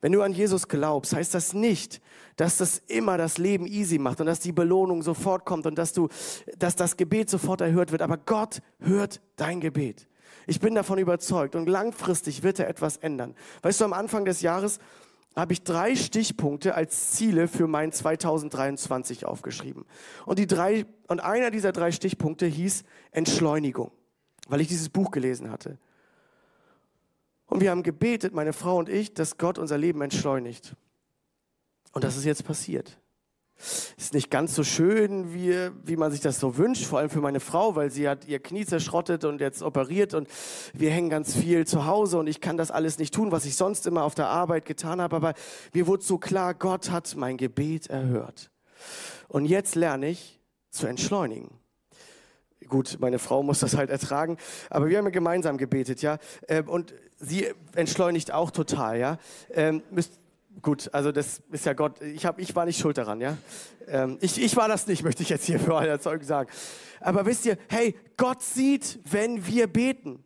Wenn 0.00 0.12
du 0.12 0.22
an 0.22 0.32
Jesus 0.32 0.68
glaubst, 0.68 1.12
heißt 1.12 1.34
das 1.34 1.52
nicht, 1.52 2.00
dass 2.36 2.56
das 2.56 2.78
immer 2.86 3.18
das 3.18 3.36
Leben 3.36 3.66
easy 3.66 3.98
macht 3.98 4.20
und 4.20 4.26
dass 4.26 4.40
die 4.40 4.52
Belohnung 4.52 5.02
sofort 5.02 5.44
kommt 5.44 5.66
und 5.66 5.76
dass 5.76 5.92
du, 5.92 6.08
dass 6.56 6.76
das 6.76 6.96
Gebet 6.96 7.28
sofort 7.28 7.60
erhört 7.60 7.92
wird. 7.92 8.00
Aber 8.00 8.16
Gott 8.16 8.62
hört 8.78 9.20
dein 9.36 9.60
Gebet. 9.60 10.08
Ich 10.46 10.60
bin 10.60 10.74
davon 10.74 10.98
überzeugt 10.98 11.54
und 11.54 11.68
langfristig 11.68 12.42
wird 12.42 12.58
er 12.58 12.68
etwas 12.68 12.96
ändern. 12.96 13.34
Weißt 13.62 13.80
du, 13.80 13.84
am 13.84 13.92
Anfang 13.92 14.24
des 14.24 14.40
Jahres 14.40 14.78
habe 15.34 15.52
ich 15.52 15.62
drei 15.62 15.96
Stichpunkte 15.96 16.74
als 16.74 17.12
Ziele 17.12 17.48
für 17.48 17.66
mein 17.66 17.92
2023 17.92 19.24
aufgeschrieben. 19.24 19.84
Und 20.26 20.38
die 20.38 20.46
drei, 20.46 20.84
und 21.08 21.20
einer 21.20 21.50
dieser 21.50 21.72
drei 21.72 21.90
Stichpunkte 21.90 22.46
hieß 22.46 22.84
Entschleunigung, 23.12 23.90
weil 24.48 24.60
ich 24.60 24.68
dieses 24.68 24.88
Buch 24.88 25.10
gelesen 25.10 25.50
hatte. 25.50 25.78
Und 27.46 27.60
wir 27.60 27.70
haben 27.70 27.82
gebetet, 27.82 28.34
meine 28.34 28.52
Frau 28.52 28.78
und 28.78 28.88
ich, 28.88 29.14
dass 29.14 29.38
Gott 29.38 29.58
unser 29.58 29.78
Leben 29.78 30.00
entschleunigt. 30.02 30.74
Und 31.92 32.04
das 32.04 32.16
ist 32.16 32.24
jetzt 32.24 32.44
passiert. 32.44 32.98
Ist 33.96 34.14
nicht 34.14 34.30
ganz 34.30 34.54
so 34.54 34.64
schön, 34.64 35.32
wie, 35.32 35.70
wie 35.84 35.96
man 35.96 36.10
sich 36.10 36.20
das 36.20 36.40
so 36.40 36.56
wünscht, 36.56 36.84
vor 36.84 36.98
allem 36.98 37.10
für 37.10 37.20
meine 37.20 37.38
Frau, 37.38 37.76
weil 37.76 37.90
sie 37.90 38.08
hat 38.08 38.26
ihr 38.26 38.40
Knie 38.40 38.66
zerschrottet 38.66 39.24
und 39.24 39.40
jetzt 39.40 39.62
operiert 39.62 40.14
und 40.14 40.28
wir 40.72 40.90
hängen 40.90 41.10
ganz 41.10 41.34
viel 41.34 41.66
zu 41.66 41.86
Hause 41.86 42.18
und 42.18 42.26
ich 42.26 42.40
kann 42.40 42.56
das 42.56 42.70
alles 42.70 42.98
nicht 42.98 43.14
tun, 43.14 43.30
was 43.30 43.44
ich 43.44 43.54
sonst 43.54 43.86
immer 43.86 44.02
auf 44.02 44.14
der 44.14 44.28
Arbeit 44.28 44.64
getan 44.64 45.00
habe. 45.00 45.14
Aber 45.14 45.34
mir 45.72 45.86
wurde 45.86 46.02
so 46.02 46.18
klar, 46.18 46.54
Gott 46.54 46.90
hat 46.90 47.14
mein 47.16 47.36
Gebet 47.36 47.88
erhört. 47.88 48.50
Und 49.28 49.44
jetzt 49.44 49.76
lerne 49.76 50.08
ich 50.08 50.40
zu 50.70 50.86
entschleunigen. 50.86 51.50
Gut, 52.68 52.96
meine 53.00 53.18
Frau 53.18 53.42
muss 53.42 53.60
das 53.60 53.76
halt 53.76 53.90
ertragen, 53.90 54.38
aber 54.70 54.88
wir 54.88 54.98
haben 54.98 55.04
ja 55.04 55.10
gemeinsam 55.10 55.58
gebetet, 55.58 56.00
ja. 56.00 56.18
Ähm, 56.48 56.68
und 56.68 56.94
sie 57.18 57.48
entschleunigt 57.74 58.32
auch 58.32 58.50
total, 58.50 58.98
ja. 58.98 59.18
Ähm, 59.50 59.82
müsst, 59.90 60.12
gut, 60.60 60.92
also 60.92 61.12
das 61.12 61.42
ist 61.50 61.66
ja 61.66 61.72
Gott. 61.72 62.00
Ich, 62.02 62.26
hab, 62.26 62.38
ich 62.38 62.54
war 62.54 62.64
nicht 62.64 62.78
schuld 62.78 62.98
daran, 62.98 63.20
ja. 63.20 63.36
Ähm, 63.88 64.18
ich, 64.20 64.40
ich 64.40 64.56
war 64.56 64.68
das 64.68 64.86
nicht, 64.86 65.02
möchte 65.04 65.22
ich 65.22 65.28
jetzt 65.28 65.46
hier 65.46 65.58
für 65.58 65.74
euer 65.74 66.00
Zeug 66.00 66.24
sagen. 66.24 66.50
Aber 67.00 67.26
wisst 67.26 67.46
ihr, 67.46 67.56
hey, 67.68 67.96
Gott 68.16 68.42
sieht, 68.42 69.00
wenn 69.04 69.46
wir 69.46 69.66
beten. 69.66 70.24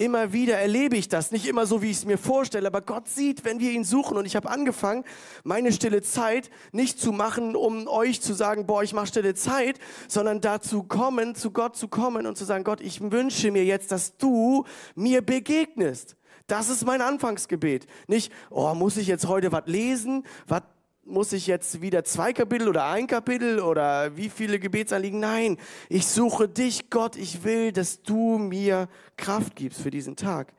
Immer 0.00 0.32
wieder 0.32 0.56
erlebe 0.56 0.96
ich 0.96 1.08
das, 1.08 1.30
nicht 1.30 1.46
immer 1.46 1.66
so, 1.66 1.82
wie 1.82 1.90
ich 1.90 1.98
es 1.98 2.04
mir 2.06 2.16
vorstelle, 2.16 2.66
aber 2.68 2.80
Gott 2.80 3.06
sieht, 3.06 3.44
wenn 3.44 3.60
wir 3.60 3.70
ihn 3.70 3.84
suchen. 3.84 4.16
Und 4.16 4.24
ich 4.24 4.34
habe 4.34 4.48
angefangen, 4.48 5.04
meine 5.44 5.72
stille 5.72 6.00
Zeit 6.00 6.50
nicht 6.72 6.98
zu 6.98 7.12
machen, 7.12 7.54
um 7.54 7.86
euch 7.86 8.22
zu 8.22 8.32
sagen, 8.32 8.64
boah, 8.64 8.82
ich 8.82 8.94
mache 8.94 9.08
stille 9.08 9.34
Zeit, 9.34 9.78
sondern 10.08 10.40
dazu 10.40 10.84
kommen, 10.84 11.34
zu 11.34 11.50
Gott 11.50 11.76
zu 11.76 11.88
kommen 11.88 12.26
und 12.26 12.38
zu 12.38 12.46
sagen, 12.46 12.64
Gott, 12.64 12.80
ich 12.80 13.12
wünsche 13.12 13.50
mir 13.50 13.66
jetzt, 13.66 13.92
dass 13.92 14.16
du 14.16 14.64
mir 14.94 15.20
begegnest. 15.20 16.16
Das 16.50 16.68
ist 16.68 16.84
mein 16.84 17.00
Anfangsgebet. 17.00 17.86
Nicht, 18.08 18.32
oh, 18.50 18.74
muss 18.74 18.96
ich 18.96 19.06
jetzt 19.06 19.28
heute 19.28 19.52
was 19.52 19.66
lesen? 19.66 20.24
Was 20.48 20.62
muss 21.04 21.32
ich 21.32 21.46
jetzt 21.46 21.80
wieder 21.80 22.02
zwei 22.02 22.32
Kapitel 22.32 22.68
oder 22.68 22.86
ein 22.86 23.06
Kapitel 23.06 23.60
oder 23.60 24.16
wie 24.16 24.28
viele 24.28 24.58
Gebetsanliegen? 24.58 25.20
Nein, 25.20 25.58
ich 25.88 26.08
suche 26.08 26.48
dich, 26.48 26.90
Gott. 26.90 27.14
Ich 27.14 27.44
will, 27.44 27.70
dass 27.70 28.02
du 28.02 28.38
mir 28.38 28.88
Kraft 29.16 29.54
gibst 29.54 29.80
für 29.80 29.92
diesen 29.92 30.16
Tag. 30.16 30.52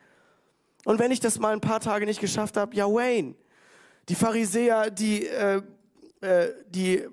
Und 0.85 0.97
wenn 0.97 1.11
ich 1.11 1.19
das 1.19 1.39
mal 1.39 1.51
ein 1.51 1.61
paar 1.61 1.81
Tage 1.81 2.05
nicht 2.05 2.21
geschafft 2.21 2.55
habe, 2.55 2.73
ja, 2.73 2.85
Wayne. 2.87 3.35
Die 4.07 4.15
Pharisäer, 4.15 4.91
die, 4.91 5.27
äh, 5.27 5.61
äh, 6.21 6.53
die 6.69 7.05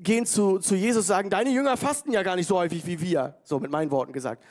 gehen 0.00 0.24
zu, 0.24 0.60
zu 0.60 0.76
Jesus, 0.76 1.08
sagen, 1.08 1.30
deine 1.30 1.50
Jünger 1.50 1.76
fasten 1.76 2.12
ja 2.12 2.22
gar 2.22 2.36
nicht 2.36 2.46
so 2.46 2.56
häufig 2.56 2.86
wie 2.86 3.00
wir. 3.00 3.34
So 3.42 3.58
mit 3.58 3.72
meinen 3.72 3.90
Worten 3.90 4.12
gesagt. 4.12 4.44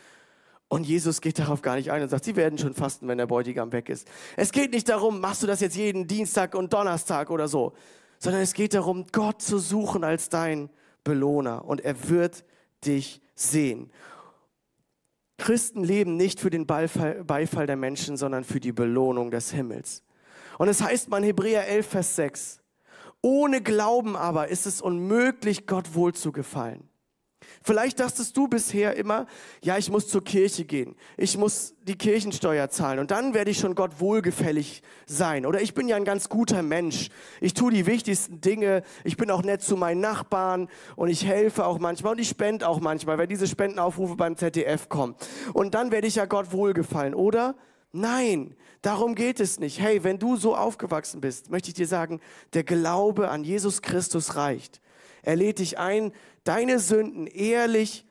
Und 0.69 0.85
Jesus 0.85 1.19
geht 1.19 1.39
darauf 1.39 1.63
gar 1.63 1.75
nicht 1.75 1.91
ein 1.91 2.03
und 2.03 2.09
sagt, 2.09 2.25
sie 2.25 2.35
werden 2.35 2.59
schon 2.59 2.75
fasten, 2.75 3.07
wenn 3.07 3.17
der 3.17 3.25
Bräutigam 3.25 3.71
weg 3.71 3.89
ist. 3.89 4.07
Es 4.37 4.51
geht 4.51 4.71
nicht 4.71 4.87
darum, 4.87 5.19
machst 5.19 5.41
du 5.41 5.47
das 5.47 5.61
jetzt 5.61 5.75
jeden 5.75 6.07
Dienstag 6.07 6.53
und 6.53 6.71
Donnerstag 6.71 7.31
oder 7.31 7.47
so, 7.47 7.73
sondern 8.19 8.43
es 8.43 8.53
geht 8.53 8.75
darum, 8.75 9.07
Gott 9.11 9.41
zu 9.41 9.57
suchen 9.57 10.03
als 10.03 10.29
dein 10.29 10.69
Belohner 11.03 11.65
und 11.65 11.81
er 11.81 12.09
wird 12.09 12.45
dich 12.85 13.19
sehen. 13.33 13.91
Christen 15.39 15.83
leben 15.83 16.17
nicht 16.17 16.39
für 16.39 16.51
den 16.51 16.67
Beifall, 16.67 17.65
der 17.65 17.77
Menschen, 17.77 18.15
sondern 18.15 18.43
für 18.43 18.59
die 18.59 18.73
Belohnung 18.73 19.31
des 19.31 19.51
Himmels. 19.51 20.03
Und 20.59 20.67
es 20.67 20.81
heißt 20.81 21.09
mal 21.09 21.17
in 21.17 21.23
Hebräer 21.23 21.67
11, 21.67 21.87
Vers 21.87 22.15
6, 22.17 22.61
ohne 23.21 23.61
Glauben 23.61 24.15
aber 24.15 24.49
ist 24.49 24.67
es 24.67 24.81
unmöglich, 24.81 25.65
Gott 25.65 25.95
wohl 25.95 26.13
zu 26.13 26.31
gefallen. 26.31 26.88
Vielleicht 27.63 27.99
dachtest 27.99 28.35
du 28.35 28.47
bisher 28.47 28.95
immer, 28.95 29.25
ja, 29.63 29.77
ich 29.77 29.89
muss 29.89 30.07
zur 30.07 30.23
Kirche 30.23 30.65
gehen, 30.65 30.95
ich 31.17 31.37
muss 31.37 31.75
die 31.81 31.97
Kirchensteuer 31.97 32.69
zahlen 32.69 32.99
und 32.99 33.11
dann 33.11 33.33
werde 33.33 33.51
ich 33.51 33.59
schon 33.59 33.75
Gott 33.75 33.99
wohlgefällig 33.99 34.81
sein. 35.05 35.45
Oder 35.45 35.61
ich 35.61 35.73
bin 35.73 35.87
ja 35.87 35.95
ein 35.95 36.05
ganz 36.05 36.29
guter 36.29 36.61
Mensch, 36.61 37.09
ich 37.41 37.53
tue 37.53 37.71
die 37.71 37.85
wichtigsten 37.85 38.41
Dinge, 38.41 38.83
ich 39.03 39.17
bin 39.17 39.31
auch 39.31 39.43
nett 39.43 39.61
zu 39.61 39.75
meinen 39.75 40.01
Nachbarn 40.01 40.69
und 40.95 41.09
ich 41.09 41.25
helfe 41.25 41.65
auch 41.65 41.79
manchmal 41.79 42.13
und 42.13 42.19
ich 42.19 42.29
spende 42.29 42.67
auch 42.67 42.79
manchmal, 42.79 43.17
wenn 43.17 43.29
diese 43.29 43.47
Spendenaufrufe 43.47 44.15
beim 44.15 44.37
ZDF 44.37 44.89
kommen. 44.89 45.15
Und 45.53 45.73
dann 45.73 45.91
werde 45.91 46.07
ich 46.07 46.15
ja 46.15 46.25
Gott 46.25 46.51
wohlgefallen, 46.51 47.13
oder? 47.13 47.55
Nein, 47.91 48.55
darum 48.81 49.15
geht 49.15 49.39
es 49.39 49.59
nicht. 49.59 49.79
Hey, 49.79 50.03
wenn 50.03 50.19
du 50.19 50.35
so 50.35 50.55
aufgewachsen 50.55 51.21
bist, 51.21 51.49
möchte 51.49 51.69
ich 51.69 51.73
dir 51.73 51.87
sagen, 51.87 52.21
der 52.53 52.63
Glaube 52.63 53.29
an 53.29 53.43
Jesus 53.43 53.81
Christus 53.81 54.35
reicht. 54.35 54.79
Er 55.23 55.35
lädt 55.35 55.59
dich 55.59 55.79
ein, 55.79 56.11
deine 56.49 56.79
Sünden 56.79 57.27
ehrlich 57.27 58.07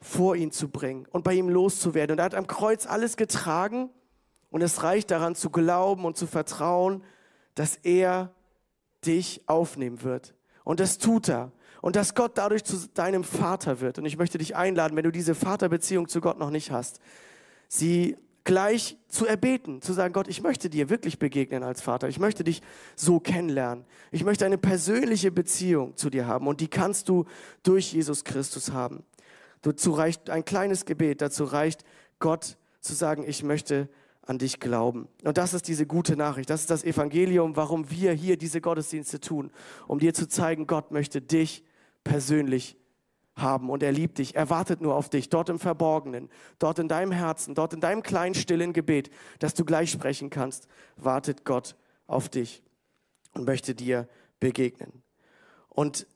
vor 0.00 0.34
ihn 0.34 0.50
zu 0.50 0.68
bringen 0.68 1.06
und 1.10 1.24
bei 1.24 1.34
ihm 1.34 1.50
loszuwerden. 1.50 2.14
Und 2.14 2.18
er 2.20 2.24
hat 2.24 2.34
am 2.34 2.46
Kreuz 2.46 2.86
alles 2.86 3.18
getragen 3.18 3.90
und 4.50 4.62
es 4.62 4.82
reicht 4.82 5.10
daran 5.10 5.34
zu 5.34 5.50
glauben 5.50 6.06
und 6.06 6.16
zu 6.16 6.26
vertrauen, 6.26 7.04
dass 7.54 7.76
er 7.76 8.34
dich 9.04 9.42
aufnehmen 9.46 10.02
wird. 10.02 10.34
Und 10.64 10.80
das 10.80 10.96
tut 10.96 11.28
er. 11.28 11.52
Und 11.82 11.96
dass 11.96 12.14
Gott 12.14 12.38
dadurch 12.38 12.64
zu 12.64 12.88
deinem 12.94 13.24
Vater 13.24 13.80
wird. 13.80 13.98
Und 13.98 14.06
ich 14.06 14.16
möchte 14.16 14.38
dich 14.38 14.56
einladen, 14.56 14.96
wenn 14.96 15.04
du 15.04 15.12
diese 15.12 15.34
Vaterbeziehung 15.34 16.08
zu 16.08 16.22
Gott 16.22 16.38
noch 16.38 16.50
nicht 16.50 16.70
hast, 16.70 16.98
sie 17.68 18.16
gleich 18.44 18.96
zu 19.08 19.26
erbeten, 19.26 19.82
zu 19.82 19.92
sagen, 19.92 20.12
Gott, 20.12 20.28
ich 20.28 20.42
möchte 20.42 20.68
dir 20.68 20.90
wirklich 20.90 21.18
begegnen 21.18 21.62
als 21.62 21.80
Vater. 21.80 22.08
Ich 22.08 22.18
möchte 22.18 22.44
dich 22.44 22.62
so 22.96 23.20
kennenlernen. 23.20 23.84
Ich 24.10 24.24
möchte 24.24 24.44
eine 24.44 24.58
persönliche 24.58 25.30
Beziehung 25.30 25.96
zu 25.96 26.10
dir 26.10 26.26
haben 26.26 26.46
und 26.46 26.60
die 26.60 26.68
kannst 26.68 27.08
du 27.08 27.24
durch 27.62 27.92
Jesus 27.92 28.24
Christus 28.24 28.72
haben. 28.72 29.04
Dazu 29.62 29.92
reicht 29.92 30.28
ein 30.28 30.44
kleines 30.44 30.84
Gebet, 30.84 31.22
dazu 31.22 31.44
reicht 31.44 31.84
Gott 32.18 32.56
zu 32.80 32.94
sagen, 32.94 33.24
ich 33.26 33.44
möchte 33.44 33.88
an 34.26 34.38
dich 34.38 34.60
glauben. 34.60 35.08
Und 35.24 35.38
das 35.38 35.54
ist 35.54 35.68
diese 35.68 35.86
gute 35.86 36.16
Nachricht, 36.16 36.50
das 36.50 36.62
ist 36.62 36.70
das 36.70 36.84
Evangelium, 36.84 37.56
warum 37.56 37.90
wir 37.90 38.12
hier 38.12 38.36
diese 38.36 38.60
Gottesdienste 38.60 39.20
tun, 39.20 39.50
um 39.86 39.98
dir 39.98 40.14
zu 40.14 40.28
zeigen, 40.28 40.66
Gott 40.66 40.90
möchte 40.90 41.20
dich 41.20 41.64
persönlich 42.04 42.76
haben 43.36 43.70
und 43.70 43.82
er 43.82 43.92
liebt 43.92 44.18
dich. 44.18 44.34
Er 44.34 44.50
wartet 44.50 44.80
nur 44.80 44.94
auf 44.94 45.08
dich, 45.08 45.28
dort 45.28 45.48
im 45.48 45.58
Verborgenen, 45.58 46.28
dort 46.58 46.78
in 46.78 46.88
deinem 46.88 47.12
Herzen, 47.12 47.54
dort 47.54 47.72
in 47.72 47.80
deinem 47.80 48.02
kleinen 48.02 48.34
stillen 48.34 48.72
Gebet, 48.72 49.10
dass 49.38 49.54
du 49.54 49.64
gleich 49.64 49.90
sprechen 49.90 50.30
kannst, 50.30 50.68
wartet 50.96 51.44
Gott 51.44 51.76
auf 52.06 52.28
dich 52.28 52.62
und 53.34 53.46
möchte 53.46 53.74
dir 53.74 54.08
begegnen. 54.40 55.02
Und 55.68 56.06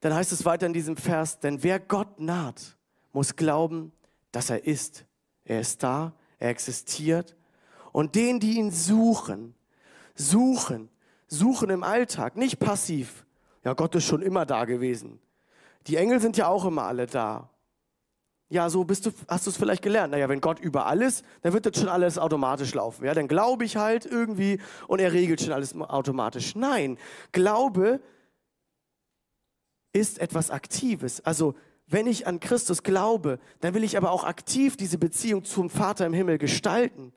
dann 0.00 0.14
heißt 0.14 0.32
es 0.32 0.44
weiter 0.44 0.66
in 0.66 0.72
diesem 0.72 0.96
Vers, 0.96 1.40
denn 1.40 1.62
wer 1.62 1.80
Gott 1.80 2.20
naht, 2.20 2.76
muss 3.12 3.36
glauben, 3.36 3.92
dass 4.30 4.50
er 4.50 4.64
ist. 4.66 5.04
Er 5.44 5.60
ist 5.60 5.82
da, 5.82 6.14
er 6.38 6.50
existiert. 6.50 7.36
Und 7.92 8.14
den, 8.14 8.40
die 8.40 8.56
ihn 8.58 8.70
suchen, 8.70 9.54
suchen, 10.14 10.88
suchen 11.26 11.70
im 11.70 11.82
Alltag, 11.82 12.36
nicht 12.36 12.58
passiv. 12.58 13.26
Ja, 13.64 13.74
Gott 13.74 13.94
ist 13.94 14.04
schon 14.04 14.22
immer 14.22 14.46
da 14.46 14.64
gewesen. 14.64 15.20
Die 15.86 15.96
Engel 15.96 16.20
sind 16.20 16.36
ja 16.36 16.48
auch 16.48 16.64
immer 16.64 16.84
alle 16.84 17.06
da. 17.06 17.48
Ja, 18.48 18.68
so 18.68 18.84
bist 18.84 19.06
du, 19.06 19.12
hast 19.28 19.46
du 19.46 19.50
es 19.50 19.56
vielleicht 19.56 19.82
gelernt. 19.82 20.12
Naja, 20.12 20.28
wenn 20.28 20.42
Gott 20.42 20.60
überall 20.60 21.00
ist, 21.00 21.24
dann 21.40 21.54
wird 21.54 21.64
das 21.64 21.78
schon 21.78 21.88
alles 21.88 22.18
automatisch 22.18 22.74
laufen. 22.74 23.06
Ja, 23.06 23.14
dann 23.14 23.26
glaube 23.26 23.64
ich 23.64 23.76
halt 23.76 24.04
irgendwie 24.04 24.60
und 24.88 25.00
er 25.00 25.12
regelt 25.12 25.40
schon 25.40 25.52
alles 25.52 25.74
automatisch. 25.74 26.54
Nein, 26.54 26.98
Glaube 27.32 28.00
ist 29.94 30.18
etwas 30.18 30.50
Aktives. 30.50 31.24
Also, 31.24 31.54
wenn 31.86 32.06
ich 32.06 32.26
an 32.26 32.40
Christus 32.40 32.82
glaube, 32.82 33.38
dann 33.60 33.74
will 33.74 33.84
ich 33.84 33.96
aber 33.96 34.10
auch 34.10 34.24
aktiv 34.24 34.76
diese 34.76 34.98
Beziehung 34.98 35.44
zum 35.44 35.68
Vater 35.70 36.06
im 36.06 36.12
Himmel 36.12 36.38
gestalten. 36.38 37.12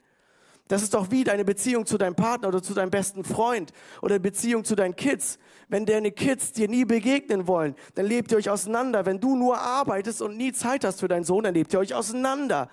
Das 0.67 0.81
ist 0.81 0.95
doch 0.95 1.11
wie 1.11 1.23
deine 1.23 1.45
Beziehung 1.45 1.85
zu 1.85 1.97
deinem 1.97 2.15
Partner 2.15 2.47
oder 2.47 2.63
zu 2.63 2.73
deinem 2.73 2.89
besten 2.89 3.23
Freund 3.23 3.71
oder 4.01 4.17
Beziehung 4.17 4.63
zu 4.63 4.75
deinen 4.75 4.95
Kids. 4.95 5.37
Wenn 5.67 5.85
deine 5.85 6.11
Kids 6.11 6.53
dir 6.53 6.67
nie 6.67 6.85
begegnen 6.85 7.47
wollen, 7.47 7.75
dann 7.93 8.07
lebt 8.07 8.31
ihr 8.31 8.37
euch 8.37 8.49
auseinander. 8.49 9.05
Wenn 9.05 9.19
du 9.19 9.35
nur 9.35 9.59
arbeitest 9.59 10.23
und 10.23 10.37
nie 10.37 10.53
Zeit 10.53 10.83
hast 10.83 11.01
für 11.01 11.07
deinen 11.07 11.23
Sohn, 11.23 11.43
dann 11.43 11.53
lebt 11.53 11.71
ihr 11.73 11.79
euch 11.79 11.93
auseinander. 11.93 12.69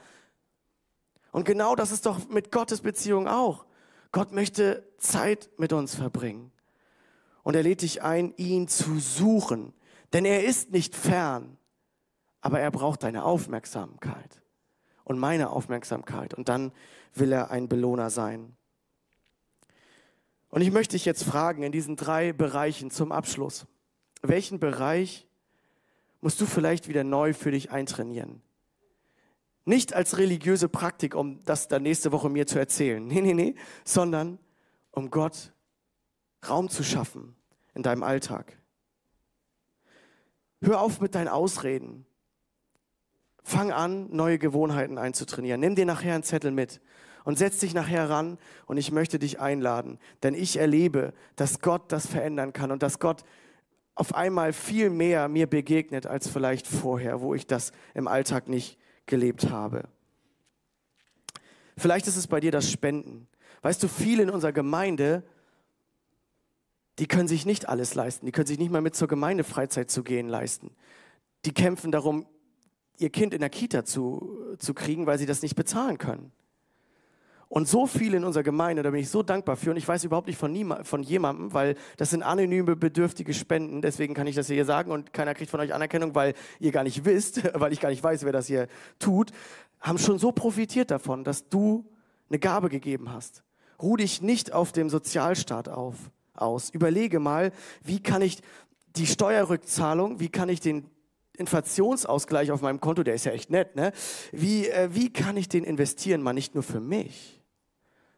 Und 1.32 1.44
genau 1.44 1.74
das 1.76 1.92
ist 1.92 2.06
doch 2.06 2.28
mit 2.28 2.50
Gottes 2.50 2.80
Beziehung 2.80 3.28
auch. 3.28 3.66
Gott 4.10 4.32
möchte 4.32 4.86
Zeit 4.96 5.50
mit 5.58 5.72
uns 5.74 5.94
verbringen. 5.94 6.50
Und 7.42 7.56
er 7.56 7.62
lädt 7.62 7.82
dich 7.82 8.02
ein, 8.02 8.32
ihn 8.36 8.68
zu 8.68 8.98
suchen. 9.00 9.74
Denn 10.14 10.24
er 10.24 10.44
ist 10.44 10.70
nicht 10.70 10.94
fern, 10.94 11.58
aber 12.40 12.60
er 12.60 12.70
braucht 12.70 13.02
deine 13.02 13.24
Aufmerksamkeit 13.24 14.41
und 15.04 15.18
meine 15.18 15.50
Aufmerksamkeit. 15.50 16.34
Und 16.34 16.48
dann 16.48 16.72
will 17.14 17.32
er 17.32 17.50
ein 17.50 17.68
Belohner 17.68 18.10
sein. 18.10 18.56
Und 20.48 20.60
ich 20.60 20.70
möchte 20.70 20.96
dich 20.96 21.04
jetzt 21.04 21.24
fragen 21.24 21.62
in 21.62 21.72
diesen 21.72 21.96
drei 21.96 22.32
Bereichen 22.32 22.90
zum 22.90 23.10
Abschluss. 23.10 23.66
Welchen 24.20 24.60
Bereich 24.60 25.26
musst 26.20 26.40
du 26.40 26.46
vielleicht 26.46 26.88
wieder 26.88 27.04
neu 27.04 27.32
für 27.32 27.50
dich 27.50 27.70
eintrainieren? 27.70 28.42
Nicht 29.64 29.94
als 29.94 30.18
religiöse 30.18 30.68
Praktik, 30.68 31.14
um 31.14 31.42
das 31.44 31.68
dann 31.68 31.82
nächste 31.82 32.12
Woche 32.12 32.28
mir 32.28 32.46
zu 32.46 32.58
erzählen. 32.58 33.06
Nee, 33.06 33.20
nee, 33.20 33.34
nee. 33.34 33.54
Sondern 33.84 34.38
um 34.90 35.10
Gott 35.10 35.52
Raum 36.48 36.68
zu 36.68 36.82
schaffen 36.82 37.36
in 37.74 37.82
deinem 37.82 38.02
Alltag. 38.02 38.58
Hör 40.60 40.80
auf 40.80 41.00
mit 41.00 41.14
deinen 41.14 41.28
Ausreden. 41.28 42.06
Fang 43.42 43.72
an, 43.72 44.08
neue 44.10 44.38
Gewohnheiten 44.38 44.98
einzutrainieren. 44.98 45.60
Nimm 45.60 45.74
dir 45.74 45.86
nachher 45.86 46.14
einen 46.14 46.22
Zettel 46.22 46.50
mit 46.50 46.80
und 47.24 47.38
setz 47.38 47.58
dich 47.58 47.74
nachher 47.74 48.08
ran 48.08 48.38
und 48.66 48.76
ich 48.76 48.92
möchte 48.92 49.18
dich 49.18 49.40
einladen, 49.40 49.98
denn 50.22 50.34
ich 50.34 50.56
erlebe, 50.56 51.12
dass 51.36 51.60
Gott 51.60 51.90
das 51.90 52.06
verändern 52.06 52.52
kann 52.52 52.70
und 52.70 52.82
dass 52.82 52.98
Gott 52.98 53.24
auf 53.94 54.14
einmal 54.14 54.52
viel 54.52 54.90
mehr 54.90 55.28
mir 55.28 55.46
begegnet 55.46 56.06
als 56.06 56.28
vielleicht 56.28 56.66
vorher, 56.66 57.20
wo 57.20 57.34
ich 57.34 57.46
das 57.46 57.72
im 57.94 58.08
Alltag 58.08 58.48
nicht 58.48 58.78
gelebt 59.06 59.50
habe. 59.50 59.88
Vielleicht 61.76 62.06
ist 62.06 62.16
es 62.16 62.26
bei 62.26 62.40
dir 62.40 62.52
das 62.52 62.70
Spenden. 62.70 63.28
Weißt 63.62 63.82
du, 63.82 63.88
viele 63.88 64.22
in 64.24 64.30
unserer 64.30 64.52
Gemeinde, 64.52 65.22
die 66.98 67.06
können 67.06 67.28
sich 67.28 67.46
nicht 67.46 67.68
alles 67.68 67.94
leisten. 67.94 68.26
Die 68.26 68.32
können 68.32 68.46
sich 68.46 68.58
nicht 68.58 68.70
mal 68.70 68.80
mit 68.80 68.94
zur 68.94 69.08
Gemeindefreizeit 69.08 69.90
zu 69.90 70.02
gehen 70.02 70.28
leisten. 70.28 70.74
Die 71.44 71.52
kämpfen 71.52 71.92
darum, 71.92 72.26
ihr 73.02 73.10
Kind 73.10 73.34
in 73.34 73.40
der 73.40 73.50
Kita 73.50 73.84
zu, 73.84 74.56
zu 74.58 74.74
kriegen, 74.74 75.06
weil 75.06 75.18
sie 75.18 75.26
das 75.26 75.42
nicht 75.42 75.56
bezahlen 75.56 75.98
können. 75.98 76.32
Und 77.48 77.68
so 77.68 77.86
viele 77.86 78.16
in 78.16 78.24
unserer 78.24 78.44
Gemeinde, 78.44 78.82
da 78.82 78.90
bin 78.90 79.00
ich 79.00 79.10
so 79.10 79.22
dankbar 79.22 79.56
für. 79.56 79.72
Und 79.72 79.76
ich 79.76 79.86
weiß 79.86 80.04
überhaupt 80.04 80.26
nicht 80.26 80.38
von, 80.38 80.56
von 80.84 81.02
jemandem, 81.02 81.52
weil 81.52 81.76
das 81.98 82.08
sind 82.08 82.22
anonyme, 82.22 82.76
bedürftige 82.76 83.34
Spenden. 83.34 83.82
Deswegen 83.82 84.14
kann 84.14 84.26
ich 84.26 84.34
das 84.34 84.46
hier 84.46 84.64
sagen 84.64 84.90
und 84.90 85.12
keiner 85.12 85.34
kriegt 85.34 85.50
von 85.50 85.60
euch 85.60 85.74
Anerkennung, 85.74 86.14
weil 86.14 86.32
ihr 86.60 86.72
gar 86.72 86.82
nicht 86.82 87.04
wisst, 87.04 87.42
weil 87.60 87.74
ich 87.74 87.80
gar 87.80 87.90
nicht 87.90 88.02
weiß, 88.02 88.24
wer 88.24 88.32
das 88.32 88.46
hier 88.46 88.68
tut. 88.98 89.32
Haben 89.80 89.98
schon 89.98 90.18
so 90.18 90.32
profitiert 90.32 90.90
davon, 90.90 91.24
dass 91.24 91.50
du 91.50 91.84
eine 92.30 92.38
Gabe 92.38 92.70
gegeben 92.70 93.12
hast. 93.12 93.42
Ruh 93.82 93.98
dich 93.98 94.22
nicht 94.22 94.54
auf 94.54 94.72
dem 94.72 94.88
Sozialstaat 94.88 95.68
auf, 95.68 95.96
aus. 96.32 96.70
Überlege 96.70 97.20
mal, 97.20 97.52
wie 97.82 98.00
kann 98.00 98.22
ich 98.22 98.40
die 98.96 99.06
Steuerrückzahlung, 99.06 100.20
wie 100.20 100.30
kann 100.30 100.48
ich 100.48 100.60
den 100.60 100.86
Inflationsausgleich 101.36 102.50
auf 102.50 102.60
meinem 102.60 102.80
Konto, 102.80 103.02
der 103.02 103.14
ist 103.14 103.24
ja 103.24 103.32
echt 103.32 103.50
nett, 103.50 103.74
ne? 103.74 103.92
Wie, 104.32 104.68
äh, 104.68 104.90
wie 104.92 105.12
kann 105.12 105.36
ich 105.36 105.48
den 105.48 105.64
investieren, 105.64 106.22
mal 106.22 106.32
nicht 106.32 106.54
nur 106.54 106.62
für 106.62 106.80
mich, 106.80 107.42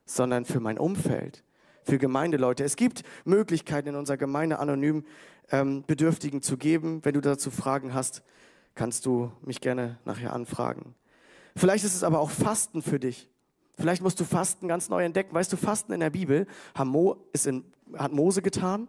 sondern 0.04 0.44
für 0.44 0.60
mein 0.60 0.78
Umfeld, 0.78 1.44
für 1.82 1.98
Gemeindeleute. 1.98 2.64
Es 2.64 2.76
gibt 2.76 3.02
Möglichkeiten 3.24 3.90
in 3.90 3.96
unserer 3.96 4.16
Gemeinde 4.16 4.58
anonym 4.58 5.04
ähm, 5.50 5.84
Bedürftigen 5.86 6.42
zu 6.42 6.56
geben. 6.56 7.04
Wenn 7.04 7.14
du 7.14 7.20
dazu 7.20 7.50
Fragen 7.50 7.94
hast, 7.94 8.22
kannst 8.74 9.06
du 9.06 9.30
mich 9.42 9.60
gerne 9.60 9.98
nachher 10.04 10.32
anfragen. 10.32 10.94
Vielleicht 11.56 11.84
ist 11.84 11.94
es 11.94 12.02
aber 12.02 12.18
auch 12.18 12.30
Fasten 12.30 12.82
für 12.82 12.98
dich. 12.98 13.30
Vielleicht 13.78 14.02
musst 14.02 14.18
du 14.20 14.24
Fasten 14.24 14.68
ganz 14.68 14.88
neu 14.88 15.04
entdecken. 15.04 15.34
Weißt 15.34 15.52
du, 15.52 15.56
Fasten 15.56 15.92
in 15.92 16.00
der 16.00 16.10
Bibel 16.10 16.46
ist 17.32 17.46
in, 17.46 17.64
hat 17.94 18.12
Mose 18.12 18.42
getan, 18.42 18.88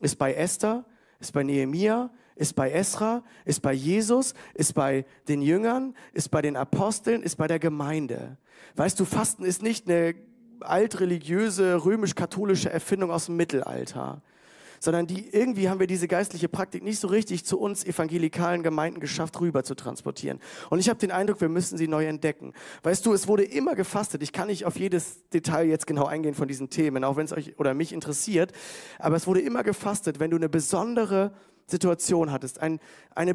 ist 0.00 0.16
bei 0.16 0.34
Esther, 0.34 0.84
ist 1.18 1.32
bei 1.32 1.42
Nehemia, 1.42 2.10
ist 2.36 2.54
bei 2.54 2.70
Esra, 2.70 3.22
ist 3.44 3.62
bei 3.62 3.72
Jesus, 3.72 4.34
ist 4.54 4.74
bei 4.74 5.04
den 5.28 5.42
Jüngern, 5.42 5.94
ist 6.12 6.30
bei 6.30 6.42
den 6.42 6.56
Aposteln, 6.56 7.22
ist 7.22 7.36
bei 7.36 7.46
der 7.46 7.58
Gemeinde. 7.58 8.36
Weißt 8.76 8.98
du, 8.98 9.04
Fasten 9.04 9.44
ist 9.44 9.62
nicht 9.62 9.88
eine 9.88 10.14
altreligiöse, 10.60 11.84
römisch-katholische 11.84 12.70
Erfindung 12.70 13.10
aus 13.10 13.26
dem 13.26 13.36
Mittelalter, 13.36 14.22
sondern 14.82 15.06
die, 15.06 15.28
irgendwie 15.28 15.68
haben 15.68 15.78
wir 15.78 15.86
diese 15.86 16.08
geistliche 16.08 16.48
Praktik 16.48 16.82
nicht 16.82 16.98
so 16.98 17.06
richtig 17.06 17.44
zu 17.44 17.58
uns 17.58 17.84
evangelikalen 17.84 18.64
Gemeinden 18.64 18.98
geschafft, 18.98 19.40
rüber 19.40 19.62
zu 19.62 19.76
transportieren. 19.76 20.40
Und 20.70 20.80
ich 20.80 20.88
habe 20.88 20.98
den 20.98 21.12
Eindruck, 21.12 21.40
wir 21.40 21.48
müssen 21.48 21.78
sie 21.78 21.86
neu 21.86 22.04
entdecken. 22.04 22.52
Weißt 22.82 23.06
du, 23.06 23.12
es 23.12 23.28
wurde 23.28 23.44
immer 23.44 23.76
gefastet. 23.76 24.24
Ich 24.24 24.32
kann 24.32 24.48
nicht 24.48 24.64
auf 24.64 24.76
jedes 24.76 25.28
Detail 25.28 25.68
jetzt 25.68 25.86
genau 25.86 26.06
eingehen 26.06 26.34
von 26.34 26.48
diesen 26.48 26.68
Themen, 26.68 27.04
auch 27.04 27.16
wenn 27.16 27.26
es 27.26 27.32
euch 27.32 27.58
oder 27.60 27.74
mich 27.74 27.92
interessiert, 27.92 28.52
aber 28.98 29.14
es 29.14 29.26
wurde 29.28 29.40
immer 29.40 29.62
gefastet, 29.62 30.18
wenn 30.18 30.30
du 30.30 30.36
eine 30.36 30.48
besondere 30.48 31.32
Situation 31.72 32.30
hattest, 32.30 32.60
ein, 32.60 32.78
eine, 33.14 33.34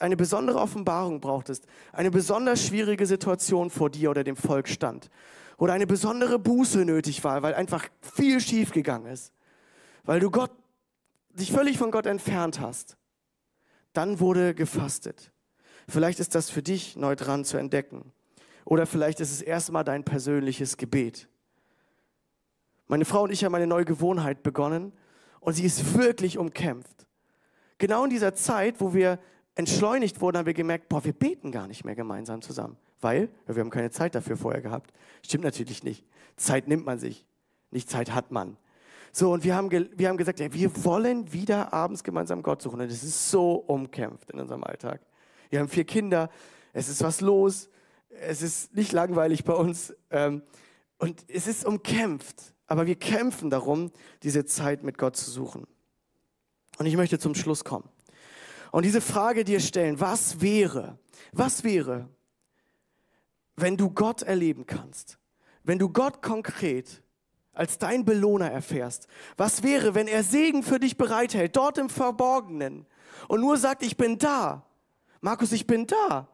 eine 0.00 0.16
besondere 0.16 0.58
Offenbarung 0.58 1.20
brauchtest, 1.20 1.66
eine 1.92 2.10
besonders 2.10 2.62
schwierige 2.62 3.06
Situation 3.06 3.70
vor 3.70 3.88
dir 3.88 4.10
oder 4.10 4.24
dem 4.24 4.36
Volk 4.36 4.68
stand 4.68 5.08
oder 5.56 5.72
eine 5.72 5.86
besondere 5.86 6.38
Buße 6.38 6.84
nötig 6.84 7.24
war, 7.24 7.42
weil 7.42 7.54
einfach 7.54 7.88
viel 8.00 8.40
schief 8.40 8.70
gegangen 8.70 9.06
ist, 9.06 9.32
weil 10.04 10.20
du 10.20 10.30
Gott, 10.30 10.52
dich 11.30 11.52
völlig 11.52 11.78
von 11.78 11.90
Gott 11.90 12.06
entfernt 12.06 12.60
hast, 12.60 12.96
dann 13.92 14.20
wurde 14.20 14.54
gefastet. 14.54 15.32
Vielleicht 15.88 16.20
ist 16.20 16.34
das 16.34 16.50
für 16.50 16.62
dich 16.62 16.96
neu 16.96 17.16
dran 17.16 17.44
zu 17.44 17.56
entdecken. 17.56 18.12
Oder 18.64 18.86
vielleicht 18.86 19.20
ist 19.20 19.32
es 19.32 19.40
erstmal 19.40 19.82
dein 19.82 20.04
persönliches 20.04 20.76
Gebet. 20.76 21.28
Meine 22.86 23.04
Frau 23.04 23.22
und 23.22 23.32
ich 23.32 23.44
haben 23.44 23.54
eine 23.54 23.66
neue 23.66 23.84
Gewohnheit 23.84 24.42
begonnen 24.42 24.92
und 25.40 25.54
sie 25.54 25.64
ist 25.64 25.94
wirklich 25.96 26.38
umkämpft. 26.38 27.07
Genau 27.78 28.04
in 28.04 28.10
dieser 28.10 28.34
Zeit, 28.34 28.80
wo 28.80 28.92
wir 28.92 29.18
entschleunigt 29.54 30.20
wurden, 30.20 30.38
haben 30.38 30.46
wir 30.46 30.54
gemerkt, 30.54 30.88
boah, 30.88 31.04
wir 31.04 31.12
beten 31.12 31.50
gar 31.50 31.66
nicht 31.66 31.84
mehr 31.84 31.94
gemeinsam 31.94 32.42
zusammen. 32.42 32.76
Weil 33.00 33.28
ja, 33.46 33.54
wir 33.54 33.60
haben 33.60 33.70
keine 33.70 33.90
Zeit 33.90 34.14
dafür 34.14 34.36
vorher 34.36 34.60
gehabt. 34.60 34.92
Stimmt 35.24 35.44
natürlich 35.44 35.82
nicht. 35.84 36.04
Zeit 36.36 36.68
nimmt 36.68 36.86
man 36.86 36.98
sich, 36.98 37.26
nicht 37.70 37.88
Zeit 37.88 38.12
hat 38.12 38.30
man. 38.30 38.56
So, 39.12 39.32
und 39.32 39.44
wir 39.44 39.54
haben, 39.54 39.70
wir 39.70 40.08
haben 40.08 40.16
gesagt, 40.16 40.40
ja, 40.40 40.52
wir 40.52 40.84
wollen 40.84 41.32
wieder 41.32 41.72
abends 41.72 42.04
gemeinsam 42.04 42.42
Gott 42.42 42.62
suchen. 42.62 42.80
Und 42.80 42.90
es 42.90 43.02
ist 43.02 43.30
so 43.30 43.54
umkämpft 43.54 44.30
in 44.30 44.40
unserem 44.40 44.64
Alltag. 44.64 45.00
Wir 45.50 45.60
haben 45.60 45.68
vier 45.68 45.84
Kinder, 45.84 46.30
es 46.72 46.88
ist 46.88 47.02
was 47.02 47.20
los, 47.20 47.70
es 48.10 48.42
ist 48.42 48.74
nicht 48.74 48.92
langweilig 48.92 49.44
bei 49.44 49.54
uns 49.54 49.94
ähm, 50.10 50.42
und 50.98 51.24
es 51.28 51.46
ist 51.46 51.64
umkämpft. 51.64 52.54
Aber 52.66 52.86
wir 52.86 52.96
kämpfen 52.96 53.48
darum, 53.48 53.90
diese 54.22 54.44
Zeit 54.44 54.82
mit 54.82 54.98
Gott 54.98 55.16
zu 55.16 55.30
suchen. 55.30 55.66
Und 56.78 56.86
ich 56.86 56.96
möchte 56.96 57.18
zum 57.18 57.34
Schluss 57.34 57.64
kommen. 57.64 57.88
Und 58.70 58.84
diese 58.84 59.00
Frage 59.00 59.44
dir 59.44 59.60
stellen, 59.60 60.00
was 60.00 60.40
wäre, 60.40 60.98
was 61.32 61.64
wäre, 61.64 62.08
wenn 63.56 63.76
du 63.76 63.90
Gott 63.90 64.22
erleben 64.22 64.66
kannst, 64.66 65.18
wenn 65.64 65.78
du 65.78 65.88
Gott 65.88 66.22
konkret 66.22 67.02
als 67.52 67.78
dein 67.78 68.04
Belohner 68.04 68.50
erfährst, 68.50 69.08
was 69.36 69.62
wäre, 69.62 69.94
wenn 69.94 70.06
er 70.06 70.22
Segen 70.22 70.62
für 70.62 70.78
dich 70.78 70.96
bereithält, 70.96 71.56
dort 71.56 71.76
im 71.76 71.90
Verborgenen 71.90 72.86
und 73.26 73.40
nur 73.40 73.56
sagt, 73.56 73.82
ich 73.82 73.96
bin 73.96 74.18
da. 74.18 74.64
Markus, 75.20 75.50
ich 75.50 75.66
bin 75.66 75.86
da. 75.86 76.28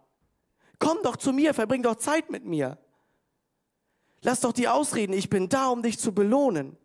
Komm 0.78 0.98
doch 1.02 1.16
zu 1.16 1.32
mir, 1.32 1.54
verbring 1.54 1.82
doch 1.82 1.96
Zeit 1.96 2.30
mit 2.30 2.44
mir. 2.44 2.76
Lass 4.20 4.40
doch 4.40 4.52
die 4.52 4.68
ausreden, 4.68 5.14
ich 5.14 5.30
bin 5.30 5.48
da, 5.48 5.68
um 5.68 5.82
dich 5.82 5.98
zu 5.98 6.12
belohnen. 6.12 6.76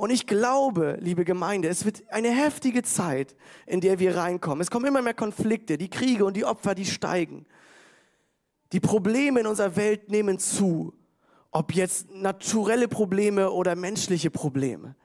Und 0.00 0.08
ich 0.08 0.26
glaube, 0.26 0.96
liebe 1.02 1.26
Gemeinde, 1.26 1.68
es 1.68 1.84
wird 1.84 2.10
eine 2.10 2.30
heftige 2.30 2.82
Zeit, 2.82 3.36
in 3.66 3.82
der 3.82 3.98
wir 3.98 4.16
reinkommen. 4.16 4.62
Es 4.62 4.70
kommen 4.70 4.86
immer 4.86 5.02
mehr 5.02 5.12
Konflikte, 5.12 5.76
die 5.76 5.90
Kriege 5.90 6.24
und 6.24 6.38
die 6.38 6.46
Opfer, 6.46 6.74
die 6.74 6.86
steigen. 6.86 7.44
Die 8.72 8.80
Probleme 8.80 9.40
in 9.40 9.46
unserer 9.46 9.76
Welt 9.76 10.10
nehmen 10.10 10.38
zu, 10.38 10.94
ob 11.50 11.74
jetzt 11.74 12.10
naturelle 12.14 12.88
Probleme 12.88 13.50
oder 13.50 13.76
menschliche 13.76 14.30
Probleme. 14.30 14.96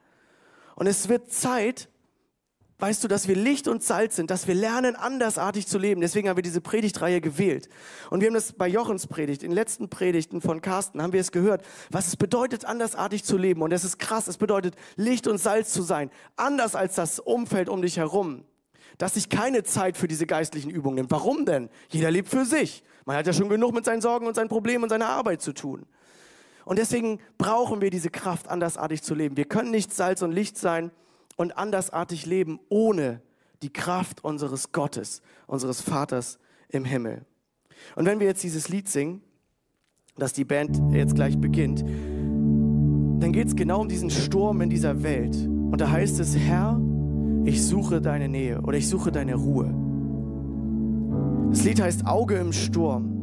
Und 0.75 0.87
es 0.87 1.09
wird 1.09 1.29
Zeit, 1.29 1.89
weißt 2.79 3.03
du, 3.03 3.07
dass 3.07 3.27
wir 3.27 3.35
Licht 3.35 3.67
und 3.67 3.83
Salz 3.83 4.17
sind, 4.17 4.29
dass 4.29 4.47
wir 4.47 4.55
lernen, 4.55 4.95
andersartig 4.95 5.65
zu 5.67 5.77
leben. 5.77 6.01
Deswegen 6.01 6.27
haben 6.27 6.35
wir 6.35 6.43
diese 6.43 6.61
Predigtreihe 6.61 7.21
gewählt. 7.21 7.69
Und 8.09 8.19
wir 8.19 8.27
haben 8.27 8.33
das 8.33 8.51
bei 8.53 8.67
Jochens 8.67 9.07
Predigt, 9.07 9.43
in 9.43 9.51
den 9.51 9.55
letzten 9.55 9.89
Predigten 9.89 10.41
von 10.41 10.61
Carsten, 10.61 11.01
haben 11.01 11.13
wir 11.13 11.21
es 11.21 11.31
gehört, 11.31 11.63
was 11.89 12.07
es 12.07 12.17
bedeutet, 12.17 12.65
andersartig 12.65 13.23
zu 13.23 13.37
leben. 13.37 13.61
Und 13.61 13.71
es 13.71 13.83
ist 13.83 13.97
krass, 13.97 14.27
es 14.27 14.37
bedeutet, 14.37 14.75
Licht 14.97 15.27
und 15.27 15.37
Salz 15.37 15.71
zu 15.71 15.83
sein. 15.83 16.09
Anders 16.35 16.75
als 16.75 16.95
das 16.95 17.19
Umfeld 17.19 17.69
um 17.69 17.81
dich 17.81 17.97
herum. 17.97 18.43
Dass 18.97 19.13
sich 19.13 19.29
keine 19.29 19.63
Zeit 19.63 19.97
für 19.97 20.07
diese 20.07 20.25
geistlichen 20.25 20.69
Übungen 20.69 20.95
nimmt. 20.95 21.11
Warum 21.11 21.45
denn? 21.45 21.69
Jeder 21.89 22.11
lebt 22.11 22.29
für 22.29 22.45
sich. 22.45 22.83
Man 23.05 23.15
hat 23.15 23.27
ja 23.27 23.33
schon 23.33 23.49
genug 23.49 23.73
mit 23.73 23.85
seinen 23.85 24.01
Sorgen 24.01 24.27
und 24.27 24.35
seinen 24.35 24.49
Problemen 24.49 24.83
und 24.83 24.89
seiner 24.89 25.09
Arbeit 25.09 25.41
zu 25.41 25.53
tun. 25.53 25.85
Und 26.65 26.79
deswegen 26.79 27.19
brauchen 27.37 27.79
wir 27.81 27.89
diese 27.89 28.09
Kraft, 28.09 28.47
andersartig 28.47 29.03
zu 29.03 29.13
leben. 29.13 29.37
Wir 29.37 29.45
können 29.45 29.69
nicht 29.71 29.93
Salz 29.93 30.21
und 30.21 30.31
Licht 30.31 30.57
sein 30.57 30.91
und 31.35 31.57
andersartig 31.57 32.25
leben 32.25 32.59
ohne 32.69 33.21
die 33.61 33.71
Kraft 33.71 34.23
unseres 34.23 34.71
Gottes, 34.71 35.21
unseres 35.47 35.81
Vaters 35.81 36.37
im 36.69 36.85
Himmel. 36.85 37.25
Und 37.95 38.05
wenn 38.05 38.19
wir 38.19 38.27
jetzt 38.27 38.43
dieses 38.43 38.69
Lied 38.69 38.89
singen, 38.89 39.21
das 40.17 40.33
die 40.33 40.45
Band 40.45 40.79
jetzt 40.93 41.15
gleich 41.15 41.37
beginnt, 41.37 41.81
dann 41.81 43.31
geht 43.31 43.47
es 43.47 43.55
genau 43.55 43.81
um 43.81 43.89
diesen 43.89 44.09
Sturm 44.09 44.61
in 44.61 44.69
dieser 44.69 45.03
Welt. 45.03 45.35
Und 45.35 45.79
da 45.79 45.89
heißt 45.89 46.19
es, 46.19 46.37
Herr, 46.37 46.79
ich 47.43 47.65
suche 47.65 48.01
deine 48.01 48.29
Nähe 48.29 48.61
oder 48.61 48.77
ich 48.77 48.87
suche 48.87 49.11
deine 49.11 49.35
Ruhe. 49.35 49.73
Das 51.49 51.63
Lied 51.63 51.81
heißt 51.81 52.05
Auge 52.05 52.35
im 52.35 52.53
Sturm. 52.53 53.14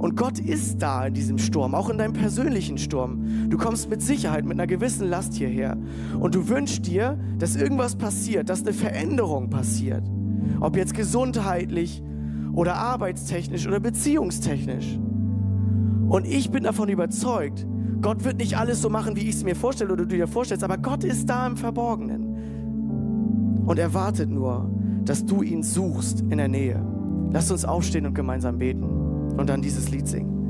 Und 0.00 0.16
Gott 0.16 0.38
ist 0.38 0.80
da 0.80 1.06
in 1.06 1.12
diesem 1.12 1.36
Sturm, 1.36 1.74
auch 1.74 1.90
in 1.90 1.98
deinem 1.98 2.14
persönlichen 2.14 2.78
Sturm. 2.78 3.50
Du 3.50 3.58
kommst 3.58 3.90
mit 3.90 4.00
Sicherheit, 4.00 4.46
mit 4.46 4.54
einer 4.54 4.66
gewissen 4.66 5.06
Last 5.06 5.34
hierher. 5.34 5.76
Und 6.18 6.34
du 6.34 6.48
wünschst 6.48 6.86
dir, 6.86 7.18
dass 7.38 7.54
irgendwas 7.54 7.96
passiert, 7.96 8.48
dass 8.48 8.62
eine 8.62 8.72
Veränderung 8.72 9.50
passiert. 9.50 10.02
Ob 10.58 10.74
jetzt 10.74 10.94
gesundheitlich 10.94 12.02
oder 12.54 12.76
arbeitstechnisch 12.76 13.66
oder 13.66 13.78
beziehungstechnisch. 13.78 14.98
Und 16.08 16.26
ich 16.26 16.50
bin 16.50 16.64
davon 16.64 16.88
überzeugt, 16.88 17.66
Gott 18.00 18.24
wird 18.24 18.38
nicht 18.38 18.56
alles 18.56 18.80
so 18.80 18.88
machen, 18.88 19.16
wie 19.16 19.28
ich 19.28 19.34
es 19.34 19.44
mir 19.44 19.54
vorstelle 19.54 19.92
oder 19.92 20.06
du 20.06 20.16
dir 20.16 20.26
vorstellst, 20.26 20.64
aber 20.64 20.78
Gott 20.78 21.04
ist 21.04 21.28
da 21.28 21.46
im 21.46 21.58
Verborgenen. 21.58 23.66
Und 23.66 23.78
er 23.78 23.92
wartet 23.92 24.30
nur, 24.30 24.70
dass 25.04 25.26
du 25.26 25.42
ihn 25.42 25.62
suchst 25.62 26.22
in 26.22 26.38
der 26.38 26.48
Nähe. 26.48 26.82
Lasst 27.32 27.52
uns 27.52 27.66
aufstehen 27.66 28.06
und 28.06 28.14
gemeinsam 28.14 28.56
beten 28.56 28.99
und 29.36 29.48
dann 29.48 29.62
dieses 29.62 29.90
Lied 29.90 30.08
singen. 30.08 30.40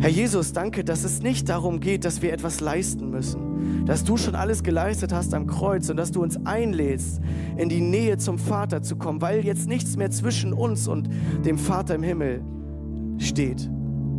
Herr 0.00 0.10
Jesus, 0.10 0.54
danke, 0.54 0.82
dass 0.82 1.04
es 1.04 1.20
nicht 1.20 1.50
darum 1.50 1.78
geht, 1.78 2.06
dass 2.06 2.22
wir 2.22 2.32
etwas 2.32 2.60
leisten 2.60 3.10
müssen, 3.10 3.84
dass 3.84 4.02
du 4.02 4.16
schon 4.16 4.34
alles 4.34 4.62
geleistet 4.62 5.12
hast 5.12 5.34
am 5.34 5.46
Kreuz 5.46 5.90
und 5.90 5.98
dass 5.98 6.10
du 6.10 6.22
uns 6.22 6.38
einlädst, 6.46 7.20
in 7.58 7.68
die 7.68 7.82
Nähe 7.82 8.16
zum 8.16 8.38
Vater 8.38 8.80
zu 8.80 8.96
kommen, 8.96 9.20
weil 9.20 9.44
jetzt 9.44 9.68
nichts 9.68 9.98
mehr 9.98 10.10
zwischen 10.10 10.54
uns 10.54 10.88
und 10.88 11.10
dem 11.44 11.58
Vater 11.58 11.96
im 11.96 12.02
Himmel 12.02 12.40
steht. 13.18 13.70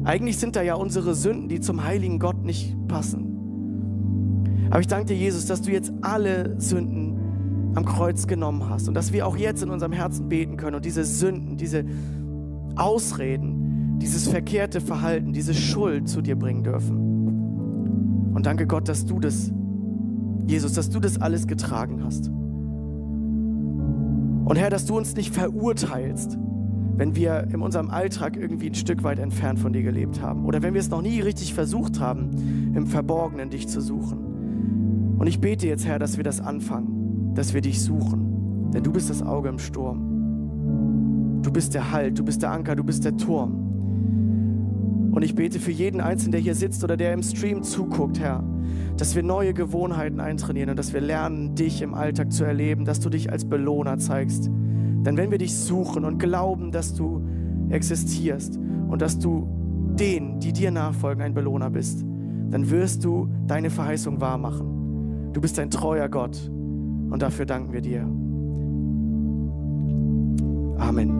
Eigentlich 0.04 0.38
sind 0.38 0.56
da 0.56 0.62
ja 0.62 0.76
unsere 0.76 1.16
Sünden, 1.16 1.50
die 1.50 1.60
zum 1.60 1.84
heiligen 1.84 2.20
Gott 2.20 2.44
nicht 2.44 2.76
passen. 2.88 4.68
Aber 4.70 4.82
ich 4.82 4.88
danke 4.88 5.08
dir, 5.08 5.18
Jesus, 5.18 5.48
dass 5.48 5.64
du 5.64 5.72
jetzt 5.72 5.92
alle 6.02 6.60
Sünden 6.60 7.72
am 7.74 7.86
Kreuz 7.86 8.28
genommen 8.28 8.70
hast 8.70 8.88
und 8.88 8.94
dass 8.94 9.14
wir 9.14 9.26
auch 9.26 9.36
jetzt 9.36 9.64
in 9.64 9.70
unserem 9.70 9.94
Herzen 9.94 10.30
beten 10.30 10.58
können 10.58 10.76
und 10.76 10.86
diese 10.86 11.04
Sünden, 11.04 11.58
diese 11.58 11.86
Ausreden, 12.78 14.00
dieses 14.00 14.28
verkehrte 14.28 14.82
Verhalten, 14.82 15.34
diese 15.34 15.54
Schuld 15.54 16.10
zu 16.10 16.22
dir 16.22 16.36
bringen 16.36 16.64
dürfen. 16.64 18.32
Und 18.34 18.46
danke 18.46 18.66
Gott, 18.68 18.88
dass 18.90 19.06
du 19.06 19.20
das, 19.20 19.52
Jesus, 20.48 20.74
dass 20.74 20.90
du 20.90 21.00
das 21.00 21.22
alles 21.22 21.48
getragen 21.48 22.04
hast. 22.04 22.30
Und 24.46 24.56
Herr, 24.58 24.70
dass 24.70 24.86
du 24.86 24.98
uns 24.98 25.16
nicht 25.16 25.34
verurteilst, 25.34 26.38
wenn 26.96 27.16
wir 27.16 27.48
in 27.52 27.62
unserem 27.62 27.90
Alltag 27.90 28.38
irgendwie 28.38 28.68
ein 28.68 28.76
Stück 28.76 29.04
weit 29.04 29.20
entfernt 29.20 29.60
von 29.60 29.74
dir 29.74 29.84
gelebt 29.84 30.22
haben 30.22 30.46
oder 30.46 30.62
wenn 30.62 30.74
wir 30.74 30.82
es 30.82 30.90
noch 30.90 31.02
nie 31.02 31.22
richtig 31.22 31.54
versucht 31.54 32.00
haben, 32.00 32.74
im 32.76 32.88
Verborgenen 32.88 33.50
dich 33.50 33.68
zu 33.68 33.82
suchen. 33.82 35.16
Und 35.18 35.28
ich 35.28 35.40
bete 35.40 35.68
jetzt, 35.68 35.86
Herr, 35.86 36.00
dass 36.00 36.18
wir 36.18 36.24
das 36.24 36.42
anfangen 36.42 37.02
dass 37.34 37.54
wir 37.54 37.62
dich 37.62 37.82
suchen. 37.82 38.72
Denn 38.74 38.84
du 38.84 38.92
bist 38.92 39.10
das 39.10 39.22
Auge 39.22 39.50
im 39.50 39.60
Sturm. 39.60 40.11
Du 41.42 41.52
bist 41.52 41.74
der 41.74 41.92
Halt, 41.92 42.20
du 42.20 42.24
bist 42.24 42.42
der 42.42 42.52
Anker, 42.52 42.76
du 42.76 42.84
bist 42.84 43.04
der 43.04 43.18
Turm. 43.18 43.72
Und 45.12 45.24
ich 45.24 45.36
bete 45.36 45.60
für 45.60 45.72
jeden 45.72 46.00
Einzelnen, 46.00 46.32
der 46.32 46.42
hier 46.42 46.56
sitzt 46.56 46.84
oder 46.84 46.96
der 46.96 47.14
im 47.14 47.22
Stream 47.22 47.64
zuguckt, 47.64 48.20
Herr, 48.20 48.44
dass 48.96 49.16
wir 49.16 49.24
neue 49.24 49.54
Gewohnheiten 49.54 50.20
eintrainieren 50.20 50.70
und 50.70 50.80
dass 50.80 50.94
wir 50.94 51.02
lernen, 51.02 51.56
dich 51.56 51.82
im 51.82 51.94
Alltag 51.94 52.32
zu 52.32 52.46
erleben, 52.46 52.86
dass 52.86 53.00
du 53.00 53.10
dich 53.10 53.32
als 53.32 53.44
Belohner 53.46 53.98
zeigst. 53.98 54.46
Denn 54.48 55.18
wenn 55.18 55.32
wir 55.32 55.38
dich 55.38 55.56
suchen 55.56 56.06
und 56.06 56.20
glauben, 56.20 56.72
dass 56.72 56.94
du 56.94 57.22
existierst 57.70 58.58
und 58.88 59.02
dass 59.02 59.20
du 59.20 59.48
denen, 60.00 60.40
die 60.40 60.54
dir 60.54 60.72
nachfolgen, 60.72 61.24
ein 61.24 61.34
Belohner 61.34 61.70
bist, 61.70 62.06
dann 62.50 62.70
wirst 62.70 63.04
du 63.04 63.30
deine 63.48 63.70
Verheißung 63.70 64.22
wahrmachen. 64.22 65.32
Du 65.34 65.42
bist 65.42 65.58
ein 65.60 65.70
treuer 65.70 66.08
Gott 66.08 66.52
und 67.10 67.22
dafür 67.22 67.46
danken 67.46 67.74
wir 67.74 67.82
dir. 67.82 68.02
Amen. 70.78 71.10